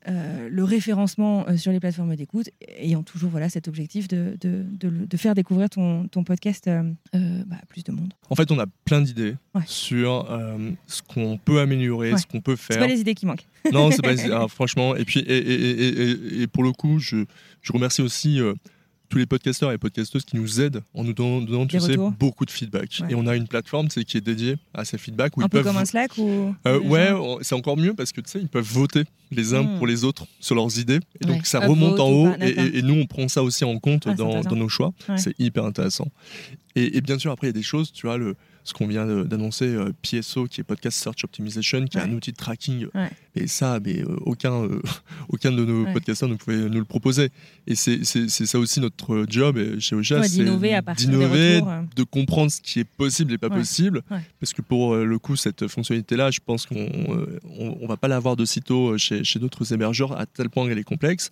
euh, 0.08 0.48
le 0.50 0.64
référencement 0.64 1.46
euh, 1.46 1.58
sur 1.58 1.72
les 1.72 1.78
plateformes 1.80 2.16
d'écoute, 2.16 2.48
ayant 2.78 3.02
toujours 3.02 3.28
voilà, 3.30 3.50
cet 3.50 3.68
objectif 3.68 4.08
de, 4.08 4.34
de, 4.40 4.64
de 4.80 5.16
faire 5.18 5.34
découvrir 5.34 5.68
ton, 5.68 6.08
ton 6.08 6.24
podcast 6.24 6.66
euh, 6.68 6.82
euh, 7.14 7.42
bah, 7.46 7.56
à 7.62 7.66
plus 7.66 7.84
de 7.84 7.92
monde. 7.92 8.14
En 8.30 8.34
fait 8.34 8.50
on 8.50 8.58
a 8.58 8.64
plein 8.86 9.02
d'idées 9.02 9.34
Ouais. 9.54 9.60
sur 9.66 10.30
euh, 10.30 10.70
ce 10.86 11.02
qu'on 11.02 11.36
peut 11.36 11.60
améliorer, 11.60 12.12
Ouais. 12.14 12.18
ce 12.18 12.26
qu'on 12.26 12.40
peut 12.40 12.56
C'est 12.56 12.72
faire. 12.74 12.78
pas 12.82 12.86
les 12.88 13.00
idées 13.00 13.14
qui 13.14 13.26
manquent. 13.26 13.44
Non, 13.74 13.90
c'est 13.90 14.00
pas 14.00 14.14
ah, 14.32 14.48
franchement. 14.48 14.96
Et 14.96 15.04
puis, 15.04 15.20
et, 15.20 15.36
et- 15.36 16.42
et- 16.42 16.46
pour 16.46 16.62
le 16.62 16.72
coup, 16.72 16.98
je, 16.98 17.26
je 17.60 17.72
remercie 17.74 18.00
aussi 18.00 18.40
euh, 18.40 18.54
tous 19.10 19.18
les 19.18 19.26
podcasteurs 19.26 19.72
et 19.72 19.76
podcasteuses 19.78 20.24
qui 20.24 20.36
nous 20.36 20.60
aident 20.60 20.82
en 20.94 21.04
nous 21.04 21.12
donnant, 21.12 21.40
donnant, 21.42 21.66
tu 21.66 21.78
sais, 21.80 21.96
beaucoup 22.18 22.46
de 22.46 22.50
feedback. 22.50 23.00
Ouais. 23.02 23.08
Et 23.10 23.14
on 23.16 23.26
a 23.26 23.34
une 23.36 23.48
plateforme 23.48 23.88
tu 23.88 23.94
sais, 24.00 24.04
qui 24.04 24.16
est 24.16 24.20
dédiée 24.22 24.56
à 24.72 24.84
ces 24.84 24.96
feedbacks 24.98 25.36
où 25.36 25.40
Un 25.42 25.46
ils 25.46 25.48
peu 25.48 25.58
peuvent. 25.58 25.66
comme 25.66 25.76
un 25.82 25.84
Slack 25.84 26.16
ou. 26.16 26.54
Euh, 26.66 26.78
ouais, 26.80 27.10
c'est 27.42 27.54
encore 27.56 27.76
mieux 27.76 27.92
parce 27.92 28.12
que 28.12 28.20
tu 28.20 28.30
sais, 28.30 28.38
ils 28.40 28.48
peuvent 28.48 28.64
voter 28.64 29.04
les 29.32 29.52
uns 29.52 29.64
Mm. 29.64 29.78
pour 29.78 29.86
les 29.86 30.04
autres 30.04 30.26
sur 30.38 30.54
leurs 30.54 30.78
idées. 30.78 31.00
Et 31.20 31.26
donc 31.26 31.38
Ouais. 31.38 31.42
ça 31.44 31.58
Upvote 31.58 31.70
remonte 31.70 32.00
en 32.00 32.08
haut 32.08 32.30
pas, 32.32 32.46
et, 32.46 32.82
nous 32.82 32.94
on 32.94 33.06
prend 33.06 33.28
ça 33.28 33.42
aussi 33.42 33.64
en 33.64 33.78
compte 33.78 34.04
Ah, 34.06 34.14
dans, 34.14 34.42
nos 34.56 34.68
choix. 34.68 34.92
Ouais. 35.08 35.18
C'est 35.18 35.38
hyper 35.38 35.64
intéressant. 35.64 36.06
Et, 36.76 36.96
et 36.96 37.00
bien 37.00 37.18
sûr, 37.18 37.32
après, 37.32 37.48
il 37.48 37.50
y 37.50 37.50
a 37.50 37.54
des 37.54 37.62
choses, 37.62 37.90
tu 37.92 38.06
vois, 38.06 38.16
le, 38.16 38.36
ce 38.70 38.74
qu'on 38.74 38.86
vient 38.86 39.06
d'annoncer, 39.24 39.66
euh, 39.66 39.90
PSO, 40.02 40.46
qui 40.46 40.60
est 40.60 40.64
Podcast 40.64 40.98
Search 41.02 41.24
Optimization, 41.24 41.84
qui 41.86 41.98
est 41.98 42.00
un 42.00 42.12
outil 42.12 42.32
de 42.32 42.36
tracking. 42.36 42.86
Ouais. 42.94 43.10
Et 43.34 43.46
ça, 43.46 43.78
mais, 43.84 44.00
euh, 44.02 44.16
aucun, 44.24 44.62
euh, 44.64 44.80
aucun 45.28 45.52
de 45.52 45.64
nos 45.64 45.84
Ouais. 45.84 45.92
podcasteurs 45.92 46.28
ne 46.28 46.36
pouvait 46.36 46.56
nous 46.56 46.78
le 46.78 46.84
proposer. 46.84 47.30
Et 47.66 47.74
c'est 47.74 48.04
ça 48.04 48.58
aussi 48.58 48.80
notre 48.80 49.24
job 49.28 49.58
chez 49.78 49.94
Ocha, 49.96 50.22
c'est 50.22 50.44
d'innover 50.94 51.60
de 51.96 52.02
comprendre 52.04 52.50
ce 52.50 52.60
qui 52.60 52.80
est 52.80 52.84
possible 52.84 53.32
et 53.32 53.38
pas 53.38 53.50
possible. 53.50 54.02
Parce 54.40 54.52
que 54.52 54.62
pour 54.62 54.94
le 54.96 55.18
coup, 55.18 55.36
cette 55.36 55.66
fonctionnalité-là, 55.68 56.30
je 56.30 56.40
pense 56.44 56.64
qu'on 56.66 56.88
on, 57.58 57.78
on 57.80 57.86
va 57.86 57.96
pas 57.96 58.08
l'avoir 58.08 58.36
de 58.36 58.44
sitôt 58.44 58.96
chez, 58.98 59.24
chez 59.24 59.38
d'autres 59.38 59.72
hébergeurs 59.72 60.18
à 60.18 60.26
tel 60.26 60.48
point 60.48 60.68
qu'elle 60.68 60.78
est 60.78 60.84
complexe. 60.84 61.30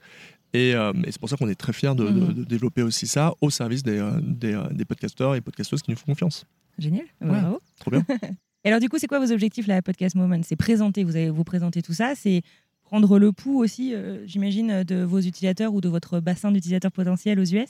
Et, 0.54 0.74
euh, 0.74 0.92
et 1.04 1.12
c'est 1.12 1.18
pour 1.20 1.28
ça 1.28 1.36
qu'on 1.36 1.48
est 1.50 1.54
très 1.54 1.74
fiers 1.74 1.94
de, 1.94 2.08
de- 2.08 2.32
de 2.32 2.44
développer 2.44 2.82
aussi 2.82 3.06
ça 3.06 3.34
au 3.42 3.50
service 3.50 3.82
des, 3.82 4.02
des, 4.22 4.58
des 4.72 4.84
podcasteurs 4.86 5.34
et 5.34 5.42
podcasteuses 5.42 5.82
qui 5.82 5.90
nous 5.90 5.96
font 5.98 6.06
confiance. 6.06 6.46
Génial. 6.78 7.04
Ouais. 7.20 7.28
Bravo. 7.28 7.60
Trop 7.80 7.90
bien. 7.90 8.04
Et 8.64 8.68
alors, 8.68 8.80
du 8.80 8.88
coup, 8.88 8.98
c'est 8.98 9.06
quoi 9.06 9.18
vos 9.24 9.32
objectifs, 9.32 9.66
là, 9.66 9.76
à 9.76 9.82
Podcast 9.82 10.14
Moment? 10.16 10.40
C'est 10.42 10.56
présenter, 10.56 11.04
vous 11.04 11.16
allez 11.16 11.30
vous 11.30 11.44
présenter 11.44 11.80
tout 11.82 11.94
ça, 11.94 12.14
c'est 12.16 12.42
prendre 12.82 13.18
le 13.18 13.32
pouls 13.32 13.58
aussi, 13.62 13.94
euh, 13.94 14.26
j'imagine, 14.26 14.82
de 14.82 15.02
vos 15.02 15.20
utilisateurs 15.20 15.74
ou 15.74 15.80
de 15.80 15.88
votre 15.88 16.20
bassin 16.20 16.50
d'utilisateurs 16.52 16.92
potentiels 16.92 17.38
aux 17.38 17.44
US 17.44 17.68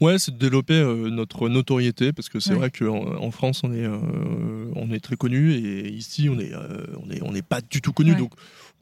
Ouais, 0.00 0.18
c'est 0.18 0.32
de 0.32 0.38
développer 0.38 0.74
euh, 0.74 1.10
notre 1.10 1.48
notoriété 1.50 2.12
parce 2.14 2.30
que 2.30 2.40
c'est 2.40 2.52
Ouais. 2.52 2.56
vrai 2.58 2.70
qu'en 2.70 3.16
en 3.22 3.30
France 3.30 3.60
on 3.64 3.72
est 3.74 3.84
euh, 3.84 4.70
on 4.74 4.90
est 4.92 5.00
très 5.00 5.16
connu 5.16 5.52
et 5.52 5.90
ici 5.92 6.30
on 6.30 6.38
est 6.38 6.54
euh, 6.54 6.86
on 7.04 7.10
est 7.10 7.22
on 7.22 7.32
n'est 7.32 7.42
pas 7.42 7.60
du 7.60 7.82
tout 7.82 7.92
connu 7.92 8.12
Ouais. 8.12 8.16
donc 8.18 8.32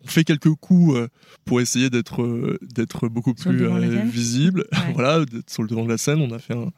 on 0.05 0.07
fait 0.07 0.23
quelques 0.23 0.55
coups 0.55 0.97
pour 1.45 1.61
essayer 1.61 1.91
d'être 1.91 2.57
d'être 2.63 3.09
beaucoup 3.09 3.35
Sur 3.37 3.51
plus 3.51 3.67
la 3.67 3.81
visible 4.05 4.65
Ouais. 4.73 4.93
voilà 4.95 5.25
d'être 5.25 5.51
sur 5.51 5.65
le 5.65 5.69
devant 5.69 5.83
de 5.85 5.89
la 5.91 5.99
scène 5.99 6.21
on 6.21 6.31
a 6.31 6.39
fait 6.39 6.55
un- 6.55 6.71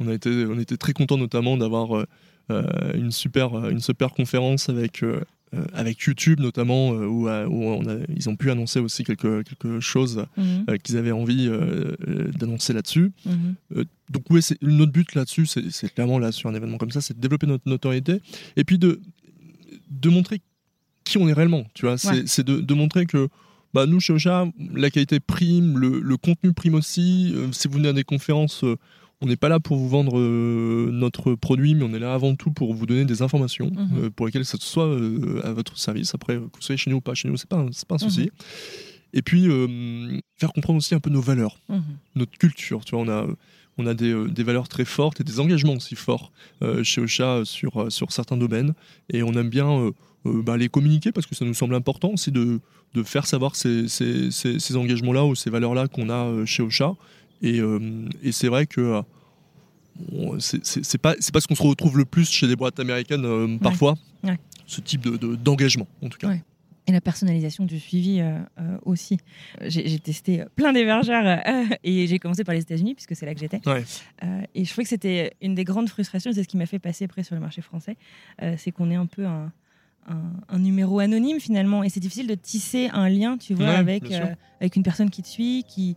on 0.00 0.08
a 0.08 0.14
été 0.14 0.30
on 0.46 0.58
était 0.58 0.78
très 0.78 0.94
content 0.94 1.18
notamment 1.18 1.58
d'avoir 1.58 2.06
une 2.50 3.10
super 3.10 3.54
euh, 3.54 3.70
une 3.70 3.80
super 3.80 4.10
conférence 4.12 4.68
avec 4.68 5.02
euh, 5.02 5.20
euh, 5.54 5.64
avec 5.74 6.00
YouTube 6.00 6.40
notamment 6.40 6.92
euh, 6.94 7.06
où, 7.06 7.28
euh, 7.28 7.46
où 7.46 7.64
on 7.64 7.86
a- 7.88 7.98
ils 8.16 8.28
ont 8.30 8.36
pu 8.36 8.50
annoncer 8.50 8.80
aussi 8.80 9.04
quelque 9.04 9.42
quelque 9.42 9.80
chose 9.80 10.24
Mhm, 10.36 10.64
euh, 10.70 10.76
qu'ils 10.78 10.96
avaient 10.96 11.12
envie 11.12 11.46
euh, 11.48 11.94
euh, 12.08 12.30
d'annoncer 12.32 12.72
là-dessus 12.72 13.12
mhm. 13.26 13.84
donc 14.10 14.24
oui, 14.30 14.40
notre 14.62 14.92
but 14.92 15.14
là-dessus, 15.14 15.46
c'est 15.46 15.92
clairement 15.94 16.18
là 16.18 16.32
sur 16.32 16.48
un 16.50 16.54
événement 16.54 16.78
comme 16.78 16.90
ça, 16.90 17.00
c'est 17.00 17.14
de 17.16 17.20
développer 17.20 17.46
notre 17.46 17.68
notoriété 17.68 18.20
et 18.56 18.64
puis 18.64 18.78
de 18.78 19.00
de 19.90 20.08
montrer 20.10 20.40
qui 21.04 21.18
on 21.18 21.28
est 21.28 21.32
réellement. 21.32 21.64
Tu 21.74 21.84
vois, 21.86 21.98
c'est 21.98 22.08
Ouais. 22.10 22.22
c'est 22.26 22.44
de, 22.46 22.60
de 22.60 22.74
montrer 22.74 23.06
que 23.06 23.28
bah, 23.74 23.86
nous 23.86 24.00
chez 24.00 24.12
Ocha, 24.12 24.46
la 24.74 24.90
qualité 24.90 25.18
prime, 25.20 25.78
le, 25.78 26.00
le 26.00 26.16
contenu 26.16 26.52
prime 26.52 26.74
aussi. 26.74 27.32
Euh, 27.34 27.48
si 27.52 27.68
vous 27.68 27.74
venez 27.74 27.88
à 27.88 27.92
des 27.92 28.04
conférences, 28.04 28.64
euh, 28.64 28.76
on 29.22 29.26
n'est 29.26 29.36
pas 29.36 29.48
là 29.48 29.60
pour 29.60 29.76
vous 29.76 29.88
vendre 29.88 30.18
euh, 30.18 30.90
notre 30.92 31.34
produit, 31.34 31.74
mais 31.76 31.84
on 31.84 31.94
est 31.94 31.98
là 32.00 32.12
avant 32.12 32.34
tout 32.34 32.50
pour 32.50 32.74
vous 32.74 32.86
donner 32.86 33.04
des 33.04 33.22
informations 33.22 33.70
Mhm. 33.74 33.88
euh, 33.96 34.10
pour 34.10 34.26
lesquelles 34.26 34.44
ça 34.44 34.58
soit 34.60 34.86
euh, 34.86 35.40
à 35.44 35.52
votre 35.52 35.78
service. 35.78 36.14
Après, 36.14 36.34
que 36.34 36.40
vous 36.40 36.50
soyez 36.60 36.76
chez 36.76 36.90
nous 36.90 36.96
ou 36.96 37.00
pas 37.00 37.14
chez 37.14 37.28
nous, 37.28 37.36
c'est 37.36 37.48
pas 37.48 37.64
pas 37.88 37.94
un 37.94 37.98
souci. 37.98 38.30
Et 39.14 39.22
puis 39.22 39.46
faire 40.38 40.52
comprendre 40.52 40.78
aussi 40.78 40.94
un 40.94 41.00
peu 41.00 41.10
nos 41.10 41.20
valeurs 41.20 41.56
Mhm. 41.68 41.82
notre 42.16 42.36
culture. 42.38 42.84
Tu 42.84 42.94
vois, 42.96 43.04
on 43.04 43.08
a, 43.08 43.26
on 43.78 43.86
a 43.86 43.94
des, 43.94 44.12
des 44.28 44.42
valeurs 44.42 44.68
très 44.68 44.84
fortes 44.84 45.20
et 45.20 45.24
des 45.24 45.38
engagements 45.40 45.74
aussi 45.74 45.94
forts 45.94 46.32
chez 46.82 47.00
Ocha 47.00 47.42
sur, 47.44 47.92
sur 47.92 48.10
certains 48.12 48.36
domaines. 48.36 48.74
Et 49.12 49.22
on 49.22 49.32
aime 49.34 49.50
bien 49.50 49.90
bah, 50.24 50.56
les 50.56 50.68
communiquer 50.68 51.12
parce 51.12 51.26
que 51.26 51.34
ça 51.34 51.44
nous 51.44 51.54
semble 51.54 51.74
important 51.74 52.10
aussi 52.10 52.32
de, 52.32 52.60
de 52.94 53.02
faire 53.02 53.26
savoir 53.26 53.54
ces, 53.54 53.86
ces, 53.88 54.30
ces- 54.30 54.58
ces 54.58 54.76
engagements-là 54.76 55.24
ou 55.26 55.34
ces 55.34 55.50
valeurs-là 55.50 55.88
qu'on 55.88 56.08
a 56.10 56.44
chez 56.46 56.62
Ocha. 56.62 56.94
Et, 57.42 57.60
euh, 57.60 58.08
et 58.22 58.30
c'est 58.32 58.48
vrai 58.48 58.66
que 58.66 59.02
c'est 60.38 60.98
pas, 60.98 61.14
c'est 61.20 61.32
pas 61.32 61.40
ce 61.40 61.46
qu'on 61.48 61.54
se 61.54 61.62
retrouve 61.62 61.98
le 61.98 62.04
plus 62.04 62.30
chez 62.30 62.46
des 62.48 62.56
boîtes 62.56 62.78
américaines 62.80 63.24
euh, 63.24 63.58
parfois. 63.58 63.94
Ouais. 64.24 64.38
Ce 64.66 64.80
type 64.80 65.08
d'engagement, 65.08 65.86
de, 66.00 66.06
en 66.06 66.10
tout 66.10 66.18
cas. 66.18 66.28
Ouais. 66.28 66.42
Et 66.88 66.92
la 66.92 67.00
personnalisation 67.00 67.64
du 67.64 67.78
suivi 67.78 68.18
euh, 68.20 68.38
euh, 68.58 68.76
aussi. 68.84 69.18
J'ai 69.66 69.98
testé 70.00 70.42
plein 70.56 70.72
d'hébergeurs 70.72 71.24
euh, 71.46 71.64
et 71.84 72.06
j'ai 72.08 72.18
commencé 72.18 72.42
par 72.42 72.54
les 72.56 72.62
États-Unis 72.62 72.94
puisque 72.94 73.14
c'est 73.14 73.24
là 73.26 73.34
que 73.34 73.40
j'étais. 73.40 73.60
Ouais. 73.68 73.84
Et 74.54 74.64
je 74.64 74.70
trouvais 74.70 74.82
que 74.82 74.88
c'était 74.88 75.32
une 75.40 75.54
des 75.54 75.64
grandes 75.64 75.88
frustrations, 75.88 76.32
c'est 76.32 76.42
ce 76.42 76.48
qui 76.48 76.56
m'a 76.56 76.66
fait 76.66 76.80
passer 76.80 77.04
après 77.04 77.22
sur 77.22 77.34
le 77.36 77.40
marché 77.40 77.62
français, 77.62 77.96
c'est 78.56 78.72
qu'on 78.72 78.90
est 78.90 78.96
un 78.96 79.06
peu 79.06 79.26
un, 79.26 79.52
un- 80.08 80.32
un 80.48 80.58
numéro 80.58 80.98
anonyme 80.98 81.38
finalement 81.38 81.84
et 81.84 81.88
c'est 81.88 82.00
difficile 82.00 82.26
de 82.26 82.34
tisser 82.34 82.88
un 82.92 83.08
lien, 83.08 83.38
tu 83.38 83.54
vois, 83.54 83.66
Ouais, 83.66 83.74
avec, 83.76 84.04
avec 84.60 84.74
une 84.74 84.82
personne 84.82 85.10
qui 85.10 85.22
te 85.22 85.28
suit, 85.28 85.64
qui, 85.68 85.96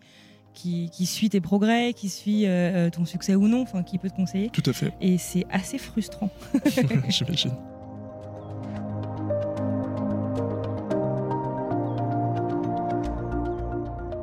qui, 0.56 0.89
qui 0.89 1.06
suit 1.06 1.30
tes 1.30 1.41
progrès, 1.41 1.93
qui 1.93 2.10
suit 2.10 2.47
euh, 2.47 2.89
ton 2.89 3.06
succès 3.06 3.36
ou 3.36 3.47
non, 3.47 3.62
enfin 3.62 3.84
qui 3.84 3.97
peut 3.99 4.10
te 4.10 4.16
conseiller. 4.16 4.49
Tout 4.49 4.64
à 4.66 4.74
fait, 4.74 4.93
Et 5.01 5.18
c'est 5.20 5.45
assez 5.51 5.78
frustrant. 5.78 6.30
j'imagine. 7.10 7.51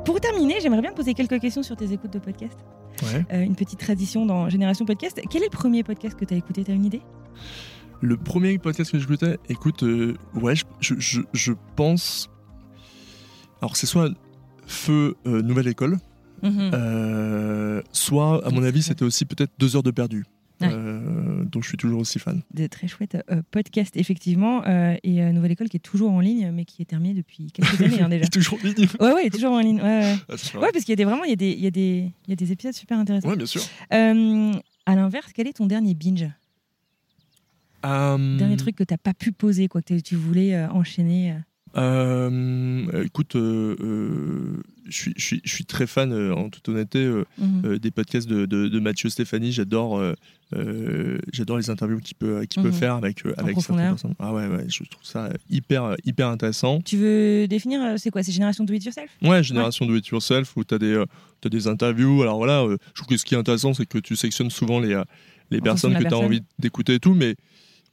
Pour 0.05 0.19
terminer, 0.19 0.55
j'aimerais 0.61 0.81
bien 0.81 0.91
te 0.91 0.95
poser 0.97 1.13
quelques 1.13 1.39
questions 1.39 1.63
sur 1.63 1.75
tes 1.75 1.91
écoutes 1.93 2.11
de 2.13 2.19
podcast. 2.19 2.57
Ouais. 3.03 3.25
Euh, 3.31 3.41
une 3.43 3.55
petite 3.55 3.79
tradition 3.79 4.25
dans 4.25 4.49
Génération 4.49 4.85
Podcast. 4.85 5.19
Quel 5.29 5.41
est 5.43 5.45
le 5.45 5.51
premier 5.51 5.83
podcast 5.83 6.17
que 6.17 6.25
tu 6.25 6.33
as 6.33 6.37
écouté? 6.37 6.63
Tu 6.63 6.71
as 6.71 6.73
une 6.73 6.85
idée? 6.85 7.01
Le 8.01 8.17
premier 8.17 8.57
podcast 8.57 8.91
que 8.91 8.99
j'écoutais, 8.99 9.37
écoute, 9.47 9.83
euh, 9.83 10.15
ouais, 10.35 10.55
je, 10.55 10.63
je, 10.81 10.95
je- 10.99 11.21
je 11.31 11.53
pense. 11.75 12.29
Alors, 13.61 13.77
c'est 13.77 13.87
soit 13.87 14.09
Feu 14.67 15.15
euh, 15.25 15.41
Nouvelle 15.41 15.67
École, 15.69 15.97
Mhm. 16.43 16.71
euh, 16.73 17.81
soit, 17.91 18.45
à 18.45 18.49
mon 18.51 18.63
avis, 18.63 18.83
c'était 18.83 19.03
aussi 19.05 19.25
peut-être 19.25 19.51
Deux 19.57 19.75
heures 19.75 19.83
de 19.83 19.91
perdu, 19.91 20.25
Ouais. 20.61 20.67
euh, 20.71 21.43
dont 21.45 21.61
je 21.61 21.67
suis 21.69 21.77
toujours 21.77 21.99
aussi 22.01 22.19
fan. 22.19 22.41
Des 22.53 22.69
très 22.69 22.87
chouettes 22.87 23.17
euh, 23.31 23.41
podcasts, 23.51 23.97
effectivement. 23.97 24.63
euh, 24.65 24.95
et 25.03 25.21
euh, 25.23 25.31
Nouvelle 25.31 25.51
École 25.53 25.69
qui 25.69 25.77
est 25.77 25.79
toujours 25.79 26.11
en 26.11 26.19
ligne, 26.19 26.51
mais 26.53 26.65
qui 26.65 26.81
est 26.81 26.85
terminée 26.85 27.13
depuis 27.13 27.47
quelques 27.51 27.81
années 27.81 28.01
hein, 28.01 28.09
déjà. 28.09 28.27
Toujours 28.27 28.59
en 28.61 28.67
ligne. 28.67 28.87
Ouais, 28.99 29.13
ouais, 29.13 29.29
toujours 29.29 29.51
en 29.53 29.59
ligne. 29.59 29.81
Ouais, 29.81 29.99
ouais. 30.01 30.15
Ah, 30.29 30.59
Ouais, 30.59 30.69
parce 30.71 30.85
qu'il 30.85 30.89
y 30.91 30.93
a 30.93 30.95
des, 30.97 31.05
vraiment 31.05 31.23
il 31.23 31.29
y 31.31 31.33
a 31.33 31.37
des, 31.37 31.51
il 31.51 31.59
y 31.63 31.67
a 31.67 31.71
des, 31.71 32.11
il 32.27 32.29
y 32.29 32.33
a 32.33 32.35
des 32.35 32.51
épisodes 32.51 32.73
super 32.73 32.99
intéressants. 32.99 33.29
Ouais, 33.29 33.35
bien 33.37 33.45
sûr. 33.45 33.61
Euh, 33.93 34.51
à 34.85 34.95
l'inverse, 34.95 35.31
quel 35.33 35.47
est 35.47 35.53
ton 35.53 35.65
dernier 35.65 35.93
binge? 35.95 36.27
Euh, 37.85 38.37
Dernier 38.37 38.55
truc 38.57 38.75
que 38.77 38.83
tu 38.83 38.93
n'as 38.93 38.97
pas 38.97 39.13
pu 39.13 39.31
poser, 39.33 39.67
quoi, 39.67 39.81
que 39.81 39.99
tu 39.99 40.15
voulais 40.15 40.55
euh, 40.55 40.69
enchaîner 40.69 41.35
euh. 41.75 43.01
écoute, 43.03 43.35
euh, 43.35 43.75
euh, 43.81 44.63
je 44.89 45.09
suis- 45.17 45.65
très 45.65 45.87
fan, 45.87 46.13
en 46.31 46.49
toute 46.49 46.67
honnêteté, 46.69 47.09
Mhm. 47.37 47.77
des 47.79 47.91
podcasts 47.91 48.27
de, 48.27 48.45
de, 48.45 48.67
de 48.67 48.79
Mathieu 48.79 49.09
Stéphanie. 49.09 49.51
J'adore, 49.51 50.01
j'adore 51.31 51.57
les 51.57 51.69
interviews 51.69 51.99
qu'il 51.99 52.15
peut, 52.15 52.45
qu'il 52.45 52.61
peut 52.61 52.67
Mhm. 52.69 52.73
faire 52.75 52.93
avec, 52.95 53.23
avec 53.37 53.59
certaines 53.61 53.87
personnes. 53.89 54.13
Ah 54.19 54.33
ouais, 54.33 54.47
ouais, 54.47 54.65
je 54.67 54.83
trouve 54.83 55.03
ça 55.03 55.29
hyper, 55.49 55.95
hyper 56.05 56.27
intéressant. 56.27 56.81
Tu 56.81 56.97
veux 56.97 57.47
définir, 57.47 57.97
c'est 57.97 58.11
quoi? 58.11 58.23
C'est 58.23 58.31
Génération 58.33 58.63
Do 58.63 58.73
It 58.73 58.83
Yourself? 58.85 59.09
Ouais, 59.21 59.41
génération 59.43 59.85
do 59.85 59.95
it 59.95 60.07
yourself 60.07 60.55
où 60.57 60.63
tu 60.63 60.73
as 60.75 60.79
des, 60.79 61.03
t'as 61.41 61.49
des 61.49 61.67
interviews. 61.67 62.21
Alors 62.21 62.37
voilà, 62.37 62.65
je 62.69 62.93
trouve 62.93 63.07
que 63.07 63.17
ce 63.17 63.25
qui 63.25 63.35
est 63.35 63.37
intéressant, 63.37 63.73
c'est 63.73 63.85
que 63.85 63.97
tu 63.97 64.15
sectionnes 64.15 64.49
souvent 64.51 64.79
les, 64.79 65.01
les 65.49 65.59
En 65.59 65.63
personnes 65.63 65.93
que 65.93 65.99
tu 65.99 66.05
as 66.07 66.09
personne. 66.09 66.25
envie 66.25 66.41
d'écouter 66.59 66.95
et 66.95 66.99
tout, 66.99 67.13
mais 67.13 67.35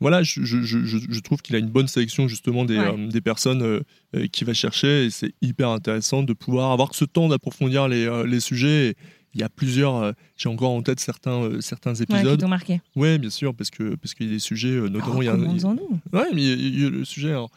voilà, 0.00 0.22
je, 0.22 0.42
je, 0.44 0.62
je, 0.62 0.84
je- 0.84 0.98
je 1.08 1.20
trouve 1.20 1.42
qu'il 1.42 1.54
a 1.56 1.58
une 1.58 1.68
bonne 1.70 1.88
sélection 1.88 2.26
justement 2.28 2.64
des, 2.64 2.78
Ouais. 2.78 2.92
euh, 2.94 3.08
des 3.08 3.20
personnes 3.20 3.62
euh, 3.62 3.80
euh, 4.16 4.26
qu'il 4.28 4.46
va 4.46 4.54
chercher 4.54 5.04
et 5.06 5.10
c'est 5.10 5.34
hyper 5.42 5.68
intéressant 5.68 6.22
de 6.22 6.32
pouvoir 6.32 6.72
avoir 6.72 6.94
ce 6.94 7.04
temps 7.04 7.28
d'approfondir 7.28 7.86
les, 7.88 8.06
euh, 8.06 8.26
les 8.26 8.40
sujets. 8.40 8.88
Et 8.90 8.96
il 9.34 9.40
y 9.40 9.44
a 9.44 9.48
plusieurs, 9.48 10.12
j'ai 10.36 10.48
encore 10.48 10.70
en 10.72 10.82
tête 10.82 10.98
certains, 10.98 11.60
certains 11.60 11.92
Ouais, 11.94 12.04
qui 12.06 12.14
épisodes. 12.14 12.44
marqué. 12.46 12.80
Ouais, 12.96 13.16
bien 13.18 13.30
sûr, 13.30 13.54
parce 13.54 13.70
que 13.70 13.94
parce 13.94 14.12
qu'il 14.14 14.26
y 14.26 14.28
a 14.28 14.32
des 14.32 14.38
sujets, 14.40 14.70
notamment 14.90 15.22
il 15.22 15.26
y 15.26 15.28
a, 15.28 15.32
un- 15.34 15.36
Recommande-en-nous. 15.36 16.00
Ouais, 16.12 16.26
mais 16.34 16.42
il 16.42 16.48
y 16.48 16.52
a- 16.84 16.86
il 16.88 16.88
le 16.88 17.04
sujet. 17.04 17.28
alors, 17.28 17.50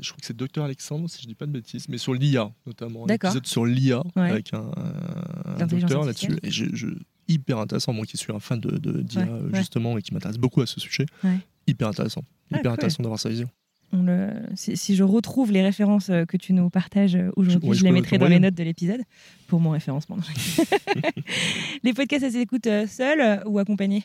je 0.00 0.08
crois 0.08 0.20
que 0.20 0.26
c'est 0.26 0.36
Docteur 0.36 0.64
Alexandre, 0.64 1.10
si 1.10 1.20
je 1.22 1.26
dis 1.26 1.34
pas 1.34 1.44
de 1.44 1.50
bêtises, 1.52 1.88
mais 1.90 1.98
sur 1.98 2.14
l'IA 2.14 2.50
notamment. 2.66 3.04
Un 3.04 3.06
D'accord. 3.08 3.30
épisode 3.30 3.46
sur 3.46 3.66
l'IA 3.66 4.02
Ouais. 4.16 4.30
avec 4.30 4.54
un, 4.54 4.70
docteur 5.66 6.04
là-dessus. 6.04 6.38
Et 6.42 6.50
je, 6.50 6.86
hyper 7.28 7.58
intéressant, 7.58 7.92
moi 7.92 8.06
qui 8.06 8.16
suis 8.16 8.32
un 8.32 8.40
fan 8.40 8.58
de, 8.60 8.78
de 8.78 9.02
d'IA 9.02 9.22
Ouais, 9.24 9.28
ouais. 9.52 9.58
justement 9.58 9.96
et 9.98 10.02
qui 10.02 10.12
m'intéresse 10.14 10.38
beaucoup 10.38 10.62
à 10.62 10.66
ce 10.66 10.80
sujet. 10.80 11.06
Ouais. 11.22 11.36
Hyper 11.70 11.88
intéressant. 11.88 12.22
Ah, 12.52 12.58
Hyper 12.58 12.62
cool. 12.62 12.72
intéressant 12.72 13.02
d'avoir 13.02 13.18
sa 13.20 13.28
vision. 13.28 13.48
On 13.92 14.04
le- 14.04 14.30
si, 14.54 14.76
si 14.76 14.94
je 14.94 15.02
retrouve 15.02 15.50
les 15.50 15.62
références 15.62 16.10
euh, 16.10 16.24
que 16.24 16.36
tu 16.36 16.52
nous 16.52 16.70
partages 16.70 17.16
euh, 17.16 17.30
aujourd'hui, 17.36 17.74
Je- 17.74 17.82
les 17.84 17.90
mettrai 17.90 18.18
dans 18.18 18.28
les 18.28 18.38
notes 18.38 18.54
de 18.54 18.62
l'épisode 18.62 19.00
pour 19.48 19.58
mon 19.60 19.70
référencement. 19.70 20.16
les 21.82 21.92
podcasts, 21.92 22.24
ça 22.24 22.30
s'écoute 22.30 22.66
euh, 22.66 22.86
seul 22.86 23.42
ou 23.46 23.58
accompagné? 23.58 24.04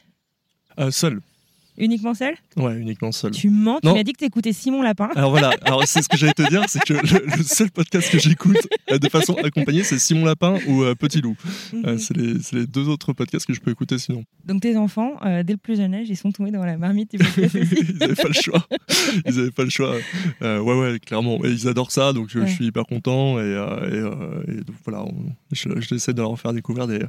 Euh, 0.80 0.92
seul. 0.92 1.22
Uniquement 1.78 2.14
seul? 2.14 2.36
Ouais, 2.56 2.78
uniquement 2.78 3.12
seul. 3.12 3.32
Tu 3.32 3.50
mens, 3.50 3.80
tu 3.82 3.88
m'as 3.90 4.04
dit 4.04 4.14
que 4.14 4.20
tu 4.20 4.26
écoutais 4.26 4.54
Simon 4.54 4.82
Lapin. 4.82 5.10
Alors 5.16 5.30
voilà, 5.32 5.52
alors 5.64 5.84
c'est 5.86 6.02
ce 6.02 6.08
que 6.08 6.16
j'allais 6.18 6.32
te 6.34 6.48
dire, 6.50 6.64
c'est 6.70 6.80
que 6.84 6.94
le, 6.94 7.38
le 7.38 7.44
seul 7.44 7.70
podcast 7.70 8.10
que 8.10 8.18
j'écoute 8.18 8.56
euh, 8.92 8.98
de 8.98 9.10
façon 9.10 9.34
accompagnée, 9.44 9.84
c'est 9.84 10.00
Simon 10.00 10.24
Lapin 10.26 10.58
ou 10.68 10.84
euh, 10.84 10.96
Petit 10.96 11.20
Loup. 11.20 11.36
Euh, 11.86 11.98
c'est 11.98 12.16
les, 12.16 12.40
c'est 12.42 12.56
les 12.56 12.66
deux 12.68 12.88
autres 12.88 13.12
podcasts 13.12 13.46
que 13.46 13.54
je 13.54 13.60
peux 13.60 13.72
écouter 13.72 13.98
sinon. 13.98 14.24
Donc 14.46 14.62
tes 14.62 14.78
enfants, 14.78 15.16
dès 15.44 15.54
le 15.54 15.58
plus 15.58 15.76
jeune 15.76 15.94
âge, 15.94 16.08
ils 16.10 16.16
sont 16.16 16.32
tombés 16.32 16.52
dans 16.52 16.64
la 16.64 16.78
marmite 16.78 17.14
ils 17.14 17.20
n'avaient 18.00 18.16
pas 18.16 18.28
le 18.30 18.34
choix. 18.34 18.66
Ils 19.26 19.36
n'avaient 19.36 19.52
pas 19.52 19.64
le 19.64 19.70
choix. 19.70 19.96
Ouais, 20.42 20.60
ouais, 20.60 21.00
clairement. 21.00 21.44
Et 21.44 21.50
ils 21.50 21.68
adorent 21.68 21.92
ça, 21.92 22.14
donc 22.14 22.30
je, 22.30 22.46
suis 22.46 22.68
hyper 22.68 22.86
content. 22.86 23.40
Et, 23.40 23.44
et, 23.92 23.98
et 24.52 24.56
donc, 24.62 24.76
voilà, 24.86 25.04
on- 25.04 25.26
je- 25.52 25.80
j'essaie 25.82 26.14
de 26.14 26.22
leur 26.22 26.40
faire 26.40 26.54
découvrir 26.54 26.88
des 26.88 27.00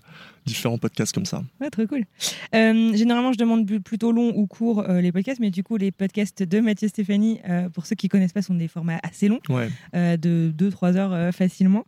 différents 0.45 0.79
podcasts 0.79 1.13
comme 1.15 1.27
ça. 1.27 1.43
Ouais, 1.61 1.71
trop 1.71 1.87
cool. 1.87 2.05
Généralement, 2.53 3.33
je 3.33 3.39
demande 3.39 3.67
plutôt 3.81 4.11
long 4.13 4.33
ou 4.35 4.47
court 4.47 4.56
euh, 4.63 5.01
les 5.01 5.13
podcasts, 5.13 5.41
mais 5.41 5.51
du 5.51 5.63
coup, 5.63 5.77
les 5.77 5.93
podcasts 5.93 6.43
de 6.43 6.61
Mathieu 6.61 6.89
Stéphanie, 6.89 7.41
euh, 7.49 7.69
pour 7.69 7.87
ceux 7.87 7.95
qui 7.97 8.09
connaissent 8.09 8.33
pas, 8.33 8.43
sont 8.43 8.55
des 8.55 8.69
formats 8.69 8.99
assez 9.03 9.29
longs, 9.29 9.41
Ouais. 9.49 9.69
euh, 9.95 10.17
de 10.17 10.53
2-3 10.57 10.97
heures 10.97 11.13
euh, 11.13 11.33
facilement. 11.33 11.85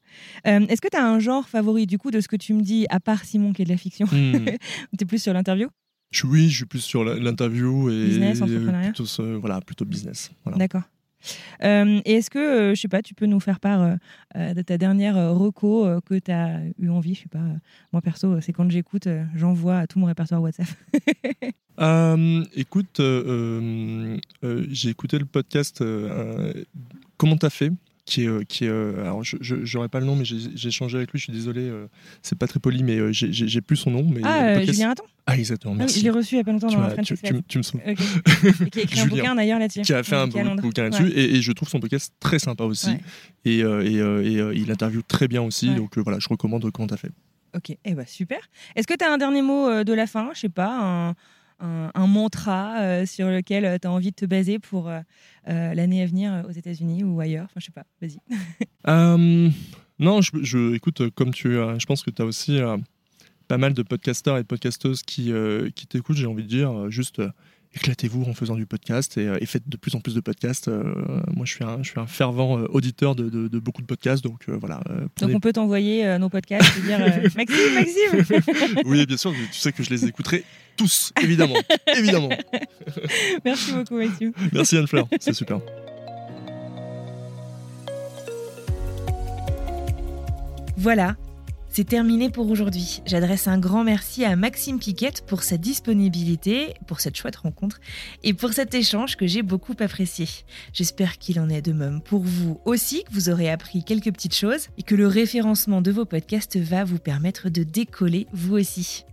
Euh, 0.46 0.60
Est-ce 0.68 0.80
que 0.80 0.88
tu 0.88 0.96
as 0.96 1.06
un 1.06 1.18
genre 1.18 1.48
favori, 1.48 1.86
du 1.86 1.98
coup, 1.98 2.10
de 2.10 2.20
ce 2.20 2.28
que 2.28 2.36
tu 2.36 2.54
me 2.54 2.62
dis, 2.62 2.86
à 2.90 3.00
part 3.00 3.24
Simon 3.24 3.52
qui 3.52 3.62
est 3.62 3.64
de 3.64 3.70
la 3.70 3.76
fiction? 3.76 4.06
Hmm. 4.10 4.46
Tu 4.98 5.02
es 5.02 5.06
plus 5.06 5.22
sur 5.22 5.32
l'interview? 5.32 5.68
Je, 6.10 6.26
oui, 6.26 6.48
je 6.48 6.56
suis 6.56 6.64
plus 6.66 6.80
sur 6.80 7.04
l'interview 7.04 7.90
et 7.90 8.06
Business, 8.06 8.40
plutôt, 8.40 9.40
voilà, 9.40 9.60
plutôt 9.60 9.84
business. 9.84 10.30
Voilà. 10.44 10.58
D'accord. 10.58 10.82
Euh, 11.62 12.00
et 12.04 12.14
est-ce 12.14 12.30
que, 12.30 12.38
euh, 12.38 12.74
je 12.74 12.80
sais 12.80 12.88
pas, 12.88 13.02
tu 13.02 13.14
peux 13.14 13.26
nous 13.26 13.40
faire 13.40 13.60
part 13.60 13.96
euh, 14.36 14.54
de 14.54 14.62
ta 14.62 14.78
dernière 14.78 15.16
reco 15.32 15.86
que 16.02 16.18
tu 16.18 16.30
as 16.30 16.60
eu 16.78 16.88
envie 16.88 17.14
Je 17.14 17.22
sais 17.22 17.28
pas, 17.28 17.44
moi 17.92 18.02
perso, 18.02 18.40
c'est 18.40 18.52
quand 18.52 18.70
j'écoute, 18.70 19.08
j'envoie 19.34 19.78
à 19.78 19.86
tout 19.86 19.98
mon 19.98 20.06
répertoire 20.06 20.42
WhatsApp. 20.42 20.68
écoute, 22.56 23.00
j'ai 23.00 24.90
écouté 24.90 25.18
le 25.18 25.26
podcast 25.26 25.82
Comment 27.16 27.36
t'as 27.36 27.50
fait? 27.50 27.72
Qui 28.08 28.24
est, 28.24 28.44
qui 28.46 28.64
est 28.64 28.68
alors 28.68 29.22
je 29.22 29.76
n'aurais 29.76 29.88
pas 29.88 30.00
le 30.00 30.06
nom 30.06 30.16
mais 30.16 30.24
j'ai 30.24 30.68
échangé 30.68 30.96
avec 30.96 31.12
lui 31.12 31.18
je 31.18 31.24
suis 31.24 31.32
désolé 31.32 31.70
c'est 32.22 32.38
pas 32.38 32.46
très 32.46 32.60
poli 32.60 32.82
mais 32.82 33.12
j'ai 33.12 33.60
plus 33.60 33.76
son 33.76 33.90
nom 33.90 34.06
mais 34.08 34.20
ah 34.24 34.64
Julien 34.64 34.90
Attends 34.90 35.04
ah, 35.30 35.36
exactement, 35.36 35.74
merci. 35.74 35.96
Ah 35.96 36.00
je 36.00 36.04
l'ai 36.04 36.10
reçu 36.10 36.34
il 36.34 36.38
n'y 36.38 36.40
a 36.40 36.44
pas 36.44 36.52
longtemps 36.52 36.68
dans 36.68 36.88
French 36.88 37.06
tu, 37.06 37.14
tu, 37.16 37.42
tu, 37.46 37.58
me 37.58 37.62
souviens. 37.62 37.94
qui 38.72 38.78
a 38.78 38.82
écrit 38.82 39.00
un 39.00 39.06
bouquin 39.06 39.34
d'ailleurs 39.34 39.58
là-dessus. 39.58 39.82
Qui 39.82 39.92
a 39.92 40.02
fait 40.02 40.16
un 40.16 40.26
bouquin 40.26 40.84
là-dessus. 40.84 41.10
Et, 41.10 41.36
et, 41.36 41.42
je 41.42 41.52
trouve 41.52 41.68
son 41.68 41.80
podcast 41.80 42.14
très 42.18 42.38
sympa 42.38 42.64
aussi. 42.64 42.92
Et, 43.44 43.62
euh, 43.62 43.84
et, 43.84 43.98
euh, 43.98 44.24
et 44.24 44.36
euh, 44.38 44.54
il 44.54 44.70
interviewe 44.70 45.02
très 45.06 45.28
bien 45.28 45.42
aussi. 45.42 45.74
Donc 45.74 45.98
voilà, 45.98 46.18
je 46.18 46.30
recommande 46.30 46.70
comment 46.70 46.88
tu 46.88 46.94
as 46.94 46.96
fait. 46.96 47.10
Ok, 47.54 47.76
eh 47.84 47.92
ben, 47.92 48.06
super. 48.06 48.38
Est-ce 48.74 48.86
que 48.86 48.94
tu 48.94 49.04
as 49.04 49.12
un 49.12 49.18
dernier 49.18 49.42
mot 49.42 49.84
de 49.84 49.92
la 49.92 50.06
fin? 50.06 50.30
Je 50.32 50.40
sais 50.40 50.48
pas, 50.48 50.70
un, 50.70 51.14
un, 51.60 52.06
mantra 52.06 53.04
sur 53.06 53.28
lequel 53.28 53.78
tu 53.80 53.86
as 53.86 53.90
envie 53.90 54.10
de 54.10 54.16
te 54.16 54.26
baser 54.26 54.58
pour 54.58 54.90
l'année 55.46 56.02
à 56.02 56.06
venir 56.06 56.44
aux 56.48 56.52
États-Unis 56.52 57.04
ou 57.04 57.20
ailleurs 57.20 57.46
Enfin, 57.46 57.60
je 57.60 57.66
sais 57.66 57.72
pas, 57.72 57.84
vas-y. 58.00 58.18
non, 59.98 60.20
je, 60.20 60.74
écoute, 60.74 61.10
comme 61.10 61.32
tu. 61.32 61.52
je 61.52 61.86
pense 61.86 62.02
que 62.02 62.10
tu 62.10 62.22
as 62.22 62.24
aussi 62.24 62.60
pas 63.48 63.58
mal 63.58 63.72
de 63.72 63.82
podcasteurs 63.82 64.36
et 64.36 64.42
de 64.42 64.46
podcasteuses 64.46 65.02
qui, 65.02 65.32
euh, 65.32 65.70
qui 65.74 65.86
t'écoutent, 65.86 66.16
j'ai 66.16 66.26
envie 66.26 66.44
de 66.44 66.48
dire, 66.48 66.70
euh, 66.70 66.90
juste 66.90 67.18
euh, 67.18 67.30
éclatez-vous 67.74 68.24
en 68.24 68.34
faisant 68.34 68.56
du 68.56 68.66
podcast 68.66 69.18
et, 69.18 69.46
faites 69.46 69.68
de 69.68 69.76
plus 69.76 69.94
en 69.94 70.00
plus 70.00 70.14
de 70.14 70.20
podcasts. 70.20 70.68
moi, 70.68 71.44
je 71.44 71.52
suis 71.52 71.64
un, 71.64 71.82
je 71.82 71.90
suis 71.90 72.00
un 72.00 72.06
fervent 72.06 72.54
auditeur 72.70 73.14
de, 73.14 73.28
de, 73.28 73.58
beaucoup 73.58 73.82
de 73.82 73.86
podcasts, 73.86 74.22
donc 74.22 74.48
voilà. 74.48 74.80
Donc 75.20 75.30
on 75.34 75.40
peut 75.40 75.52
t'envoyer 75.52 76.18
nos 76.18 76.28
podcasts 76.28 76.76
et 76.78 76.82
dire 76.82 76.98
Maxime, 77.36 77.74
Maxime 77.74 78.82
Oui, 78.86 79.06
bien 79.06 79.16
sûr, 79.16 79.32
tu 79.52 79.58
sais 79.58 79.72
que 79.72 79.82
je 79.82 79.90
les 79.90 80.06
écouterai 80.06 80.44
tous, 80.76 81.12
évidemment. 81.22 81.56
évidemment. 81.96 82.30
Merci 83.44 83.72
beaucoup, 83.72 83.96
Maxime. 83.96 84.32
Merci 84.52 84.76
Anne-Fleur, 84.76 85.08
c'est 85.20 85.34
super. 85.34 85.60
Voilà, 90.76 91.16
c'est 91.70 91.84
terminé 91.84 92.30
pour 92.30 92.50
aujourd'hui. 92.50 93.02
J'adresse 93.06 93.46
un 93.46 93.58
grand 93.58 93.84
merci 93.84 94.24
à 94.24 94.36
Maxime 94.36 94.78
Piquette 94.78 95.24
pour 95.26 95.42
sa 95.42 95.56
disponibilité, 95.56 96.74
pour 96.86 97.00
cette 97.00 97.16
chouette 97.16 97.36
rencontre 97.36 97.80
et 98.22 98.32
pour 98.32 98.52
cet 98.52 98.74
échange 98.74 99.16
que 99.16 99.26
j'ai 99.26 99.42
beaucoup 99.42 99.74
apprécié. 99.78 100.26
J'espère 100.72 101.18
qu'il 101.18 101.38
en 101.40 101.48
est 101.48 101.62
de 101.62 101.72
même 101.72 102.00
pour 102.00 102.22
vous 102.22 102.60
aussi, 102.64 103.04
que 103.04 103.12
vous 103.12 103.28
aurez 103.28 103.50
appris 103.50 103.84
quelques 103.84 104.12
petites 104.12 104.34
choses 104.34 104.68
et 104.78 104.82
que 104.82 104.94
le 104.94 105.06
référencement 105.06 105.82
de 105.82 105.90
vos 105.90 106.04
podcasts 106.04 106.56
va 106.56 106.84
vous 106.84 106.98
permettre 106.98 107.48
de 107.48 107.62
décoller 107.62 108.26
vous 108.32 108.56
aussi. 108.56 109.04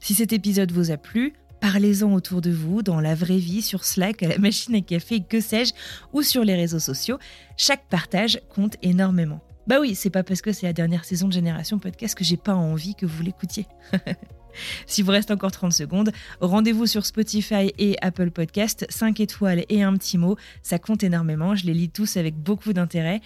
Si 0.00 0.14
cet 0.14 0.32
épisode 0.32 0.72
vous 0.72 0.90
a 0.90 0.96
plu, 0.96 1.34
Parlez-en 1.60 2.14
autour 2.14 2.40
de 2.40 2.50
vous, 2.50 2.82
dans 2.82 3.00
la 3.00 3.14
vraie 3.14 3.36
vie, 3.36 3.60
sur 3.60 3.84
Slack, 3.84 4.22
à 4.22 4.28
la 4.28 4.38
machine 4.38 4.74
à 4.74 4.80
café, 4.80 5.20
que 5.20 5.42
sais-je, 5.42 5.74
ou 6.14 6.22
sur 6.22 6.42
les 6.42 6.54
réseaux 6.54 6.78
sociaux. 6.78 7.18
Chaque 7.58 7.84
partage 7.90 8.40
compte 8.48 8.76
énormément. 8.80 9.42
Bah 9.70 9.78
oui, 9.80 9.94
c'est 9.94 10.10
pas 10.10 10.24
parce 10.24 10.42
que 10.42 10.50
c'est 10.50 10.66
la 10.66 10.72
dernière 10.72 11.04
saison 11.04 11.28
de 11.28 11.32
Génération 11.32 11.78
Podcast 11.78 12.16
que 12.16 12.24
j'ai 12.24 12.36
pas 12.36 12.56
envie 12.56 12.96
que 12.96 13.06
vous 13.06 13.22
l'écoutiez. 13.22 13.68
si 14.86 15.00
vous 15.00 15.12
reste 15.12 15.30
encore 15.30 15.52
30 15.52 15.72
secondes, 15.72 16.10
rendez-vous 16.40 16.88
sur 16.88 17.06
Spotify 17.06 17.72
et 17.78 17.96
Apple 18.02 18.32
Podcast, 18.32 18.84
5 18.88 19.20
étoiles 19.20 19.64
et 19.68 19.84
un 19.84 19.96
petit 19.96 20.18
mot, 20.18 20.36
ça 20.64 20.80
compte 20.80 21.04
énormément, 21.04 21.54
je 21.54 21.66
les 21.66 21.74
lis 21.74 21.88
tous 21.88 22.16
avec 22.16 22.34
beaucoup 22.34 22.72
d'intérêt. 22.72 23.20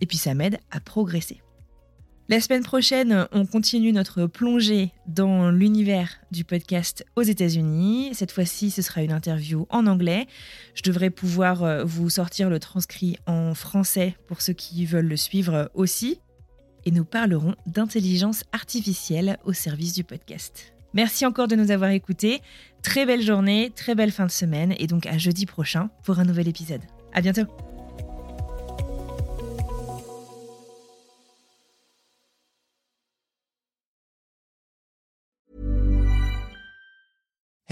Et 0.00 0.06
puis 0.06 0.18
ça 0.18 0.34
m'aide 0.34 0.58
à 0.72 0.80
progresser. 0.80 1.40
La 2.30 2.40
semaine 2.40 2.62
prochaine, 2.62 3.28
on 3.32 3.44
continue 3.44 3.92
notre 3.92 4.26
plongée 4.26 4.92
dans 5.06 5.50
l'univers 5.50 6.20
du 6.30 6.42
podcast 6.42 7.04
aux 7.16 7.22
États-Unis. 7.22 8.12
Cette 8.14 8.32
fois-ci, 8.32 8.70
ce 8.70 8.80
sera 8.80 9.02
une 9.02 9.12
interview 9.12 9.66
en 9.68 9.86
anglais. 9.86 10.26
Je 10.74 10.82
devrais 10.82 11.10
pouvoir 11.10 11.64
euh, 11.64 11.84
vous 11.84 12.08
sortir 12.08 12.48
le 12.48 12.58
transcrit 12.58 13.18
en 13.26 13.52
français 13.54 14.16
pour 14.26 14.40
ceux 14.40 14.54
qui 14.54 14.86
veulent 14.86 15.06
le 15.06 15.18
suivre 15.18 15.70
aussi. 15.74 16.18
Et 16.86 16.92
nous 16.92 17.04
parlerons 17.04 17.56
d'intelligence 17.66 18.44
artificielle 18.52 19.38
au 19.44 19.52
service 19.52 19.92
du 19.92 20.02
podcast. 20.02 20.72
Merci 20.94 21.26
encore 21.26 21.48
de 21.48 21.56
nous 21.56 21.70
avoir 21.70 21.90
écoutés. 21.90 22.40
Très 22.82 23.04
belle 23.04 23.22
journée, 23.22 23.70
très 23.76 23.94
belle 23.94 24.12
fin 24.12 24.24
de 24.24 24.30
semaine 24.30 24.74
et 24.78 24.86
donc 24.86 25.04
à 25.04 25.18
jeudi 25.18 25.44
prochain 25.44 25.90
pour 26.04 26.18
un 26.20 26.24
nouvel 26.24 26.48
épisode. 26.48 26.82
À 27.12 27.20
bientôt! 27.20 27.73